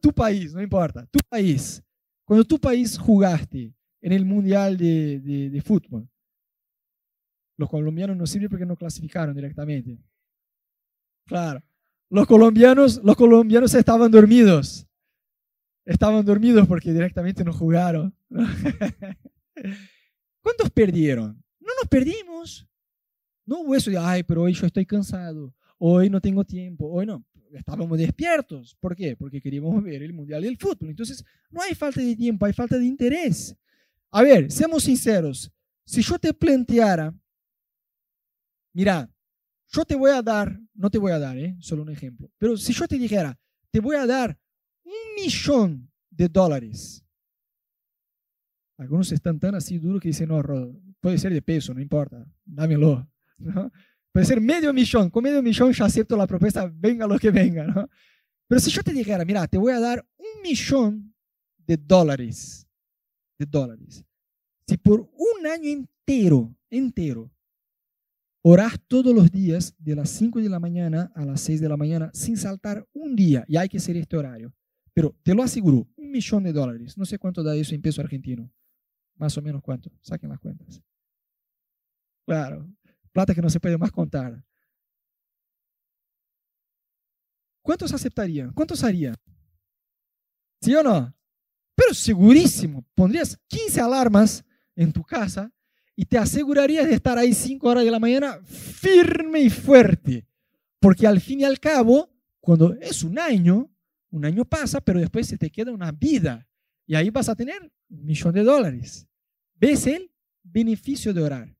tu 0.00 0.12
país, 0.12 0.54
no 0.54 0.62
importa, 0.62 1.06
tu 1.06 1.20
país. 1.28 1.82
Cuando 2.24 2.44
tu 2.44 2.58
país 2.58 2.98
jugaste 2.98 3.72
en 4.00 4.12
el 4.12 4.24
Mundial 4.24 4.76
de, 4.76 5.20
de, 5.20 5.50
de 5.50 5.60
Fútbol, 5.62 6.08
los 7.56 7.68
colombianos 7.68 8.16
no 8.16 8.26
sirven 8.26 8.48
porque 8.48 8.66
no 8.66 8.76
clasificaron 8.76 9.34
directamente. 9.34 9.98
Claro. 11.24 11.62
Los 12.10 12.26
colombianos, 12.26 13.00
los 13.04 13.16
colombianos 13.16 13.74
estaban 13.74 14.10
dormidos. 14.10 14.86
Estaban 15.84 16.24
dormidos 16.24 16.66
porque 16.66 16.92
directamente 16.92 17.44
no 17.44 17.52
jugaron. 17.52 18.14
¿Cuántos 20.42 20.70
perdieron? 20.70 21.42
No 21.60 21.68
nos 21.80 21.88
perdimos. 21.88 22.68
No 23.44 23.60
hubo 23.60 23.74
eso 23.74 23.90
de, 23.90 23.98
ay, 23.98 24.22
pero 24.22 24.42
hoy 24.42 24.52
yo 24.52 24.66
estoy 24.66 24.84
cansado. 24.84 25.54
Hoy 25.78 26.10
no 26.10 26.20
tengo 26.20 26.44
tiempo. 26.44 26.86
Hoy 26.90 27.06
no. 27.06 27.24
Estábamos 27.52 27.98
despiertos. 27.98 28.76
¿Por 28.78 28.94
qué? 28.94 29.16
Porque 29.16 29.40
queríamos 29.40 29.82
ver 29.82 30.02
el 30.02 30.12
Mundial 30.12 30.42
del 30.42 30.58
Fútbol. 30.58 30.90
Entonces, 30.90 31.24
no 31.50 31.62
hay 31.62 31.74
falta 31.74 32.00
de 32.00 32.14
tiempo, 32.14 32.44
hay 32.44 32.52
falta 32.52 32.76
de 32.76 32.84
interés. 32.84 33.56
A 34.10 34.22
ver, 34.22 34.50
seamos 34.50 34.84
sinceros. 34.84 35.50
Si 35.84 36.02
yo 36.02 36.18
te 36.18 36.34
planteara, 36.34 37.14
mira, 38.74 39.10
yo 39.68 39.84
te 39.84 39.94
voy 39.94 40.10
a 40.10 40.20
dar, 40.20 40.60
no 40.78 40.90
te 40.90 40.98
voy 40.98 41.12
a 41.12 41.18
dar, 41.18 41.36
¿eh? 41.36 41.56
solo 41.60 41.82
un 41.82 41.90
ejemplo, 41.90 42.30
pero 42.38 42.56
si 42.56 42.72
yo 42.72 42.86
te 42.86 42.96
dijera, 42.96 43.38
te 43.70 43.80
voy 43.80 43.96
a 43.96 44.06
dar 44.06 44.38
un 44.84 45.14
millón 45.16 45.90
de 46.08 46.28
dólares, 46.28 47.04
algunos 48.78 49.10
están 49.10 49.40
tan 49.40 49.56
así 49.56 49.78
duros 49.78 50.00
que 50.00 50.08
dicen, 50.08 50.28
no, 50.28 50.40
puede 51.00 51.18
ser 51.18 51.32
de 51.32 51.42
peso, 51.42 51.74
no 51.74 51.80
importa, 51.80 52.24
dámelo. 52.44 53.10
¿no? 53.38 53.72
Puede 54.12 54.24
ser 54.24 54.40
medio 54.40 54.72
millón, 54.72 55.10
con 55.10 55.24
medio 55.24 55.42
millón 55.42 55.72
ya 55.72 55.84
acepto 55.84 56.16
la 56.16 56.26
propuesta, 56.26 56.70
venga 56.72 57.06
lo 57.06 57.18
que 57.18 57.30
venga. 57.30 57.66
¿no? 57.66 57.90
Pero 58.46 58.60
si 58.60 58.70
yo 58.70 58.82
te 58.82 58.92
dijera, 58.92 59.24
mira, 59.24 59.46
te 59.48 59.58
voy 59.58 59.72
a 59.72 59.80
dar 59.80 60.06
un 60.16 60.42
millón 60.42 61.12
de 61.58 61.76
dólares, 61.76 62.66
de 63.36 63.46
dólares, 63.46 64.04
si 64.66 64.76
por 64.76 65.00
un 65.00 65.46
año 65.46 65.68
entero, 65.70 66.54
entero, 66.70 67.30
Orar 68.50 68.78
todos 68.78 69.14
los 69.14 69.30
días 69.30 69.74
de 69.78 69.94
las 69.94 70.08
5 70.08 70.40
de 70.40 70.48
la 70.48 70.58
mañana 70.58 71.12
a 71.14 71.26
las 71.26 71.42
6 71.42 71.60
de 71.60 71.68
la 71.68 71.76
mañana 71.76 72.10
sin 72.14 72.38
saltar 72.38 72.88
un 72.94 73.14
día. 73.14 73.44
Y 73.46 73.58
hay 73.58 73.68
que 73.68 73.78
ser 73.78 73.98
este 73.98 74.16
horario. 74.16 74.54
Pero 74.94 75.14
te 75.22 75.34
lo 75.34 75.42
aseguro, 75.42 75.86
un 75.96 76.10
millón 76.10 76.44
de 76.44 76.54
dólares. 76.54 76.96
No 76.96 77.04
sé 77.04 77.18
cuánto 77.18 77.42
da 77.42 77.54
eso 77.54 77.74
en 77.74 77.82
peso 77.82 78.00
argentino. 78.00 78.50
Más 79.16 79.36
o 79.36 79.42
menos 79.42 79.60
cuánto. 79.60 79.92
Saquen 80.00 80.30
las 80.30 80.40
cuentas. 80.40 80.80
Claro, 82.24 82.66
plata 83.12 83.34
que 83.34 83.42
no 83.42 83.50
se 83.50 83.60
puede 83.60 83.76
más 83.76 83.92
contar. 83.92 84.42
¿Cuántos 87.60 87.92
aceptarían? 87.92 88.54
¿Cuántos 88.54 88.82
harían? 88.82 89.14
¿Sí 90.62 90.74
o 90.74 90.82
no? 90.82 91.14
Pero 91.74 91.92
segurísimo, 91.92 92.82
pondrías 92.94 93.38
15 93.48 93.78
alarmas 93.82 94.42
en 94.74 94.90
tu 94.90 95.02
casa 95.02 95.52
y 96.00 96.04
te 96.04 96.16
asegurarías 96.16 96.86
de 96.86 96.94
estar 96.94 97.18
ahí 97.18 97.34
5 97.34 97.68
horas 97.68 97.84
de 97.84 97.90
la 97.90 97.98
mañana 97.98 98.38
firme 98.44 99.40
y 99.40 99.50
fuerte. 99.50 100.24
Porque 100.78 101.08
al 101.08 101.20
fin 101.20 101.40
y 101.40 101.44
al 101.44 101.58
cabo, 101.58 102.08
cuando 102.38 102.72
es 102.74 103.02
un 103.02 103.18
año, 103.18 103.68
un 104.10 104.24
año 104.24 104.44
pasa, 104.44 104.80
pero 104.80 105.00
después 105.00 105.26
se 105.26 105.36
te 105.36 105.50
queda 105.50 105.72
una 105.72 105.90
vida. 105.90 106.46
Y 106.86 106.94
ahí 106.94 107.10
vas 107.10 107.28
a 107.28 107.34
tener 107.34 107.72
un 107.90 108.04
millón 108.04 108.32
de 108.32 108.44
dólares. 108.44 109.08
¿Ves 109.56 109.88
el 109.88 110.08
beneficio 110.44 111.12
de 111.12 111.20
orar? 111.20 111.56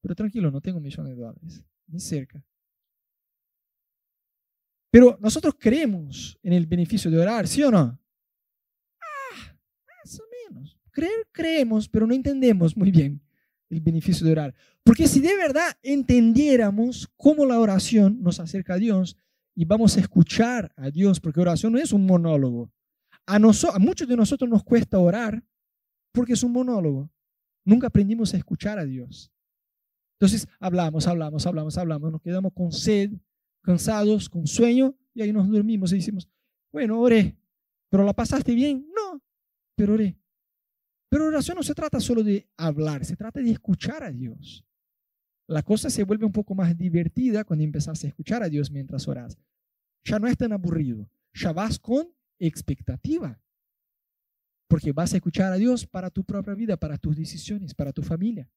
Pero 0.00 0.14
tranquilo, 0.14 0.50
no 0.50 0.62
tengo 0.62 0.78
un 0.78 0.84
millón 0.84 1.04
de 1.04 1.14
dólares, 1.14 1.62
ni 1.86 2.00
cerca. 2.00 2.42
Pero 4.90 5.18
nosotros 5.20 5.56
creemos 5.58 6.38
en 6.42 6.54
el 6.54 6.64
beneficio 6.64 7.10
de 7.10 7.18
orar, 7.18 7.46
¿sí 7.46 7.62
o 7.62 7.70
no? 7.70 8.00
Ah, 8.98 9.58
más 10.02 10.20
o 10.20 10.24
menos. 10.48 10.78
Creer, 10.90 11.28
creemos, 11.30 11.86
pero 11.86 12.06
no 12.06 12.14
entendemos 12.14 12.74
muy 12.74 12.90
bien 12.90 13.20
el 13.70 13.80
beneficio 13.80 14.26
de 14.26 14.32
orar. 14.32 14.54
Porque 14.82 15.06
si 15.06 15.20
de 15.20 15.34
verdad 15.36 15.76
entendiéramos 15.82 17.08
cómo 17.16 17.46
la 17.46 17.58
oración 17.58 18.22
nos 18.22 18.40
acerca 18.40 18.74
a 18.74 18.78
Dios 18.78 19.16
y 19.54 19.64
vamos 19.64 19.96
a 19.96 20.00
escuchar 20.00 20.72
a 20.76 20.90
Dios, 20.90 21.20
porque 21.20 21.40
oración 21.40 21.72
no 21.72 21.78
es 21.78 21.92
un 21.92 22.06
monólogo. 22.06 22.70
A, 23.26 23.36
a 23.36 23.78
muchos 23.78 24.08
de 24.08 24.16
nosotros 24.16 24.48
nos 24.48 24.64
cuesta 24.64 24.98
orar 24.98 25.42
porque 26.12 26.34
es 26.34 26.42
un 26.42 26.52
monólogo. 26.52 27.10
Nunca 27.64 27.86
aprendimos 27.86 28.34
a 28.34 28.36
escuchar 28.36 28.78
a 28.78 28.84
Dios. 28.84 29.32
Entonces 30.18 30.46
hablamos, 30.60 31.06
hablamos, 31.06 31.46
hablamos, 31.46 31.76
hablamos, 31.76 32.12
nos 32.12 32.22
quedamos 32.22 32.52
con 32.52 32.72
sed, 32.72 33.10
cansados, 33.62 34.28
con 34.28 34.46
sueño, 34.46 34.94
y 35.14 35.22
ahí 35.22 35.32
nos 35.32 35.50
dormimos 35.50 35.92
y 35.92 35.96
decimos, 35.96 36.28
bueno, 36.72 37.00
oré, 37.00 37.36
pero 37.88 38.04
¿la 38.04 38.12
pasaste 38.12 38.54
bien? 38.54 38.86
No, 38.94 39.22
pero 39.76 39.94
oré. 39.94 40.16
Pero 41.14 41.26
oración 41.26 41.56
no 41.56 41.62
se 41.62 41.76
trata 41.76 42.00
solo 42.00 42.24
de 42.24 42.48
hablar, 42.56 43.04
se 43.04 43.14
trata 43.14 43.38
de 43.38 43.48
escuchar 43.48 44.02
a 44.02 44.10
Dios. 44.10 44.66
La 45.46 45.62
cosa 45.62 45.88
se 45.88 46.02
vuelve 46.02 46.26
un 46.26 46.32
poco 46.32 46.56
más 46.56 46.76
divertida 46.76 47.44
cuando 47.44 47.64
empezás 47.64 48.02
a 48.02 48.08
escuchar 48.08 48.42
a 48.42 48.48
Dios 48.48 48.68
mientras 48.72 49.06
oras. 49.06 49.38
Ya 50.02 50.18
no 50.18 50.26
es 50.26 50.36
tan 50.36 50.52
aburrido, 50.52 51.08
ya 51.32 51.52
vas 51.52 51.78
con 51.78 52.08
expectativa. 52.40 53.40
Porque 54.66 54.90
vas 54.90 55.12
a 55.12 55.18
escuchar 55.18 55.52
a 55.52 55.56
Dios 55.56 55.86
para 55.86 56.10
tu 56.10 56.24
propia 56.24 56.54
vida, 56.54 56.76
para 56.76 56.98
tus 56.98 57.14
decisiones, 57.16 57.74
para 57.74 57.92
tu 57.92 58.02
familia. 58.02 58.50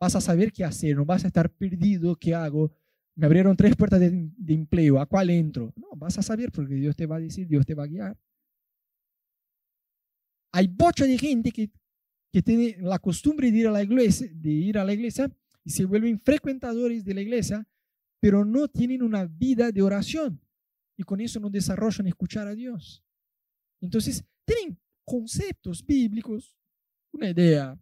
Vas 0.00 0.16
a 0.16 0.22
saber 0.22 0.54
qué 0.54 0.64
hacer, 0.64 0.96
no 0.96 1.04
vas 1.04 1.24
a 1.24 1.26
estar 1.26 1.50
perdido, 1.50 2.16
qué 2.16 2.34
hago. 2.34 2.72
Me 3.14 3.26
abrieron 3.26 3.54
tres 3.54 3.76
puertas 3.76 4.00
de, 4.00 4.30
empleo, 4.48 4.98
¿a 4.98 5.04
cuál 5.04 5.28
entro? 5.28 5.74
No, 5.76 5.88
vas 5.94 6.16
a 6.16 6.22
saber 6.22 6.50
porque 6.50 6.76
Dios 6.76 6.96
te 6.96 7.04
va 7.04 7.16
a 7.16 7.20
decir, 7.20 7.46
Dios 7.46 7.66
te 7.66 7.74
va 7.74 7.84
a 7.84 7.88
guiar. 7.88 8.18
Hay 10.56 10.68
bocha 10.68 11.04
de 11.04 11.18
gente 11.18 11.52
que, 11.52 11.70
que 12.32 12.40
tiene 12.40 12.78
la 12.80 12.98
costumbre 12.98 13.52
de 13.52 13.58
ir 13.58 13.66
a 13.66 13.70
la 13.70 13.82
iglesia, 13.82 14.26
de 14.32 14.50
ir 14.50 14.78
a 14.78 14.84
la 14.84 14.94
iglesia 14.94 15.30
y 15.62 15.68
se 15.68 15.84
vuelven 15.84 16.18
frecuentadores 16.18 17.04
de 17.04 17.12
la 17.12 17.20
iglesia, 17.20 17.68
pero 18.20 18.42
no 18.42 18.66
tienen 18.66 19.02
una 19.02 19.26
vida 19.26 19.70
de 19.70 19.82
oración 19.82 20.40
y 20.96 21.02
con 21.02 21.20
eso 21.20 21.40
no 21.40 21.50
desarrollan 21.50 22.06
escuchar 22.06 22.48
a 22.48 22.54
Dios. 22.54 23.04
Entonces, 23.82 24.24
tienen 24.46 24.78
conceptos 25.04 25.84
bíblicos, 25.84 26.56
una 27.12 27.28
idea 27.28 27.78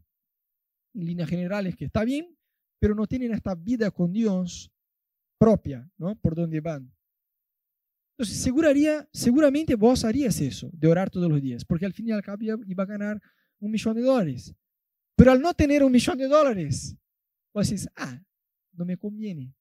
en 0.95 1.07
líneas 1.07 1.29
generales 1.29 1.77
que 1.77 1.85
está 1.85 2.03
bien, 2.03 2.37
pero 2.81 2.97
no 2.97 3.07
tienen 3.07 3.33
esta 3.33 3.55
vida 3.55 3.93
con 3.93 4.13
Dios 4.13 4.69
propia, 5.39 5.89
¿no? 5.97 6.17
Por 6.17 6.35
donde 6.35 6.61
van. 6.61 6.94
Entonces, 8.17 8.43
seguraría, 8.43 9.09
seguramente 9.13 9.75
vos 9.75 10.05
harías 10.05 10.41
eso, 10.41 10.71
de 10.73 10.87
orar 10.87 11.11
todos 11.11 11.29
los 11.29 11.43
días, 11.43 11.65
porque 11.65 11.85
al 11.85 11.93
fin 11.93 12.09
y 12.09 12.13
al 12.13 12.23
cabo 12.23 12.39
iba 12.43 12.83
a 12.85 12.87
ganar 12.87 13.21
un 13.59 13.73
millón 13.73 13.97
de 13.97 14.03
dólares. 14.03 14.55
Pero 15.17 15.33
al 15.33 15.41
no 15.41 15.53
tener 15.55 15.83
un 15.83 15.91
millón 15.91 16.19
de 16.19 16.29
dólares, 16.29 16.97
vos 17.53 17.69
decís, 17.69 17.89
ah, 17.97 18.23
no 18.73 18.85
me 18.85 18.97
conviene. 18.97 19.53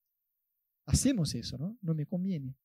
Hacemos 0.85 1.33
eso, 1.33 1.57
¿no? 1.57 1.77
No 1.81 1.95
me 1.95 2.05
conviene. 2.05 2.55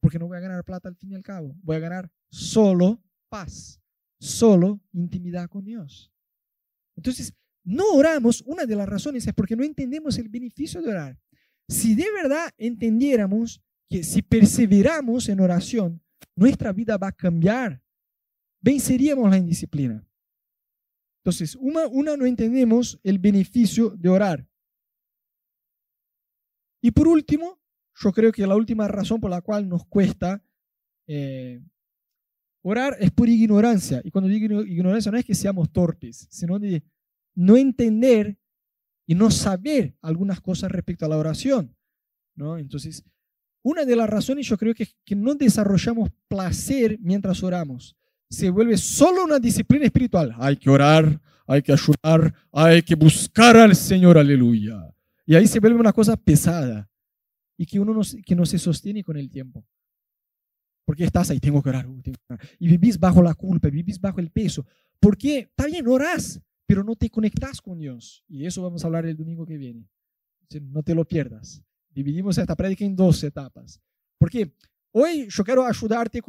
Porque 0.00 0.18
no 0.18 0.26
voy 0.26 0.38
a 0.38 0.40
ganar 0.40 0.64
plata 0.64 0.88
al 0.88 0.96
fin 0.96 1.12
y 1.12 1.14
al 1.14 1.22
cabo. 1.22 1.54
Voy 1.62 1.76
a 1.76 1.80
ganar 1.80 2.10
solo 2.28 3.00
paz, 3.28 3.80
solo 4.18 4.80
intimidad 4.92 5.48
con 5.48 5.64
Dios. 5.64 6.12
Entonces, 6.96 7.32
no 7.62 7.84
oramos, 7.92 8.42
una 8.42 8.66
de 8.66 8.74
las 8.74 8.88
razones 8.88 9.26
es 9.26 9.34
porque 9.34 9.54
no 9.54 9.62
entendemos 9.62 10.18
el 10.18 10.28
beneficio 10.28 10.82
de 10.82 10.90
orar. 10.90 11.18
Si 11.68 11.94
de 11.94 12.10
verdad 12.12 12.50
entendiéramos 12.56 13.62
que 13.88 14.02
si 14.02 14.22
perseveramos 14.22 15.28
en 15.28 15.40
oración, 15.40 16.02
nuestra 16.36 16.72
vida 16.72 16.96
va 16.96 17.08
a 17.08 17.12
cambiar, 17.12 17.82
venceríamos 18.60 19.30
la 19.30 19.38
indisciplina. 19.38 20.06
Entonces, 21.22 21.56
una, 21.56 21.86
una 21.86 22.16
no 22.16 22.26
entendemos 22.26 22.98
el 23.02 23.18
beneficio 23.18 23.90
de 23.90 24.08
orar. 24.08 24.48
Y 26.80 26.90
por 26.90 27.06
último, 27.06 27.60
yo 27.94 28.12
creo 28.12 28.32
que 28.32 28.46
la 28.46 28.56
última 28.56 28.88
razón 28.88 29.20
por 29.20 29.30
la 29.30 29.40
cual 29.40 29.68
nos 29.68 29.86
cuesta 29.86 30.42
eh, 31.06 31.62
orar 32.62 32.96
es 32.98 33.10
por 33.12 33.28
ignorancia. 33.28 34.00
Y 34.02 34.10
cuando 34.10 34.28
digo 34.28 34.62
ignorancia 34.62 35.12
no 35.12 35.18
es 35.18 35.24
que 35.24 35.34
seamos 35.34 35.70
torpes, 35.70 36.26
sino 36.30 36.58
de 36.58 36.82
no 37.34 37.56
entender 37.56 38.38
y 39.06 39.14
no 39.14 39.30
saber 39.30 39.96
algunas 40.00 40.40
cosas 40.40 40.70
respecto 40.70 41.04
a 41.04 41.08
la 41.08 41.16
oración. 41.16 41.74
¿no? 42.34 42.58
Entonces, 42.58 43.04
una 43.62 43.84
de 43.84 43.96
las 43.96 44.08
razones 44.08 44.46
yo 44.46 44.56
creo 44.56 44.74
que 44.74 44.84
es 44.84 44.96
que 45.04 45.14
no 45.14 45.34
desarrollamos 45.34 46.10
placer 46.28 46.98
mientras 47.00 47.42
oramos. 47.42 47.96
Se 48.28 48.50
vuelve 48.50 48.76
solo 48.76 49.24
una 49.24 49.38
disciplina 49.38 49.84
espiritual. 49.84 50.34
Hay 50.38 50.56
que 50.56 50.70
orar, 50.70 51.20
hay 51.46 51.62
que 51.62 51.72
ayudar, 51.72 52.34
hay 52.50 52.82
que 52.82 52.94
buscar 52.94 53.56
al 53.56 53.76
Señor, 53.76 54.18
aleluya. 54.18 54.92
Y 55.26 55.34
ahí 55.34 55.46
se 55.46 55.60
vuelve 55.60 55.78
una 55.78 55.92
cosa 55.92 56.16
pesada 56.16 56.88
y 57.56 57.66
que 57.66 57.78
uno 57.78 57.92
no, 57.94 58.00
que 58.24 58.34
no 58.34 58.44
se 58.46 58.58
sostiene 58.58 59.04
con 59.04 59.16
el 59.16 59.30
tiempo. 59.30 59.64
Porque 60.84 61.04
estás 61.04 61.30
ahí, 61.30 61.38
tengo 61.38 61.62
que 61.62 61.68
orar, 61.68 61.86
uh, 61.86 62.02
y 62.58 62.68
vivís 62.68 62.98
bajo 62.98 63.22
la 63.22 63.34
culpa, 63.34 63.68
vivís 63.68 64.00
bajo 64.00 64.18
el 64.18 64.30
peso. 64.30 64.66
Porque 64.98 65.38
está 65.38 65.66
bien, 65.66 65.86
orás, 65.86 66.40
pero 66.72 66.84
no 66.84 66.96
te 66.96 67.10
conectas 67.10 67.60
con 67.60 67.78
Dios. 67.78 68.24
Y 68.26 68.46
eso 68.46 68.62
vamos 68.62 68.82
a 68.82 68.86
hablar 68.86 69.04
el 69.04 69.14
domingo 69.14 69.44
que 69.44 69.58
viene. 69.58 69.86
No 70.62 70.82
te 70.82 70.94
lo 70.94 71.04
pierdas. 71.06 71.62
Dividimos 71.90 72.38
esta 72.38 72.56
prédica 72.56 72.82
en 72.82 72.96
dos 72.96 73.22
etapas. 73.24 73.78
Porque 74.16 74.56
hoy 74.90 75.28
yo 75.28 75.44
quiero 75.44 75.66
ayudarte 75.66 76.22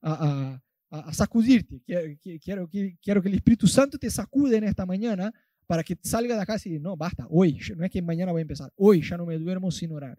a, 0.00 0.62
a, 0.88 1.12
sacudirte. 1.12 1.82
Quiero, 1.82 2.16
quiero, 2.40 2.96
quiero 3.02 3.22
que 3.22 3.28
el 3.28 3.34
Espíritu 3.34 3.66
Santo 3.66 3.98
te 3.98 4.08
sacude 4.08 4.58
en 4.58 4.62
esta 4.62 4.86
mañana 4.86 5.34
para 5.66 5.82
que 5.82 5.98
salga 6.00 6.36
de 6.36 6.42
acá 6.42 6.58
y 6.64 6.68
diga, 6.68 6.82
no, 6.82 6.96
basta, 6.96 7.26
hoy, 7.28 7.58
no 7.76 7.84
es 7.84 7.90
que 7.90 8.00
mañana 8.02 8.30
voy 8.30 8.38
a 8.38 8.42
empezar, 8.42 8.72
hoy 8.76 9.02
ya 9.02 9.16
no 9.16 9.26
me 9.26 9.36
duermo 9.36 9.72
sin 9.72 9.90
orar, 9.90 10.16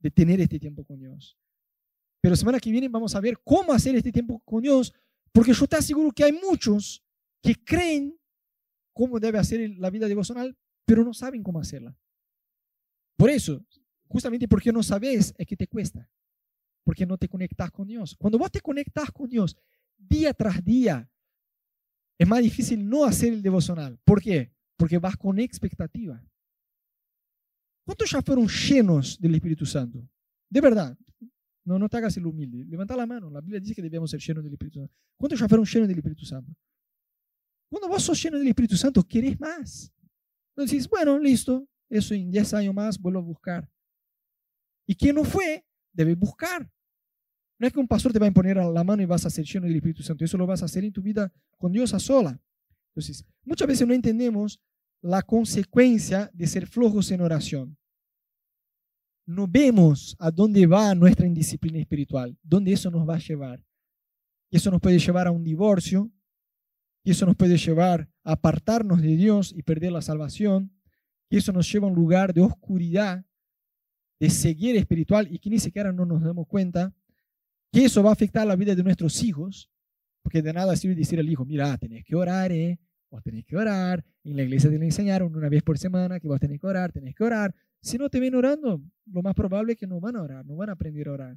de 0.00 0.10
tener 0.10 0.40
este 0.40 0.58
tiempo 0.58 0.84
con 0.84 0.98
Dios. 0.98 1.38
Pero 2.20 2.34
semana 2.34 2.58
que 2.58 2.72
viene 2.72 2.88
vamos 2.88 3.14
a 3.14 3.20
ver 3.20 3.38
cómo 3.44 3.72
hacer 3.72 3.94
este 3.94 4.10
tiempo 4.10 4.40
con 4.44 4.60
Dios, 4.60 4.92
porque 5.30 5.52
yo 5.52 5.68
te 5.68 5.76
aseguro 5.76 6.10
que 6.10 6.24
hay 6.24 6.32
muchos 6.32 7.00
que 7.40 7.54
creen 7.54 8.18
cómo 8.94 9.20
debe 9.20 9.38
hacer 9.38 9.76
la 9.76 9.90
vida 9.90 10.08
devocional, 10.08 10.56
pero 10.86 11.04
no 11.04 11.12
saben 11.12 11.42
cómo 11.42 11.60
hacerla. 11.60 11.94
Por 13.16 13.28
eso, 13.28 13.64
justamente 14.08 14.48
porque 14.48 14.72
no 14.72 14.82
sabes, 14.82 15.34
es 15.36 15.46
que 15.46 15.56
te 15.56 15.66
cuesta, 15.66 16.08
porque 16.84 17.04
no 17.04 17.18
te 17.18 17.28
conectas 17.28 17.70
con 17.70 17.86
Dios. 17.86 18.16
Cuando 18.16 18.38
vos 18.38 18.50
te 18.50 18.60
conectas 18.60 19.10
con 19.10 19.28
Dios 19.28 19.56
día 19.98 20.32
tras 20.32 20.64
día, 20.64 21.10
es 22.18 22.28
más 22.28 22.42
difícil 22.42 22.88
no 22.88 23.04
hacer 23.04 23.32
el 23.32 23.42
devocional. 23.42 23.98
¿Por 24.04 24.22
qué? 24.22 24.52
Porque 24.76 24.98
vas 24.98 25.16
con 25.16 25.38
expectativa. 25.38 26.24
¿Cuántos 27.84 28.10
ya 28.10 28.22
fueron 28.22 28.48
llenos 28.48 29.20
del 29.20 29.34
Espíritu 29.34 29.66
Santo? 29.66 30.08
De 30.48 30.60
verdad. 30.60 30.96
No, 31.64 31.78
no 31.78 31.88
te 31.88 31.96
hagas 31.96 32.16
el 32.16 32.26
humilde. 32.26 32.64
Levanta 32.64 32.96
la 32.96 33.06
mano. 33.06 33.30
La 33.30 33.40
Biblia 33.40 33.60
dice 33.60 33.74
que 33.74 33.82
debemos 33.82 34.10
ser 34.10 34.20
llenos 34.20 34.44
del 34.44 34.52
Espíritu 34.52 34.80
Santo. 34.80 34.94
¿Cuántos 35.16 35.40
ya 35.40 35.48
fueron 35.48 35.66
llenos 35.66 35.88
del 35.88 35.98
Espíritu 35.98 36.24
Santo? 36.24 36.54
Cuando 37.74 37.88
vos 37.88 38.04
sos 38.04 38.22
lleno 38.22 38.38
del 38.38 38.46
Espíritu 38.46 38.76
Santo, 38.76 39.02
querés 39.02 39.38
más. 39.40 39.92
Entonces, 40.54 40.88
bueno, 40.88 41.18
listo. 41.18 41.66
Eso 41.88 42.14
en 42.14 42.30
10 42.30 42.54
años 42.54 42.72
más 42.72 42.96
vuelvo 42.96 43.18
a 43.18 43.22
buscar. 43.22 43.68
Y 44.86 44.94
quien 44.94 45.16
no 45.16 45.24
fue, 45.24 45.66
debe 45.92 46.14
buscar. 46.14 46.70
No 47.58 47.66
es 47.66 47.72
que 47.72 47.80
un 47.80 47.88
pastor 47.88 48.12
te 48.12 48.20
va 48.20 48.26
a 48.26 48.28
imponer 48.28 48.58
la 48.58 48.84
mano 48.84 49.02
y 49.02 49.06
vas 49.06 49.26
a 49.26 49.30
ser 49.30 49.44
lleno 49.44 49.66
del 49.66 49.74
Espíritu 49.74 50.04
Santo. 50.04 50.24
Eso 50.24 50.38
lo 50.38 50.46
vas 50.46 50.62
a 50.62 50.66
hacer 50.66 50.84
en 50.84 50.92
tu 50.92 51.02
vida 51.02 51.32
con 51.58 51.72
Dios 51.72 51.92
a 51.94 51.98
sola. 51.98 52.40
Entonces, 52.90 53.26
muchas 53.42 53.66
veces 53.66 53.88
no 53.88 53.92
entendemos 53.92 54.60
la 55.02 55.22
consecuencia 55.22 56.30
de 56.32 56.46
ser 56.46 56.68
flojos 56.68 57.10
en 57.10 57.22
oración. 57.22 57.76
No 59.26 59.48
vemos 59.48 60.14
a 60.20 60.30
dónde 60.30 60.64
va 60.64 60.94
nuestra 60.94 61.26
indisciplina 61.26 61.80
espiritual, 61.80 62.38
dónde 62.40 62.72
eso 62.72 62.88
nos 62.88 63.08
va 63.08 63.16
a 63.16 63.18
llevar. 63.18 63.64
Eso 64.48 64.70
nos 64.70 64.80
puede 64.80 65.00
llevar 65.00 65.26
a 65.26 65.32
un 65.32 65.42
divorcio, 65.42 66.12
y 67.04 67.10
eso 67.10 67.26
nos 67.26 67.36
puede 67.36 67.58
llevar 67.58 68.08
a 68.24 68.32
apartarnos 68.32 69.02
de 69.02 69.14
Dios 69.16 69.54
y 69.56 69.62
perder 69.62 69.92
la 69.92 70.02
salvación, 70.02 70.72
y 71.28 71.36
eso 71.36 71.52
nos 71.52 71.70
lleva 71.70 71.86
a 71.86 71.90
un 71.90 71.94
lugar 71.94 72.32
de 72.32 72.40
oscuridad, 72.40 73.24
de 74.18 74.30
ceguera 74.30 74.78
espiritual, 74.78 75.28
y 75.30 75.38
que 75.38 75.50
ni 75.50 75.58
siquiera 75.58 75.92
no 75.92 76.06
nos 76.06 76.22
damos 76.22 76.46
cuenta 76.48 76.94
que 77.70 77.84
eso 77.84 78.02
va 78.02 78.10
a 78.10 78.14
afectar 78.14 78.46
la 78.46 78.56
vida 78.56 78.74
de 78.74 78.82
nuestros 78.82 79.22
hijos, 79.22 79.70
porque 80.22 80.40
de 80.40 80.52
nada 80.54 80.74
sirve 80.76 80.94
decir 80.94 81.18
al 81.18 81.28
hijo, 81.28 81.44
mira, 81.44 81.76
tenés 81.76 82.04
que 82.04 82.16
orar, 82.16 82.50
¿eh? 82.50 82.78
vos 83.10 83.22
tenés 83.22 83.44
que 83.44 83.56
orar, 83.56 84.04
en 84.24 84.36
la 84.36 84.42
iglesia 84.42 84.70
te 84.70 84.78
lo 84.78 84.84
enseñaron 84.84 85.36
una 85.36 85.48
vez 85.48 85.62
por 85.62 85.78
semana 85.78 86.18
que 86.18 86.26
vos 86.26 86.40
tenés 86.40 86.58
que 86.58 86.66
orar, 86.66 86.90
tenés 86.90 87.14
que 87.14 87.22
orar. 87.22 87.54
Si 87.80 87.98
no 87.98 88.08
te 88.08 88.18
ven 88.18 88.34
orando, 88.34 88.82
lo 89.06 89.22
más 89.22 89.34
probable 89.34 89.74
es 89.74 89.78
que 89.78 89.86
no 89.86 90.00
van 90.00 90.16
a 90.16 90.22
orar, 90.22 90.44
no 90.46 90.56
van 90.56 90.70
a 90.70 90.72
aprender 90.72 91.08
a 91.08 91.12
orar. 91.12 91.36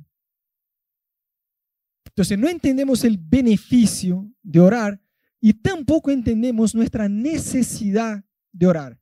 Entonces 2.06 2.40
no 2.40 2.48
entendemos 2.48 3.04
el 3.04 3.18
beneficio 3.18 4.32
de 4.42 4.60
orar 4.60 5.02
y 5.48 5.54
tampoco 5.54 6.12
entendemos 6.12 6.76
nuestra 6.76 7.08
necesidad 7.08 8.22
de 8.52 8.68
orar. 8.68 9.00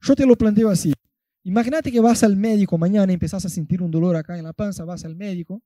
Yo 0.00 0.16
te 0.16 0.26
lo 0.26 0.34
planteo 0.34 0.68
así. 0.68 0.92
Imagínate 1.44 1.92
que 1.92 2.00
vas 2.00 2.24
al 2.24 2.36
médico 2.36 2.76
mañana 2.76 3.12
y 3.12 3.14
empezás 3.14 3.44
a 3.44 3.48
sentir 3.48 3.80
un 3.80 3.92
dolor 3.92 4.16
acá 4.16 4.36
en 4.36 4.42
la 4.42 4.52
panza, 4.52 4.84
vas 4.84 5.04
al 5.04 5.14
médico 5.14 5.62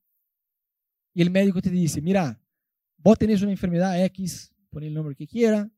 y 1.15 1.23
el 1.23 1.31
médico 1.31 1.59
te 1.59 1.71
dice, 1.71 2.03
mira, 2.03 2.39
vos 2.97 3.17
tenés 3.17 3.41
una 3.41 3.49
enfermedad 3.49 3.99
X, 4.05 4.53
pon 4.69 4.83
el 4.83 4.93
nombre 4.93 5.15
que 5.15 5.25
quiera, 5.25 5.71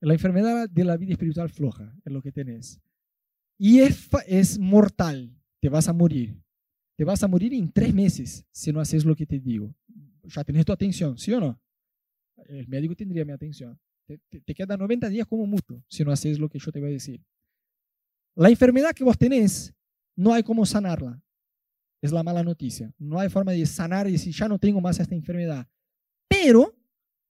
la 0.00 0.14
enfermedad 0.14 0.66
de 0.70 0.84
la 0.84 0.96
vida 0.96 1.12
espiritual 1.12 1.50
floja 1.50 1.94
es 2.02 2.10
lo 2.10 2.22
que 2.22 2.32
tenés. 2.32 2.80
Y 3.58 3.80
es, 3.80 4.08
es 4.26 4.58
mortal. 4.58 5.38
te 5.60 5.68
vas 5.68 5.86
a 5.86 5.92
morir. 5.92 6.42
Te 6.96 7.04
vas 7.04 7.22
a 7.22 7.28
morir 7.28 7.52
en 7.52 7.70
tres 7.70 7.92
meses 7.92 8.46
si 8.50 8.72
no 8.72 8.80
haces 8.80 9.04
lo 9.04 9.14
que 9.14 9.26
te 9.26 9.38
digo. 9.38 9.74
Ya 10.22 10.44
tienes 10.44 10.64
tu 10.64 10.72
atención, 10.72 11.18
¿sí 11.18 11.30
o 11.34 11.40
no? 11.40 11.60
El 12.48 12.68
médico 12.68 12.94
tendría 12.94 13.24
mi 13.24 13.32
atención. 13.32 13.78
Te, 14.06 14.18
te, 14.18 14.54
quedan 14.54 14.78
90 14.78 15.08
días 15.08 15.26
como 15.26 15.46
mucho 15.46 15.82
si 15.88 16.04
no 16.04 16.12
haces 16.12 16.38
lo 16.38 16.48
que 16.48 16.58
yo 16.58 16.70
te 16.70 16.80
voy 16.80 16.90
a 16.90 16.92
decir. 16.92 17.22
La 18.34 18.50
enfermedad 18.50 18.92
que 18.92 19.04
vos 19.04 19.16
tenés, 19.16 19.72
no 20.16 20.32
hay 20.32 20.42
cómo 20.42 20.66
sanarla. 20.66 21.22
Es 22.02 22.12
la 22.12 22.22
mala 22.22 22.42
noticia. 22.42 22.92
No 22.98 23.18
hay 23.18 23.30
forma 23.30 23.52
de 23.52 23.64
sanar 23.64 24.06
y 24.08 24.12
decir, 24.12 24.34
ya 24.34 24.48
no 24.48 24.58
tengo 24.58 24.80
más 24.80 25.00
esta 25.00 25.14
enfermedad. 25.14 25.66
Pero 26.28 26.74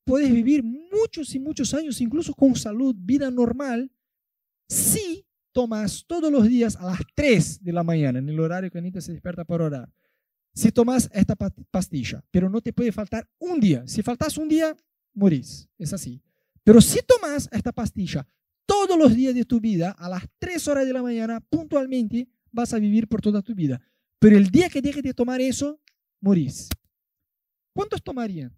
puedes 0.05 0.33
vivir 0.33 0.63
muchos 0.65 1.35
y 1.35 1.39
muchos 1.39 1.73
años, 1.75 2.01
incluso 2.01 2.35
con 2.35 2.57
salud, 2.57 2.95
vida 2.99 3.31
normal, 3.31 3.91
si 4.69 5.25
tomas 5.53 6.05
todos 6.07 6.33
los 6.33 6.49
días 6.49 6.77
a 6.77 6.87
las 6.87 7.01
3 7.15 7.63
de 7.63 7.73
la 7.73 7.83
mañana, 7.83 8.19
en 8.19 8.29
el 8.29 8.41
horario 8.41 8.71
que 8.71 8.79
Anita 8.79 9.01
se 9.01 9.13
despierta 9.13 9.45
para 9.45 9.65
orar. 9.65 9.93
Si 10.53 10.71
tomas 10.71 11.11
esta 11.13 11.35
pastilla, 11.71 12.25
pero 12.31 12.49
no 12.49 12.61
te 12.61 12.73
puede 12.73 12.93
faltar 12.93 13.29
un 13.39 13.61
día. 13.61 13.87
Si 13.87 14.03
faltas 14.03 14.37
un 14.39 14.49
día, 14.49 14.77
morís. 15.15 15.69
Es 15.79 15.93
así. 15.93 16.23
Pero 16.63 16.81
si 16.81 17.01
tomas 17.03 17.49
esta 17.53 17.73
pastilla 17.73 18.27
todos 18.67 18.99
los 18.99 19.15
días 19.15 19.35
de 19.35 19.45
tu 19.45 19.61
vida, 19.61 19.91
a 19.91 20.09
las 20.09 20.25
3 20.39 20.69
horas 20.69 20.87
de 20.87 20.93
la 20.93 21.03
mañana, 21.03 21.41
puntualmente, 21.41 22.29
vas 22.51 22.73
a 22.73 22.79
vivir 22.79 23.09
por 23.09 23.21
toda 23.21 23.43
tu 23.43 23.55
vida. 23.55 23.81
Pero 24.19 24.37
el 24.37 24.49
día 24.49 24.69
que 24.69 24.81
dejes 24.81 25.03
de 25.03 25.13
tomar 25.13 25.41
eso, 25.41 25.81
morís. 26.21 26.69
¿Cuántos 27.75 28.03
tomarían? 28.03 28.57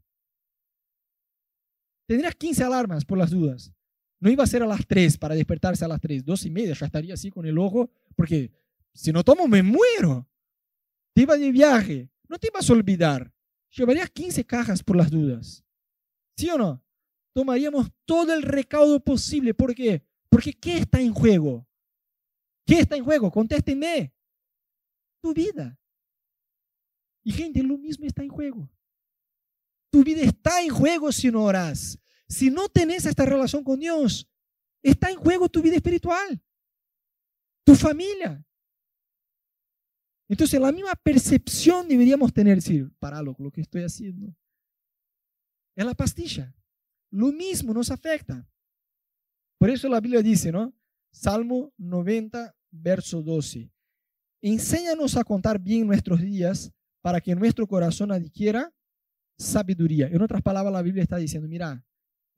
Tendrías 2.06 2.36
15 2.36 2.62
alarmas 2.62 3.04
por 3.04 3.18
las 3.18 3.30
dudas. 3.30 3.72
No 4.20 4.30
iba 4.30 4.44
a 4.44 4.46
ser 4.46 4.62
a 4.62 4.66
las 4.66 4.86
3 4.86 5.18
para 5.18 5.34
despertarse 5.34 5.84
a 5.84 5.88
las 5.88 6.00
3, 6.00 6.24
dos 6.24 6.44
y 6.46 6.50
media, 6.50 6.74
ya 6.74 6.86
estaría 6.86 7.14
así 7.14 7.30
con 7.30 7.44
el 7.46 7.58
ojo, 7.58 7.90
porque 8.14 8.52
si 8.94 9.12
no 9.12 9.24
tomo 9.24 9.48
me 9.48 9.62
muero. 9.62 10.28
Te 11.12 11.22
iba 11.22 11.36
de 11.36 11.50
viaje, 11.50 12.10
no 12.28 12.38
te 12.38 12.48
ibas 12.48 12.68
a 12.68 12.72
olvidar. 12.72 13.32
Llevarías 13.70 14.10
15 14.10 14.44
cajas 14.44 14.82
por 14.82 14.96
las 14.96 15.10
dudas. 15.10 15.65
¿Sí 16.36 16.50
o 16.50 16.58
no? 16.58 16.82
Tomaríamos 17.34 17.88
todo 18.04 18.32
el 18.34 18.42
recaudo 18.42 19.00
posible. 19.00 19.54
¿Por 19.54 19.74
qué? 19.74 20.06
Porque 20.28 20.52
¿qué 20.52 20.78
está 20.78 21.00
en 21.00 21.12
juego? 21.12 21.66
¿Qué 22.66 22.80
está 22.80 22.96
en 22.96 23.04
juego? 23.04 23.30
Contéstenme. 23.30 24.12
Tu 25.22 25.32
vida. 25.32 25.78
Y 27.24 27.32
gente, 27.32 27.62
lo 27.62 27.78
mismo 27.78 28.06
está 28.06 28.22
en 28.22 28.28
juego. 28.28 28.70
Tu 29.90 30.04
vida 30.04 30.22
está 30.22 30.62
en 30.62 30.70
juego 30.70 31.10
si 31.12 31.30
no 31.30 31.44
oras. 31.44 31.98
Si 32.28 32.50
no 32.50 32.68
tenés 32.68 33.06
esta 33.06 33.24
relación 33.24 33.62
con 33.62 33.78
Dios, 33.78 34.28
está 34.82 35.10
en 35.10 35.16
juego 35.16 35.48
tu 35.48 35.62
vida 35.62 35.76
espiritual, 35.76 36.42
tu 37.64 37.74
familia. 37.74 38.44
Entonces, 40.28 40.60
la 40.60 40.72
misma 40.72 40.94
percepción 40.96 41.86
deberíamos 41.86 42.32
tener, 42.32 42.56
decir, 42.56 42.90
para 42.98 43.22
lo, 43.22 43.36
lo 43.38 43.50
que 43.50 43.60
estoy 43.60 43.82
haciendo. 43.82 44.34
Es 45.76 45.86
la 45.86 45.94
pastilla. 45.94 46.52
Lo 47.10 47.30
mismo 47.30 47.72
nos 47.72 47.90
afecta. 47.90 48.48
Por 49.58 49.70
eso 49.70 49.88
la 49.88 50.00
Biblia 50.00 50.22
dice, 50.22 50.50
¿no? 50.50 50.74
Salmo 51.12 51.72
90, 51.78 52.54
verso 52.70 53.22
12. 53.22 53.70
Enséñanos 54.42 55.16
a 55.16 55.24
contar 55.24 55.58
bien 55.60 55.86
nuestros 55.86 56.20
días 56.20 56.72
para 57.00 57.20
que 57.20 57.34
nuestro 57.34 57.66
corazón 57.66 58.10
adquiera 58.10 58.74
sabiduría. 59.38 60.08
En 60.08 60.22
otras 60.22 60.42
palabras, 60.42 60.72
la 60.72 60.82
Biblia 60.82 61.02
está 61.02 61.16
diciendo, 61.16 61.48
mira, 61.48 61.84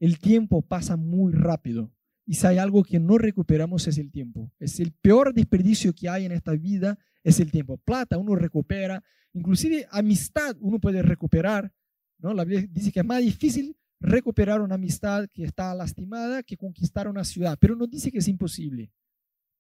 el 0.01 0.19
tiempo 0.19 0.63
pasa 0.63 0.97
muy 0.97 1.33
rápido. 1.33 1.93
Y 2.27 2.35
si 2.35 2.47
hay 2.47 2.59
algo 2.59 2.85
que 2.85 3.01
no 3.01 3.19
recuperamos 3.19 3.87
es 3.87 3.99
el 3.99 4.11
tiempo. 4.11 4.53
Es 4.59 4.81
el 4.81 4.93
peor 4.93 5.33
desperdicio 5.33 5.95
que 5.95 6.09
hay 6.09 6.27
en 6.27 6.33
esta 6.33 6.53
vida, 6.53 6.99
es 7.23 7.41
el 7.41 7.51
tiempo. 7.51 7.79
Plata 7.79 8.19
uno 8.19 8.35
recupera, 8.35 9.03
inclusive 9.33 9.87
amistad 9.91 10.57
uno 10.61 10.79
puede 10.79 11.03
recuperar. 11.03 11.73
¿No? 12.19 12.35
La 12.35 12.45
Biblia 12.45 12.69
dice 12.71 12.93
que 12.93 13.01
es 13.01 13.07
más 13.07 13.23
difícil 13.23 13.77
recuperar 14.01 14.61
una 14.61 14.77
amistad 14.77 15.29
que 15.33 15.45
está 15.45 15.75
lastimada 15.75 16.43
que 16.43 16.57
conquistar 16.57 17.09
una 17.09 17.25
ciudad, 17.25 17.59
pero 17.61 17.75
no 17.75 17.87
dice 17.87 18.13
que 18.13 18.19
es 18.19 18.29
imposible. 18.29 18.93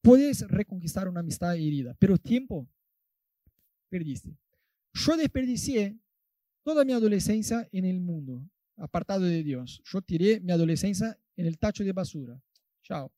Puedes 0.02 0.42
reconquistar 0.48 1.08
una 1.08 1.20
amistad 1.20 1.54
herida, 1.56 1.94
pero 1.98 2.18
tiempo 2.18 2.68
perdiste. 3.88 4.36
Yo 4.94 5.16
desperdicié 5.16 5.98
toda 6.62 6.84
mi 6.84 6.92
adolescencia 6.92 7.68
en 7.72 7.84
el 7.84 8.00
mundo, 8.00 8.48
apartado 8.76 9.24
de 9.24 9.42
Dios. 9.42 9.82
Yo 9.84 10.00
tiré 10.02 10.40
mi 10.40 10.52
adolescencia 10.52 11.18
en 11.36 11.46
el 11.46 11.58
tacho 11.58 11.84
de 11.84 11.92
basura. 11.92 12.40
Chao. 12.82 13.12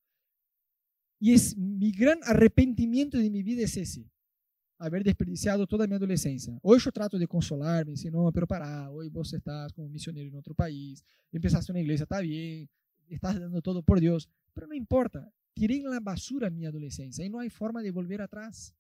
Y 1.19 1.35
es 1.35 1.57
mi 1.57 1.93
gran 1.93 2.21
arrepentimiento 2.25 3.19
de 3.19 3.31
mi 3.31 3.43
vida 3.43 3.63
es 3.63 3.77
ese, 3.77 4.11
haber 4.81 5.05
desperdiciado 5.05 5.67
toda 5.67 5.87
mi 5.87 5.95
adolescencia. 5.95 6.59
Hoy 6.63 6.79
yo 6.79 6.91
trato 6.91 7.19
de 7.19 7.27
consolarme, 7.27 7.95
no, 8.11 8.33
pero 8.33 8.47
para, 8.47 8.91
hoy 8.91 9.11
vos 9.11 9.33
estás 9.33 9.73
como 9.75 9.89
misionero 9.91 10.29
en 10.29 10.35
otro 10.35 10.55
país, 10.55 11.05
empezaste 11.31 11.71
una 11.71 11.81
iglesia, 11.81 12.05
está 12.05 12.21
bien, 12.21 12.69
estás 13.07 13.39
dando 13.39 13.61
todo 13.61 13.83
por 13.83 14.01
Dios, 14.01 14.29
pero 14.55 14.67
no 14.67 14.75
importa, 14.75 15.31
tiré 15.53 15.77
en 15.77 15.91
la 15.91 16.01
basura 16.01 16.49
mi 16.49 16.65
adolescencia 16.65 17.25
y 17.25 17.29
no 17.29 17.39
hay 17.39 17.51
forma 17.51 17.83
de 17.83 17.91
volver 17.91 18.23
atrás. 18.23 18.75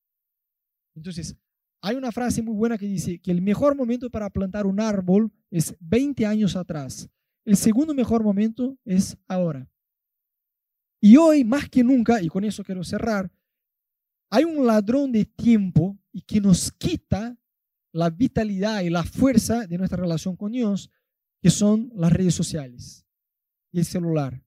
Entonces, 0.95 1.37
hay 1.83 1.97
una 1.97 2.11
frase 2.13 2.43
muy 2.43 2.55
buena 2.55 2.79
que 2.79 2.87
dice 2.87 3.19
que 3.19 3.31
el 3.31 3.43
mejor 3.43 3.77
momento 3.77 4.09
para 4.09 4.31
plantar 4.31 4.67
un 4.67 4.81
árbol 4.81 5.31
es 5.51 5.77
20 5.81 6.25
años 6.25 6.57
atrás. 6.57 7.11
El 7.45 7.57
segundo 7.57 7.93
mejor 7.93 8.23
momento 8.23 8.79
es 8.87 9.19
ahora. 9.29 9.69
Y 10.99 11.17
hoy, 11.17 11.45
más 11.45 11.69
que 11.69 11.85
nunca, 11.85 12.23
y 12.23 12.29
con 12.29 12.45
eso 12.45 12.65
quiero 12.65 12.85
cerrar, 12.85 13.31
hay 14.31 14.45
un 14.45 14.65
ladrón 14.67 15.11
de 15.11 15.25
tiempo 15.25 15.99
y 16.13 16.23
que 16.23 16.41
nos 16.41 16.71
quita 16.73 17.37
la 17.93 18.09
vitalidad 18.09 18.83
y 18.83 18.91
la 18.91 19.03
fuerza 19.03 19.67
de 19.67 19.77
nuestra 19.77 20.01
relación 20.01 20.37
con 20.37 20.53
Dios, 20.53 20.91
que 21.43 21.51
son 21.51 21.91
las 21.95 22.13
redes 22.13 22.35
sociales 22.35 23.05
y 23.73 23.81
el 23.81 23.85
celular. 23.85 24.41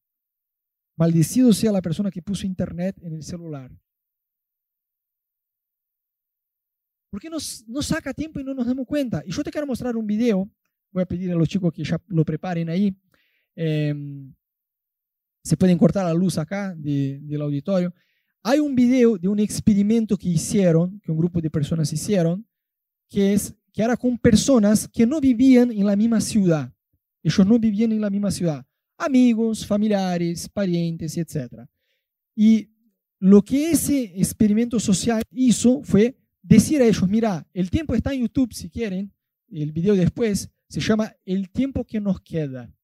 Maldecido 0.95 1.51
sea 1.51 1.71
la 1.71 1.81
persona 1.81 2.09
que 2.09 2.21
puso 2.21 2.45
internet 2.45 2.97
en 3.01 3.13
el 3.13 3.23
celular. 3.23 3.71
¿Por 7.09 7.19
qué 7.19 7.29
nos, 7.29 7.65
saca 7.81 8.13
tiempo 8.13 8.39
y 8.39 8.43
no 8.43 8.53
nos 8.53 8.65
damos 8.65 8.87
cuenta? 8.87 9.21
Y 9.25 9.31
yo 9.31 9.43
te 9.43 9.51
quiero 9.51 9.67
mostrar 9.67 9.95
un 9.95 10.07
video. 10.07 10.49
Voy 10.91 11.03
a 11.03 11.05
pedir 11.05 11.31
a 11.31 11.35
los 11.35 11.47
chicos 11.47 11.73
que 11.73 11.83
ya 11.83 12.01
lo 12.07 12.23
preparen 12.23 12.69
ahí. 12.69 12.95
Em, 13.55 14.33
se 15.43 15.57
pueden 15.57 15.77
cortar 15.77 16.05
la 16.05 16.13
luz 16.13 16.37
acá 16.37 16.73
del 16.75 17.41
auditorio. 17.41 17.93
Hay 18.45 18.59
un 18.59 18.75
video 18.75 19.17
de 19.17 19.29
un 19.29 19.39
experimento 19.39 20.17
que 20.17 20.27
hicieron, 20.27 20.99
que 20.99 21.11
un 21.11 21.17
grupo 21.17 21.39
de 21.39 21.49
personas 21.49 21.93
hicieron, 21.93 22.45
que, 23.09 23.33
es, 23.33 23.55
que 23.71 23.81
era 23.81 23.95
con 23.95 24.17
personas 24.17 24.85
que 24.85 25.07
no 25.07 25.21
vivían 25.21 25.71
en 25.71 25.85
la 25.85 25.95
misma 25.95 26.19
ciudad. 26.19 26.73
Ellos 27.23 27.47
no 27.47 27.57
vivían 27.57 27.93
en 27.93 28.01
la 28.01 28.09
misma 28.09 28.31
ciudad. 28.31 28.65
Amigos, 28.97 29.65
familiares, 29.65 30.49
parientes, 30.49 31.17
etc. 31.17 31.65
Y 32.35 32.69
lo 33.19 33.41
que 33.41 33.71
ese 33.71 34.11
experimento 34.19 34.77
social 34.77 35.23
hizo 35.31 35.81
fue 35.83 36.17
decir 36.41 36.81
a 36.81 36.85
ellos, 36.85 37.07
mira, 37.07 37.47
el 37.53 37.69
tiempo 37.69 37.95
está 37.95 38.13
en 38.13 38.23
YouTube 38.23 38.53
si 38.53 38.69
quieren, 38.69 39.13
el 39.49 39.71
video 39.71 39.95
después 39.95 40.49
se 40.67 40.81
llama 40.81 41.15
El 41.23 41.49
tiempo 41.49 41.85
que 41.85 42.01
nos 42.01 42.19
queda. 42.19 42.75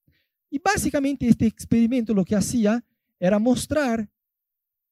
Y 0.50 0.60
básicamente 0.60 1.28
este 1.28 1.48
experimento 1.48 2.14
lo 2.14 2.24
que 2.24 2.38
hacía 2.38 2.82
era 3.20 3.40
mostrar 3.40 4.10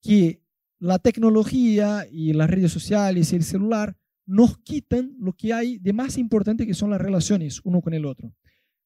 que 0.01 0.41
la 0.79 0.99
tecnología 0.99 2.05
y 2.11 2.33
las 2.33 2.49
redes 2.49 2.71
sociales 2.71 3.31
y 3.31 3.35
el 3.35 3.43
celular 3.43 3.95
nos 4.25 4.57
quitan 4.59 5.15
lo 5.19 5.33
que 5.33 5.53
hay 5.53 5.77
de 5.79 5.93
más 5.93 6.17
importante 6.17 6.67
que 6.67 6.73
son 6.73 6.89
las 6.89 7.01
relaciones 7.01 7.61
uno 7.63 7.81
con 7.81 7.93
el 7.93 8.05
otro. 8.05 8.33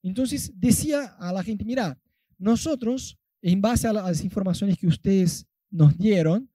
Entonces 0.04 0.52
decía 0.56 1.16
a 1.20 1.34
la 1.34 1.44
gente, 1.44 1.66
mira, 1.66 2.00
nosotros, 2.38 3.20
en 3.42 3.62
base 3.62 3.88
a 3.88 3.94
las 3.94 4.24
informaciones 4.24 4.78
que 4.78 4.88
ustedes 4.88 5.48
nos 5.70 5.98
dieron, 5.98 6.50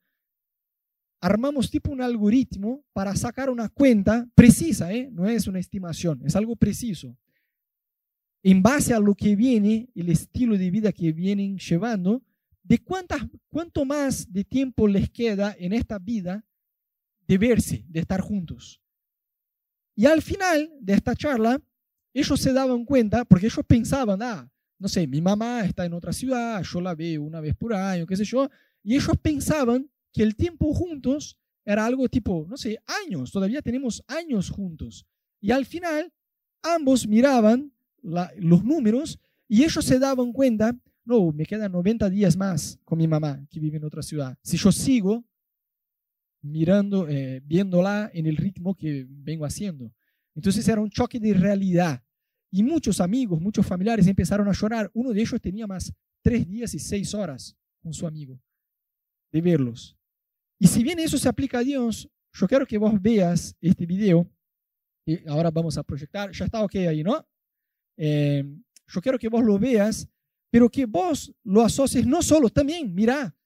armamos 1.20 1.70
tipo 1.70 1.90
un 1.90 2.00
algoritmo 2.00 2.84
para 2.92 3.14
sacar 3.16 3.50
una 3.50 3.68
cuenta 3.68 4.28
precisa, 4.34 4.92
¿eh? 4.92 5.08
no 5.10 5.26
es 5.26 5.46
una 5.46 5.58
estimación, 5.58 6.22
es 6.24 6.36
algo 6.36 6.56
preciso. 6.56 7.16
En 8.42 8.62
base 8.62 8.94
a 8.94 9.00
lo 9.00 9.14
que 9.14 9.34
viene, 9.34 9.88
el 9.94 10.08
estilo 10.08 10.56
de 10.56 10.70
vida 10.70 10.92
que 10.92 11.12
vienen 11.12 11.58
llevando, 11.58 12.22
de 12.66 12.78
cuántas, 12.82 13.22
cuánto 13.48 13.84
más 13.84 14.32
de 14.32 14.42
tiempo 14.44 14.88
les 14.88 15.08
queda 15.08 15.54
en 15.58 15.72
esta 15.72 15.98
vida 15.98 16.44
de 17.26 17.38
verse, 17.38 17.84
de 17.88 18.00
estar 18.00 18.20
juntos. 18.20 18.80
Y 19.94 20.06
al 20.06 20.20
final 20.20 20.70
de 20.80 20.94
esta 20.94 21.14
charla, 21.14 21.62
ellos 22.12 22.40
se 22.40 22.52
daban 22.52 22.84
cuenta, 22.84 23.24
porque 23.24 23.46
ellos 23.46 23.64
pensaban, 23.66 24.20
ah, 24.20 24.50
no 24.78 24.88
sé, 24.88 25.06
mi 25.06 25.20
mamá 25.20 25.64
está 25.64 25.86
en 25.86 25.92
otra 25.92 26.12
ciudad, 26.12 26.62
yo 26.62 26.80
la 26.80 26.94
veo 26.94 27.22
una 27.22 27.40
vez 27.40 27.54
por 27.54 27.72
año, 27.72 28.06
qué 28.06 28.16
sé 28.16 28.24
yo, 28.24 28.50
y 28.82 28.96
ellos 28.96 29.16
pensaban 29.22 29.88
que 30.12 30.22
el 30.22 30.34
tiempo 30.34 30.74
juntos 30.74 31.38
era 31.64 31.86
algo 31.86 32.08
tipo, 32.08 32.46
no 32.48 32.56
sé, 32.56 32.78
años, 33.04 33.30
todavía 33.30 33.62
tenemos 33.62 34.02
años 34.08 34.50
juntos. 34.50 35.06
Y 35.40 35.52
al 35.52 35.66
final, 35.66 36.12
ambos 36.62 37.06
miraban 37.06 37.72
los 38.02 38.64
números 38.64 39.20
y 39.48 39.62
ellos 39.62 39.84
se 39.84 39.98
daban 39.98 40.32
cuenta, 40.32 40.76
no, 41.06 41.32
me 41.32 41.46
quedan 41.46 41.72
90 41.72 42.10
días 42.10 42.36
más 42.36 42.78
con 42.84 42.98
mi 42.98 43.06
mamá 43.06 43.46
que 43.48 43.60
vive 43.60 43.78
en 43.78 43.84
otra 43.84 44.02
ciudad. 44.02 44.36
Si 44.42 44.56
yo 44.56 44.72
sigo, 44.72 45.24
mirando, 46.42 47.08
eh, 47.08 47.40
viéndola 47.44 48.10
en 48.12 48.26
el 48.26 48.36
ritmo 48.36 48.74
que 48.74 49.06
vengo 49.08 49.44
haciendo. 49.44 49.92
Entonces 50.34 50.66
era 50.68 50.80
un 50.80 50.90
choque 50.90 51.18
de 51.20 51.32
realidad. 51.32 52.02
Y 52.50 52.62
muchos 52.62 53.00
amigos, 53.00 53.40
muchos 53.40 53.64
familiares 53.66 54.06
empezaron 54.06 54.48
a 54.48 54.52
llorar. 54.52 54.90
Uno 54.94 55.12
de 55.12 55.20
ellos 55.20 55.40
tenía 55.40 55.66
más 55.66 55.92
tres 56.22 56.46
días 56.46 56.74
y 56.74 56.78
seis 56.78 57.14
horas 57.14 57.56
con 57.80 57.92
su 57.94 58.06
amigo 58.06 58.40
de 59.32 59.40
verlos. 59.40 59.96
Y 60.58 60.66
si 60.66 60.82
bien 60.82 60.98
eso 60.98 61.18
se 61.18 61.28
aplica 61.28 61.58
a 61.58 61.64
Dios, 61.64 62.08
yo 62.32 62.46
quiero 62.46 62.66
que 62.66 62.78
vos 62.78 63.00
veas 63.00 63.54
este 63.60 63.86
video. 63.86 64.28
Y 65.04 65.26
ahora 65.28 65.50
vamos 65.50 65.78
a 65.78 65.82
proyectar. 65.82 66.32
Ya 66.32 66.44
está 66.44 66.64
ok 66.64 66.74
ahí, 66.76 67.02
¿no? 67.04 67.24
Eh, 67.96 68.44
yo 68.88 69.00
quiero 69.00 69.18
que 69.18 69.28
vos 69.28 69.44
lo 69.44 69.58
veas, 69.58 70.08
pero 70.56 70.70
que 70.70 70.86
vos 70.86 71.30
lo 71.44 71.60
asocies 71.60 72.06
no 72.06 72.22
solo, 72.22 72.48
también, 72.48 72.94
mira, 72.94 73.36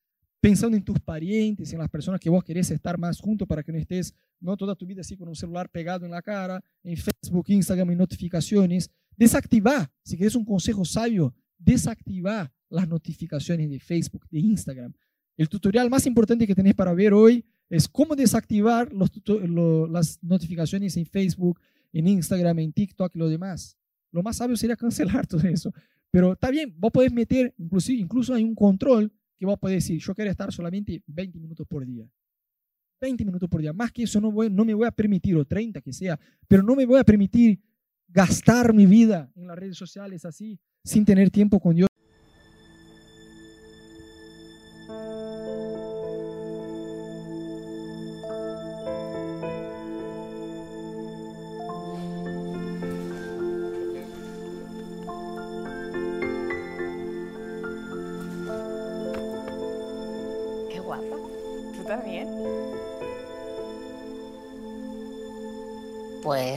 pensando 0.41 0.77
en 0.77 0.85
tus 0.85 1.01
parientes, 1.01 1.73
en 1.73 1.81
las 1.81 1.89
personas 1.89 2.21
que 2.21 2.31
vos 2.31 2.45
querés 2.45 2.71
estar 2.71 2.97
más 2.99 3.19
juntos 3.19 3.49
para 3.49 3.65
que 3.65 3.73
no 3.73 3.79
estés 3.79 4.15
no 4.39 4.57
toda 4.57 4.77
tu 4.77 4.87
vida 4.87 5.01
así 5.01 5.17
con 5.17 5.27
un 5.27 5.35
celular 5.35 5.69
pegado 5.69 6.05
en 6.05 6.13
la 6.13 6.23
cara, 6.23 6.63
en 6.85 6.97
Facebook, 6.97 7.47
Instagram 7.49 7.91
y 7.91 7.97
notificaciones. 7.97 8.93
Desactivar, 9.17 9.91
si 10.05 10.17
quieres 10.17 10.37
un 10.37 10.45
consejo 10.45 10.85
sabio, 10.85 11.35
desactivar 11.59 12.53
las 12.69 12.87
notificaciones 12.87 13.69
de 13.69 13.81
Facebook, 13.81 14.29
de 14.31 14.39
Instagram. 14.39 14.93
El 15.37 15.49
tutorial 15.49 15.91
más 15.91 16.07
importante 16.07 16.47
que 16.47 16.55
tenés 16.55 16.77
para 16.77 16.95
ver 16.95 17.13
hoy 17.13 17.45
es 17.69 17.89
cómo 17.89 18.15
desactivar 18.15 18.93
los, 18.93 19.11
las 19.91 20.23
notificaciones 20.23 20.97
en 20.97 21.07
Facebook, 21.07 21.59
en 21.93 22.07
Instagram, 22.07 22.61
en 22.61 22.73
TikTok 22.73 23.17
y 23.17 23.19
lo 23.19 23.29
demás. 23.29 23.77
Lo 24.13 24.23
más 24.23 24.37
sabio 24.37 24.57
sería 24.57 24.77
cancelar 24.77 25.27
todo 25.27 25.43
eso. 25.49 25.75
Pero 26.11 26.33
está 26.33 26.51
bien, 26.51 26.75
vos 26.77 26.91
podés 26.91 27.13
meter, 27.13 27.55
incluso, 27.59 27.93
incluso 27.93 28.35
hay 28.35 28.43
un 28.43 28.55
control 28.55 29.13
que 29.39 29.47
vos 29.47 29.59
podés 29.59 29.77
decir, 29.77 30.01
yo 30.01 30.15
quiero 30.15 30.31
estar 30.31 30.53
solamente 30.53 31.03
20 31.07 31.39
minutos 31.39 31.67
por 31.67 31.87
día. 31.87 32.07
20 33.01 33.25
minutos 33.25 33.49
por 33.49 33.61
día. 33.61 33.73
Más 33.73 33.93
que 33.93 34.03
eso 34.03 34.21
no, 34.21 34.31
voy, 34.31 34.51
no 34.51 34.65
me 34.65 34.75
voy 34.75 34.87
a 34.87 34.91
permitir, 34.91 35.37
o 35.37 35.45
30 35.45 35.81
que 35.81 35.93
sea, 35.93 36.19
pero 36.47 36.63
no 36.63 36.75
me 36.75 36.85
voy 36.85 36.99
a 37.01 37.05
permitir 37.05 37.61
gastar 38.09 38.75
mi 38.75 38.87
vida 38.87 39.33
en 39.37 39.47
las 39.47 39.59
redes 39.59 39.77
sociales 39.77 40.25
así, 40.25 40.59
sin 40.85 41.05
tener 41.05 41.31
tiempo 41.31 41.61
con 41.61 41.77
Dios. 41.77 41.89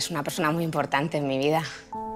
Es 0.03 0.11
una 0.11 0.21
persona 0.21 0.51
muy 0.51 0.65
importante 0.65 1.17
en 1.17 1.27
mi 1.27 1.37
vida. 1.37 1.63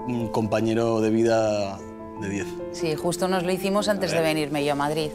Un 0.08 0.28
compañero 0.28 1.00
de 1.00 1.10
vida 1.10 1.78
de 2.20 2.30
10. 2.30 2.48
Sí, 2.74 2.96
justo 2.96 3.30
nos 3.30 3.44
lo 3.44 3.52
hicimos 3.54 3.88
antes 3.88 4.12
de 4.12 4.20
venirme 4.20 4.66
yo 4.66 4.74
a 4.74 4.76
Madrid. 4.76 5.10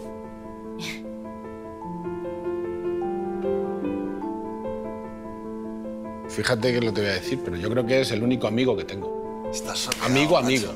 Fíjate 6.31 6.73
que 6.73 6.81
lo 6.81 6.95
te 6.95 7.03
voy 7.03 7.11
a 7.11 7.15
decir, 7.15 7.41
pero 7.45 7.59
yo 7.59 7.69
creo 7.69 7.85
que 7.85 8.01
es 8.01 8.11
el 8.11 8.23
único 8.23 8.47
amigo 8.47 8.75
que 8.75 8.85
tengo. 8.85 9.51
Estás 9.53 9.91
amigo, 10.03 10.39
amigo. 10.39 10.73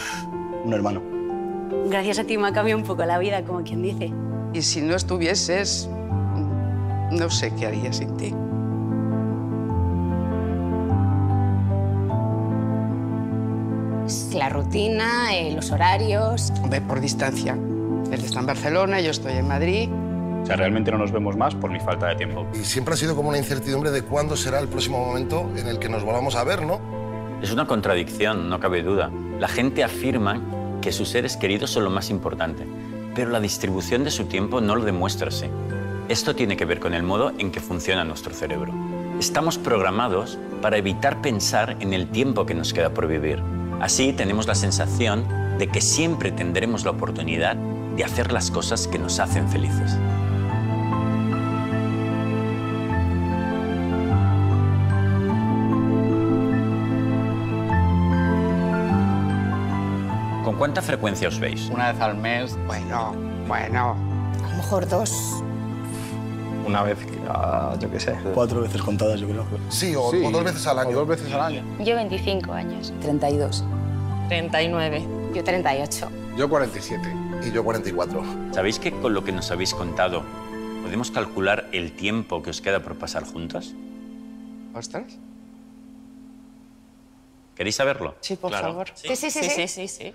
un 0.64 0.74
hermano. 0.74 1.00
Gracias 1.88 2.18
a 2.18 2.24
ti 2.24 2.36
me 2.36 2.48
ha 2.48 2.52
cambiado 2.52 2.78
un 2.78 2.86
poco 2.86 3.02
la 3.06 3.18
vida, 3.18 3.42
como 3.44 3.62
quien 3.62 3.80
dice. 3.80 4.12
Y 4.52 4.60
si 4.60 4.82
no 4.82 4.94
estuvieses, 4.94 5.88
no 7.10 7.30
sé 7.30 7.54
qué 7.54 7.66
haría 7.66 7.92
sin 7.92 8.16
ti. 8.16 8.34
la 14.34 14.48
rutina, 14.48 15.36
eh, 15.36 15.52
los 15.54 15.70
horarios. 15.70 16.52
Ve 16.68 16.80
por 16.80 17.00
distancia. 17.00 17.56
Él 18.10 18.24
está 18.24 18.40
en 18.40 18.46
Barcelona, 18.46 19.00
yo 19.00 19.10
estoy 19.10 19.34
en 19.34 19.46
Madrid. 19.46 19.88
O 20.42 20.46
sea, 20.46 20.56
realmente 20.56 20.90
no 20.90 20.98
nos 20.98 21.12
vemos 21.12 21.36
más 21.36 21.54
por 21.54 21.70
mi 21.70 21.80
falta 21.80 22.08
de 22.08 22.16
tiempo. 22.16 22.46
Y 22.54 22.64
siempre 22.64 22.94
ha 22.94 22.96
sido 22.96 23.14
como 23.14 23.28
una 23.28 23.38
incertidumbre 23.38 23.90
de 23.90 24.02
cuándo 24.02 24.36
será 24.36 24.58
el 24.58 24.68
próximo 24.68 24.98
momento 24.98 25.50
en 25.56 25.68
el 25.68 25.78
que 25.78 25.88
nos 25.88 26.02
volvamos 26.02 26.34
a 26.34 26.44
ver, 26.44 26.62
¿no? 26.62 26.80
Es 27.42 27.52
una 27.52 27.66
contradicción, 27.66 28.48
no 28.48 28.58
cabe 28.60 28.82
duda. 28.82 29.10
La 29.38 29.48
gente 29.48 29.84
afirma 29.84 30.40
que 30.80 30.92
sus 30.92 31.10
seres 31.10 31.36
queridos 31.36 31.70
son 31.70 31.84
lo 31.84 31.90
más 31.90 32.10
importante, 32.10 32.66
pero 33.14 33.30
la 33.30 33.40
distribución 33.40 34.04
de 34.04 34.10
su 34.10 34.24
tiempo 34.24 34.60
no 34.60 34.76
lo 34.76 34.84
demuestra 34.84 35.28
así. 35.28 35.46
Esto 36.10 36.34
tiene 36.34 36.56
que 36.56 36.64
ver 36.64 36.80
con 36.80 36.92
el 36.92 37.04
modo 37.04 37.30
en 37.38 37.52
que 37.52 37.60
funciona 37.60 38.02
nuestro 38.02 38.34
cerebro. 38.34 38.74
Estamos 39.20 39.58
programados 39.58 40.40
para 40.60 40.76
evitar 40.76 41.22
pensar 41.22 41.76
en 41.78 41.92
el 41.92 42.08
tiempo 42.08 42.46
que 42.46 42.52
nos 42.52 42.72
queda 42.72 42.90
por 42.90 43.06
vivir. 43.06 43.40
Así 43.80 44.12
tenemos 44.12 44.48
la 44.48 44.56
sensación 44.56 45.24
de 45.56 45.68
que 45.68 45.80
siempre 45.80 46.32
tendremos 46.32 46.84
la 46.84 46.90
oportunidad 46.90 47.54
de 47.54 48.02
hacer 48.02 48.32
las 48.32 48.50
cosas 48.50 48.88
que 48.88 48.98
nos 48.98 49.20
hacen 49.20 49.48
felices. 49.48 49.96
¿Con 60.42 60.56
cuánta 60.56 60.82
frecuencia 60.82 61.28
os 61.28 61.38
veis? 61.38 61.70
Una 61.72 61.92
vez 61.92 62.00
al 62.00 62.16
mes. 62.16 62.58
Bueno, 62.66 63.14
bueno. 63.46 63.94
A 64.44 64.50
lo 64.50 64.56
mejor 64.56 64.88
dos. 64.88 65.44
Una 66.66 66.82
vez, 66.82 66.98
yo 67.80 67.90
qué 67.90 68.00
sé. 68.00 68.16
Cuatro 68.34 68.60
veces 68.60 68.82
contadas, 68.82 69.20
yo 69.20 69.28
creo. 69.28 69.46
Sí, 69.68 69.94
o, 69.96 70.12
dos 70.30 70.44
veces 70.44 70.66
al 70.66 70.78
año. 70.78 70.90
O 70.90 70.92
dos 70.92 71.08
veces 71.08 71.32
al 71.32 71.40
año. 71.40 71.64
Yo 71.80 71.94
25 71.96 72.52
años. 72.52 72.92
32. 73.00 73.64
39. 74.28 75.06
Yo 75.34 75.44
38. 75.44 76.08
Yo 76.36 76.48
47. 76.48 77.16
Y 77.46 77.52
yo 77.52 77.64
44. 77.64 78.24
¿Sabéis 78.52 78.78
que 78.78 78.92
con 78.92 79.14
lo 79.14 79.24
que 79.24 79.32
nos 79.32 79.50
habéis 79.50 79.74
contado 79.74 80.22
podemos 80.82 81.10
calcular 81.10 81.68
el 81.72 81.92
tiempo 81.92 82.42
que 82.42 82.50
os 82.50 82.60
queda 82.60 82.80
por 82.80 82.96
pasar 82.96 83.24
juntos? 83.24 83.74
¿Ostras? 84.74 85.18
¿Queréis 87.56 87.74
saberlo? 87.74 88.14
Sí, 88.20 88.36
por 88.36 88.52
favor. 88.52 88.88
sí, 88.94 89.16
sí, 89.16 89.30
sí. 89.30 89.42
sí, 89.42 89.68
sí, 89.68 89.88
sí. 89.88 90.14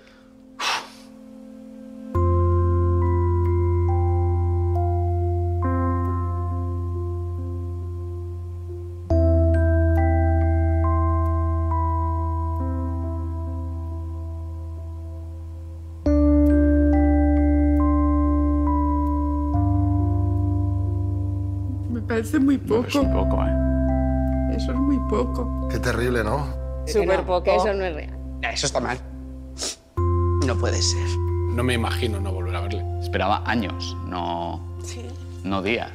Parece 22.26 22.44
muy 22.44 22.58
poco. 22.58 22.86
es 22.86 22.96
poco, 22.96 23.44
¿eh? 23.44 24.56
Eso 24.56 24.72
es 24.72 24.78
muy 24.78 24.98
poco. 25.08 25.68
Qué 25.70 25.78
terrible, 25.78 26.24
¿no? 26.24 26.46
Súper 26.86 27.22
poco. 27.24 27.50
Eso 27.50 27.72
no 27.72 27.84
es 27.84 27.94
real. 27.94 28.18
Eso 28.52 28.66
está 28.66 28.80
mal. 28.80 28.98
No 30.44 30.56
puede 30.56 30.80
ser. 30.82 31.06
No 31.50 31.62
me 31.62 31.74
imagino 31.74 32.20
no 32.20 32.32
volver 32.32 32.56
a 32.56 32.60
verle. 32.60 32.84
Esperaba 33.00 33.42
años, 33.46 33.96
no, 34.06 34.60
no 35.44 35.62
días. 35.62 35.90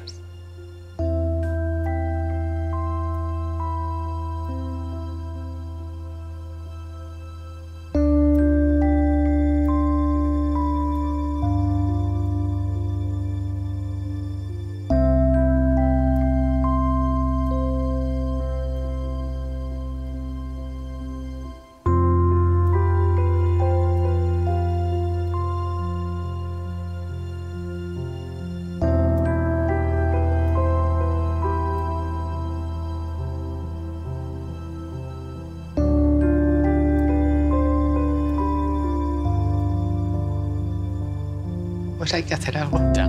Hay 42.16 42.22
que 42.22 42.34
hacer 42.34 42.56
algo. 42.56 42.78
Ya. 42.94 43.04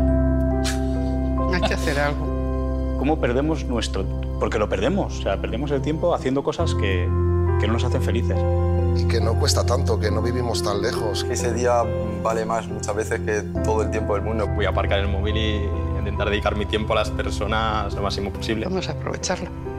Hay 1.54 1.62
que 1.62 1.74
hacer 1.74 2.00
algo. 2.00 2.96
¿Cómo 3.00 3.20
perdemos 3.20 3.66
nuestro...? 3.66 4.06
Porque 4.40 4.60
lo 4.60 4.68
perdemos, 4.68 5.20
o 5.20 5.22
sea, 5.22 5.40
perdemos 5.40 5.72
el 5.72 5.82
tiempo 5.82 6.14
haciendo 6.14 6.44
cosas 6.44 6.74
que, 6.76 7.08
que 7.60 7.68
no 7.68 7.74
nos 7.74 7.84
hacen 7.84 8.02
felices. 8.02 8.38
Y 8.98 9.08
que 9.08 9.22
no 9.22 9.36
cuesta 9.36 9.66
tanto, 9.66 10.00
que 10.00 10.12
no 10.12 10.22
vivimos 10.22 10.64
tan 10.64 10.82
lejos. 10.82 11.26
Ese 11.30 11.54
día 11.54 11.84
vale 12.22 12.46
más 12.46 12.68
muchas 12.68 12.96
veces 12.96 13.20
que 13.22 13.42
todo 13.64 13.84
el 13.84 13.92
tiempo 13.92 14.16
del 14.16 14.24
mundo. 14.24 14.48
Voy 14.48 14.66
a 14.66 14.70
aparcar 14.70 15.00
el 15.00 15.08
móvil 15.08 15.38
y 15.38 15.70
intentar 15.98 16.30
dedicar 16.30 16.56
mi 16.56 16.66
tiempo 16.66 16.94
a 16.94 16.98
las 16.98 17.10
personas 17.10 17.94
lo 17.94 18.02
máximo 18.02 18.32
posible. 18.32 18.66
Vamos 18.66 18.88
a 18.90 18.92
aprovecharlo. 18.92 19.73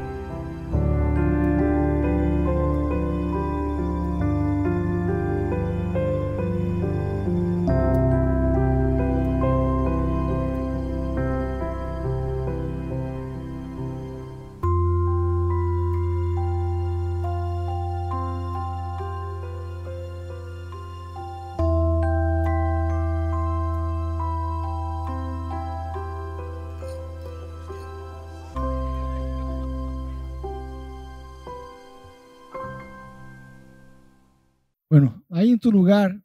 Tu 35.65 35.73
lugar, 35.73 36.23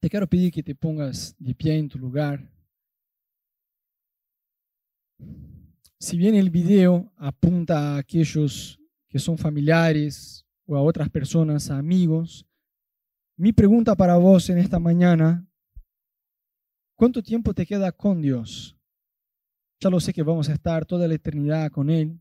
te 0.00 0.08
quiero 0.08 0.28
pedir 0.28 0.52
que 0.52 0.62
te 0.62 0.72
pongas 0.72 1.34
de 1.40 1.56
pie 1.56 1.76
en 1.76 1.88
tu 1.88 1.98
lugar. 1.98 2.48
Si 5.98 6.16
bien 6.16 6.36
el 6.36 6.48
video 6.48 7.12
apunta 7.16 7.96
a 7.96 7.98
aquellos 7.98 8.78
que 9.08 9.18
son 9.18 9.36
familiares 9.36 10.46
o 10.66 10.76
a 10.76 10.82
otras 10.82 11.10
personas, 11.10 11.68
a 11.68 11.78
amigos, 11.78 12.46
mi 13.36 13.52
pregunta 13.52 13.96
para 13.96 14.16
vos 14.16 14.48
en 14.50 14.58
esta 14.58 14.78
mañana, 14.78 15.44
¿cuánto 16.94 17.24
tiempo 17.24 17.52
te 17.52 17.66
queda 17.66 17.90
con 17.90 18.22
Dios? 18.22 18.76
Ya 19.80 19.90
lo 19.90 19.98
sé 19.98 20.12
que 20.12 20.22
vamos 20.22 20.48
a 20.48 20.52
estar 20.52 20.86
toda 20.86 21.08
la 21.08 21.14
eternidad 21.14 21.72
con 21.72 21.90
Él, 21.90 22.20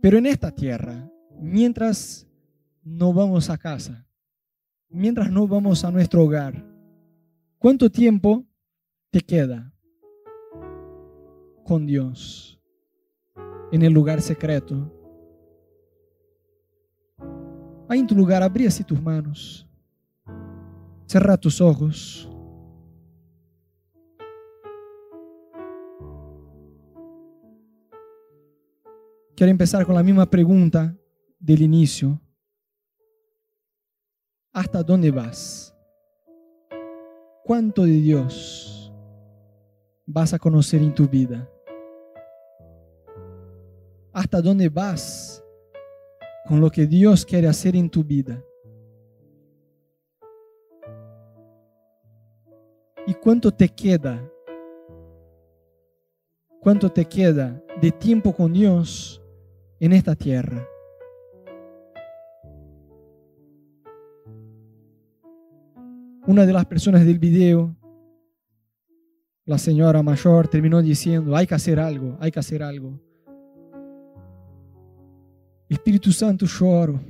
pero 0.00 0.18
en 0.18 0.26
esta 0.26 0.54
tierra, 0.54 1.10
mientras 1.40 2.28
no 2.84 3.12
vamos 3.12 3.50
a 3.50 3.58
casa, 3.58 4.07
mientras 4.88 5.30
no 5.30 5.46
vamos 5.46 5.84
a 5.84 5.90
nuestro 5.90 6.24
hogar, 6.24 6.64
¿cuánto 7.58 7.90
tiempo 7.90 8.44
te 9.10 9.20
queda 9.20 9.72
con 11.64 11.86
Dios 11.86 12.60
en 13.70 13.82
el 13.82 13.92
lugar 13.92 14.20
secreto? 14.22 14.92
Ahí 17.88 18.00
en 18.00 18.06
tu 18.06 18.14
lugar, 18.14 18.42
abrí 18.42 18.66
así 18.66 18.84
tus 18.84 19.00
manos. 19.00 19.66
Cerra 21.06 21.38
tus 21.38 21.60
ojos. 21.60 22.28
Quiero 29.34 29.50
empezar 29.50 29.86
con 29.86 29.94
la 29.94 30.02
misma 30.02 30.28
pregunta 30.28 30.94
del 31.38 31.62
inicio. 31.62 32.20
¿Hasta 34.52 34.82
dónde 34.82 35.10
vas? 35.10 35.74
¿Cuánto 37.44 37.84
de 37.84 37.92
Dios 37.92 38.92
vas 40.06 40.32
a 40.32 40.38
conocer 40.38 40.82
en 40.82 40.94
tu 40.94 41.06
vida? 41.06 41.48
¿Hasta 44.12 44.40
dónde 44.40 44.68
vas 44.68 45.44
con 46.46 46.60
lo 46.60 46.70
que 46.70 46.86
Dios 46.86 47.24
quiere 47.24 47.46
hacer 47.46 47.76
en 47.76 47.90
tu 47.90 48.02
vida? 48.02 48.42
¿Y 53.06 53.14
cuánto 53.14 53.52
te 53.52 53.68
queda? 53.68 54.22
¿Cuánto 56.60 56.90
te 56.90 57.04
queda 57.04 57.62
de 57.80 57.92
tiempo 57.92 58.34
con 58.34 58.52
Dios 58.52 59.22
en 59.78 59.92
esta 59.92 60.14
tierra? 60.14 60.66
Una 66.28 66.44
de 66.44 66.52
las 66.52 66.66
personas 66.66 67.06
del 67.06 67.18
video, 67.18 67.74
la 69.46 69.56
señora 69.56 70.02
mayor, 70.02 70.46
terminó 70.46 70.82
diciendo, 70.82 71.34
hay 71.34 71.46
que 71.46 71.54
hacer 71.54 71.80
algo, 71.80 72.18
hay 72.20 72.30
que 72.30 72.38
hacer 72.38 72.62
algo. 72.62 73.00
Espíritu 75.70 76.12
Santo, 76.12 76.44
lloro. 76.44 77.00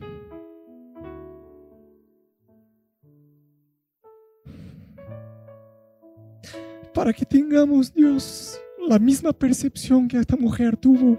Para 6.95 7.13
que 7.13 7.25
tengamos, 7.25 7.93
Dios, 7.93 8.61
la 8.87 9.01
misma 9.01 9.33
percepción 9.33 10.07
que 10.07 10.17
esta 10.19 10.37
mujer 10.37 10.77
tuvo, 10.77 11.19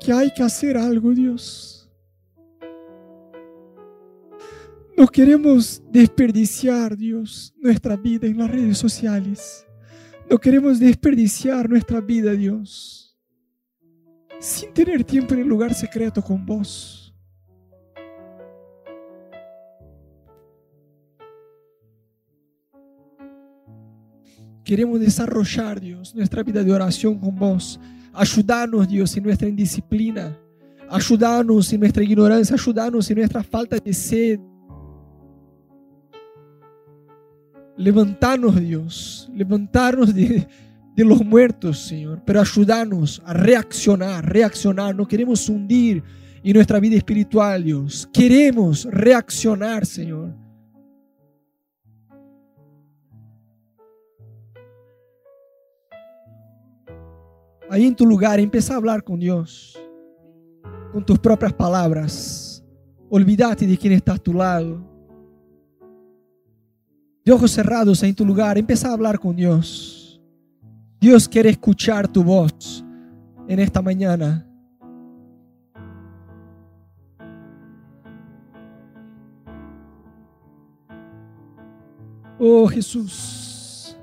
que 0.00 0.10
hay 0.10 0.32
que 0.32 0.42
hacer 0.42 0.78
algo, 0.78 1.10
Dios. 1.10 1.83
No 4.96 5.08
queremos 5.08 5.82
desperdiciar, 5.90 6.96
Dios, 6.96 7.52
nuestra 7.58 7.96
vida 7.96 8.28
en 8.28 8.38
las 8.38 8.50
redes 8.50 8.78
sociales. 8.78 9.66
No 10.30 10.38
queremos 10.38 10.78
desperdiciar 10.78 11.68
nuestra 11.68 12.00
vida, 12.00 12.32
Dios, 12.32 13.18
sin 14.38 14.72
tener 14.72 15.02
tiempo 15.02 15.34
en 15.34 15.40
el 15.40 15.48
lugar 15.48 15.74
secreto 15.74 16.22
con 16.22 16.46
vos. 16.46 17.12
Queremos 24.64 24.98
desarrollar, 24.98 25.78
Dios, 25.78 26.14
nuestra 26.14 26.42
vida 26.42 26.62
de 26.62 26.72
oración 26.72 27.18
con 27.18 27.34
vos. 27.36 27.78
Ayudarnos, 28.14 28.88
Dios, 28.88 29.14
en 29.16 29.24
nuestra 29.24 29.48
indisciplina. 29.48 30.38
Ayudarnos 30.88 31.70
en 31.72 31.80
nuestra 31.80 32.02
ignorancia. 32.02 32.54
Ayudarnos 32.54 33.10
en 33.10 33.18
nuestra 33.18 33.42
falta 33.42 33.76
de 33.76 33.92
sed. 33.92 34.40
Levantarnos, 37.76 38.60
Dios, 38.60 39.28
levantarnos 39.34 40.14
de, 40.14 40.46
los 40.96 41.24
muertos, 41.24 41.78
Señor, 41.80 42.22
pero 42.24 42.40
ayudarnos 42.40 43.20
a 43.26 43.32
reaccionar, 43.32 44.24
reaccionar. 44.24 44.94
No 44.94 45.08
queremos 45.08 45.48
hundir 45.48 46.02
en 46.44 46.52
nuestra 46.52 46.78
vida 46.78 46.96
espiritual, 46.96 47.64
Dios. 47.64 48.08
Queremos 48.12 48.84
reaccionar, 48.84 49.84
Señor. 49.84 50.32
Ahí 57.68 57.86
en 57.86 57.96
tu 57.96 58.06
lugar, 58.06 58.38
empieza 58.38 58.74
a 58.74 58.76
hablar 58.76 59.02
con 59.02 59.18
Dios, 59.18 59.76
con 60.92 61.04
tus 61.04 61.18
propias 61.18 61.52
palabras. 61.52 62.64
Olvídate 63.10 63.66
de 63.66 63.76
quien 63.76 63.94
está 63.94 64.12
a 64.12 64.18
tu 64.18 64.32
lado 64.32 64.93
de 67.24 67.32
ojos 67.32 67.52
cerrados 67.52 68.02
en 68.02 68.14
tu 68.14 68.24
lugar, 68.24 68.58
empieza 68.58 68.88
a 68.88 68.92
hablar 68.92 69.18
con 69.18 69.34
Dios. 69.34 70.20
Dios 71.00 71.28
quiere 71.28 71.50
escuchar 71.50 72.06
tu 72.06 72.22
voz 72.22 72.84
en 73.48 73.60
esta 73.60 73.80
mañana. 73.80 74.46
Oh 82.38 82.66
Jesús, 82.66 83.96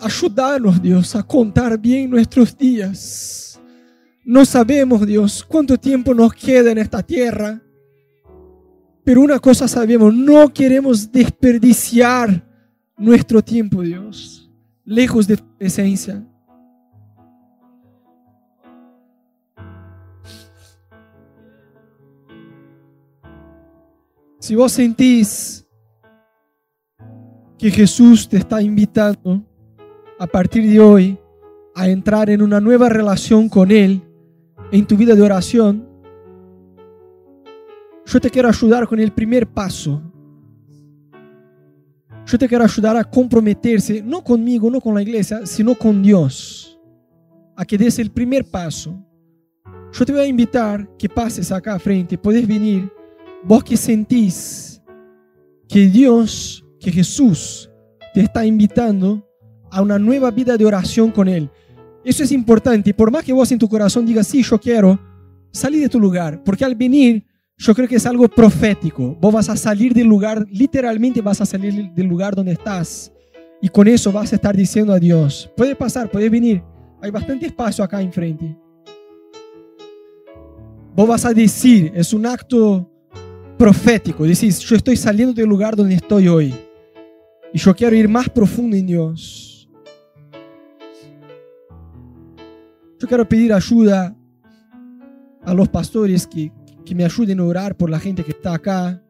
ayúdanos 0.00 0.82
Dios 0.82 1.14
a 1.14 1.22
contar 1.22 1.78
bien 1.78 2.10
nuestros 2.10 2.56
días. 2.56 3.60
No 4.24 4.44
sabemos 4.44 5.06
Dios 5.06 5.44
cuánto 5.44 5.76
tiempo 5.76 6.12
nos 6.12 6.34
queda 6.34 6.72
en 6.72 6.78
esta 6.78 7.00
tierra. 7.00 7.60
Pero 9.06 9.20
una 9.20 9.38
cosa 9.38 9.68
sabemos, 9.68 10.12
no 10.12 10.52
queremos 10.52 11.12
desperdiciar 11.12 12.44
nuestro 12.96 13.40
tiempo, 13.40 13.82
Dios, 13.82 14.50
lejos 14.84 15.28
de 15.28 15.36
tu 15.36 15.44
presencia. 15.56 16.26
Si 24.40 24.56
vos 24.56 24.72
sentís 24.72 25.64
que 27.56 27.70
Jesús 27.70 28.28
te 28.28 28.38
está 28.38 28.60
invitando 28.60 29.40
a 30.18 30.26
partir 30.26 30.68
de 30.68 30.80
hoy 30.80 31.16
a 31.76 31.88
entrar 31.88 32.28
en 32.28 32.42
una 32.42 32.60
nueva 32.60 32.88
relación 32.88 33.48
con 33.48 33.70
Él 33.70 34.02
en 34.72 34.84
tu 34.84 34.96
vida 34.96 35.14
de 35.14 35.22
oración, 35.22 35.95
yo 38.06 38.20
te 38.20 38.30
quiero 38.30 38.48
ayudar 38.48 38.86
con 38.86 39.00
el 39.00 39.12
primer 39.12 39.46
paso. 39.46 40.00
Yo 42.24 42.38
te 42.38 42.48
quiero 42.48 42.64
ayudar 42.64 42.96
a 42.96 43.04
comprometerse, 43.04 44.02
no 44.02 44.22
conmigo, 44.22 44.70
no 44.70 44.80
con 44.80 44.94
la 44.94 45.02
iglesia, 45.02 45.44
sino 45.44 45.74
con 45.74 46.02
Dios. 46.02 46.78
A 47.56 47.64
que 47.64 47.76
des 47.76 47.98
el 47.98 48.10
primer 48.10 48.44
paso. 48.44 48.96
Yo 49.92 50.04
te 50.04 50.12
voy 50.12 50.22
a 50.22 50.26
invitar 50.26 50.88
que 50.96 51.08
pases 51.08 51.50
acá 51.50 51.74
a 51.74 51.78
frente, 51.78 52.16
puedes 52.18 52.46
venir. 52.46 52.90
Vos 53.44 53.64
que 53.64 53.76
sentís 53.76 54.82
que 55.68 55.86
Dios, 55.86 56.64
que 56.80 56.92
Jesús 56.92 57.70
te 58.14 58.20
está 58.20 58.44
invitando 58.44 59.26
a 59.70 59.82
una 59.82 59.98
nueva 59.98 60.30
vida 60.30 60.56
de 60.56 60.64
oración 60.64 61.10
con 61.10 61.28
Él. 61.28 61.50
Eso 62.04 62.22
es 62.22 62.30
importante. 62.30 62.94
Por 62.94 63.10
más 63.10 63.24
que 63.24 63.32
vos 63.32 63.50
en 63.50 63.58
tu 63.58 63.68
corazón 63.68 64.06
digas, 64.06 64.28
sí, 64.28 64.42
yo 64.42 64.60
quiero, 64.60 64.98
salir 65.52 65.82
de 65.82 65.88
tu 65.88 65.98
lugar. 65.98 66.42
Porque 66.44 66.64
al 66.64 66.74
venir, 66.74 67.24
yo 67.58 67.74
creo 67.74 67.88
que 67.88 67.96
es 67.96 68.06
algo 68.06 68.28
profético. 68.28 69.16
Vos 69.20 69.32
vas 69.32 69.48
a 69.48 69.56
salir 69.56 69.94
del 69.94 70.06
lugar, 70.06 70.46
literalmente 70.50 71.22
vas 71.22 71.40
a 71.40 71.46
salir 71.46 71.90
del 71.92 72.06
lugar 72.06 72.34
donde 72.34 72.52
estás. 72.52 73.12
Y 73.62 73.68
con 73.68 73.88
eso 73.88 74.12
vas 74.12 74.32
a 74.32 74.36
estar 74.36 74.54
diciendo 74.54 74.92
a 74.92 74.98
Dios, 74.98 75.50
puede 75.56 75.74
pasar, 75.74 76.10
puede 76.10 76.28
venir. 76.28 76.62
Hay 77.00 77.10
bastante 77.10 77.46
espacio 77.46 77.82
acá 77.82 78.02
enfrente. 78.02 78.56
Vos 80.94 81.08
vas 81.08 81.24
a 81.24 81.32
decir, 81.32 81.92
es 81.94 82.12
un 82.12 82.26
acto 82.26 82.90
profético. 83.58 84.24
Decís, 84.24 84.60
yo 84.60 84.76
estoy 84.76 84.96
saliendo 84.96 85.32
del 85.32 85.48
lugar 85.48 85.74
donde 85.74 85.94
estoy 85.94 86.28
hoy. 86.28 86.54
Y 87.52 87.58
yo 87.58 87.74
quiero 87.74 87.96
ir 87.96 88.08
más 88.08 88.28
profundo 88.28 88.76
en 88.76 88.86
Dios. 88.86 89.70
Yo 92.98 93.06
quiero 93.06 93.28
pedir 93.28 93.52
ayuda 93.52 94.16
a 95.42 95.54
los 95.54 95.68
pastores 95.68 96.26
que, 96.26 96.50
que 96.86 96.94
me 96.94 97.04
ayuden 97.04 97.40
a 97.40 97.44
orar 97.44 97.76
por 97.76 97.90
la 97.90 98.00
gente 98.00 98.24
que 98.24 98.30
está 98.30 98.54
acá. 98.54 99.02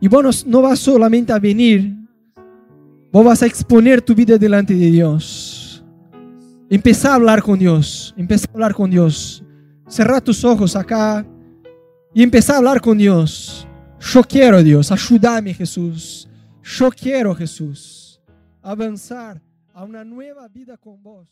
Y 0.00 0.08
vos 0.08 0.46
no 0.46 0.62
vas 0.62 0.78
solamente 0.78 1.32
a 1.32 1.38
venir, 1.38 1.94
vos 3.12 3.24
vas 3.24 3.42
a 3.42 3.46
exponer 3.46 4.00
tu 4.00 4.14
vida 4.14 4.38
delante 4.38 4.72
de 4.72 4.90
Dios. 4.90 5.84
Empezá 6.70 7.12
a 7.12 7.14
hablar 7.16 7.42
con 7.42 7.58
Dios, 7.58 8.14
empezá 8.16 8.46
a 8.48 8.52
hablar 8.54 8.74
con 8.74 8.90
Dios. 8.90 9.44
Cerra 9.86 10.20
tus 10.20 10.44
ojos 10.44 10.76
acá 10.76 11.26
y 12.14 12.22
empezá 12.22 12.54
a 12.54 12.58
hablar 12.58 12.80
con 12.80 12.96
Dios. 12.96 13.66
Yo 14.00 14.22
quiero 14.22 14.62
Dios, 14.62 14.90
ayúdame 14.90 15.52
Jesús. 15.52 16.28
Yo 16.62 16.90
quiero 16.90 17.34
Jesús 17.34 18.04
avanzar 18.62 19.42
a 19.74 19.84
una 19.84 20.04
nueva 20.04 20.48
vida 20.48 20.76
con 20.78 21.02
vos. 21.02 21.28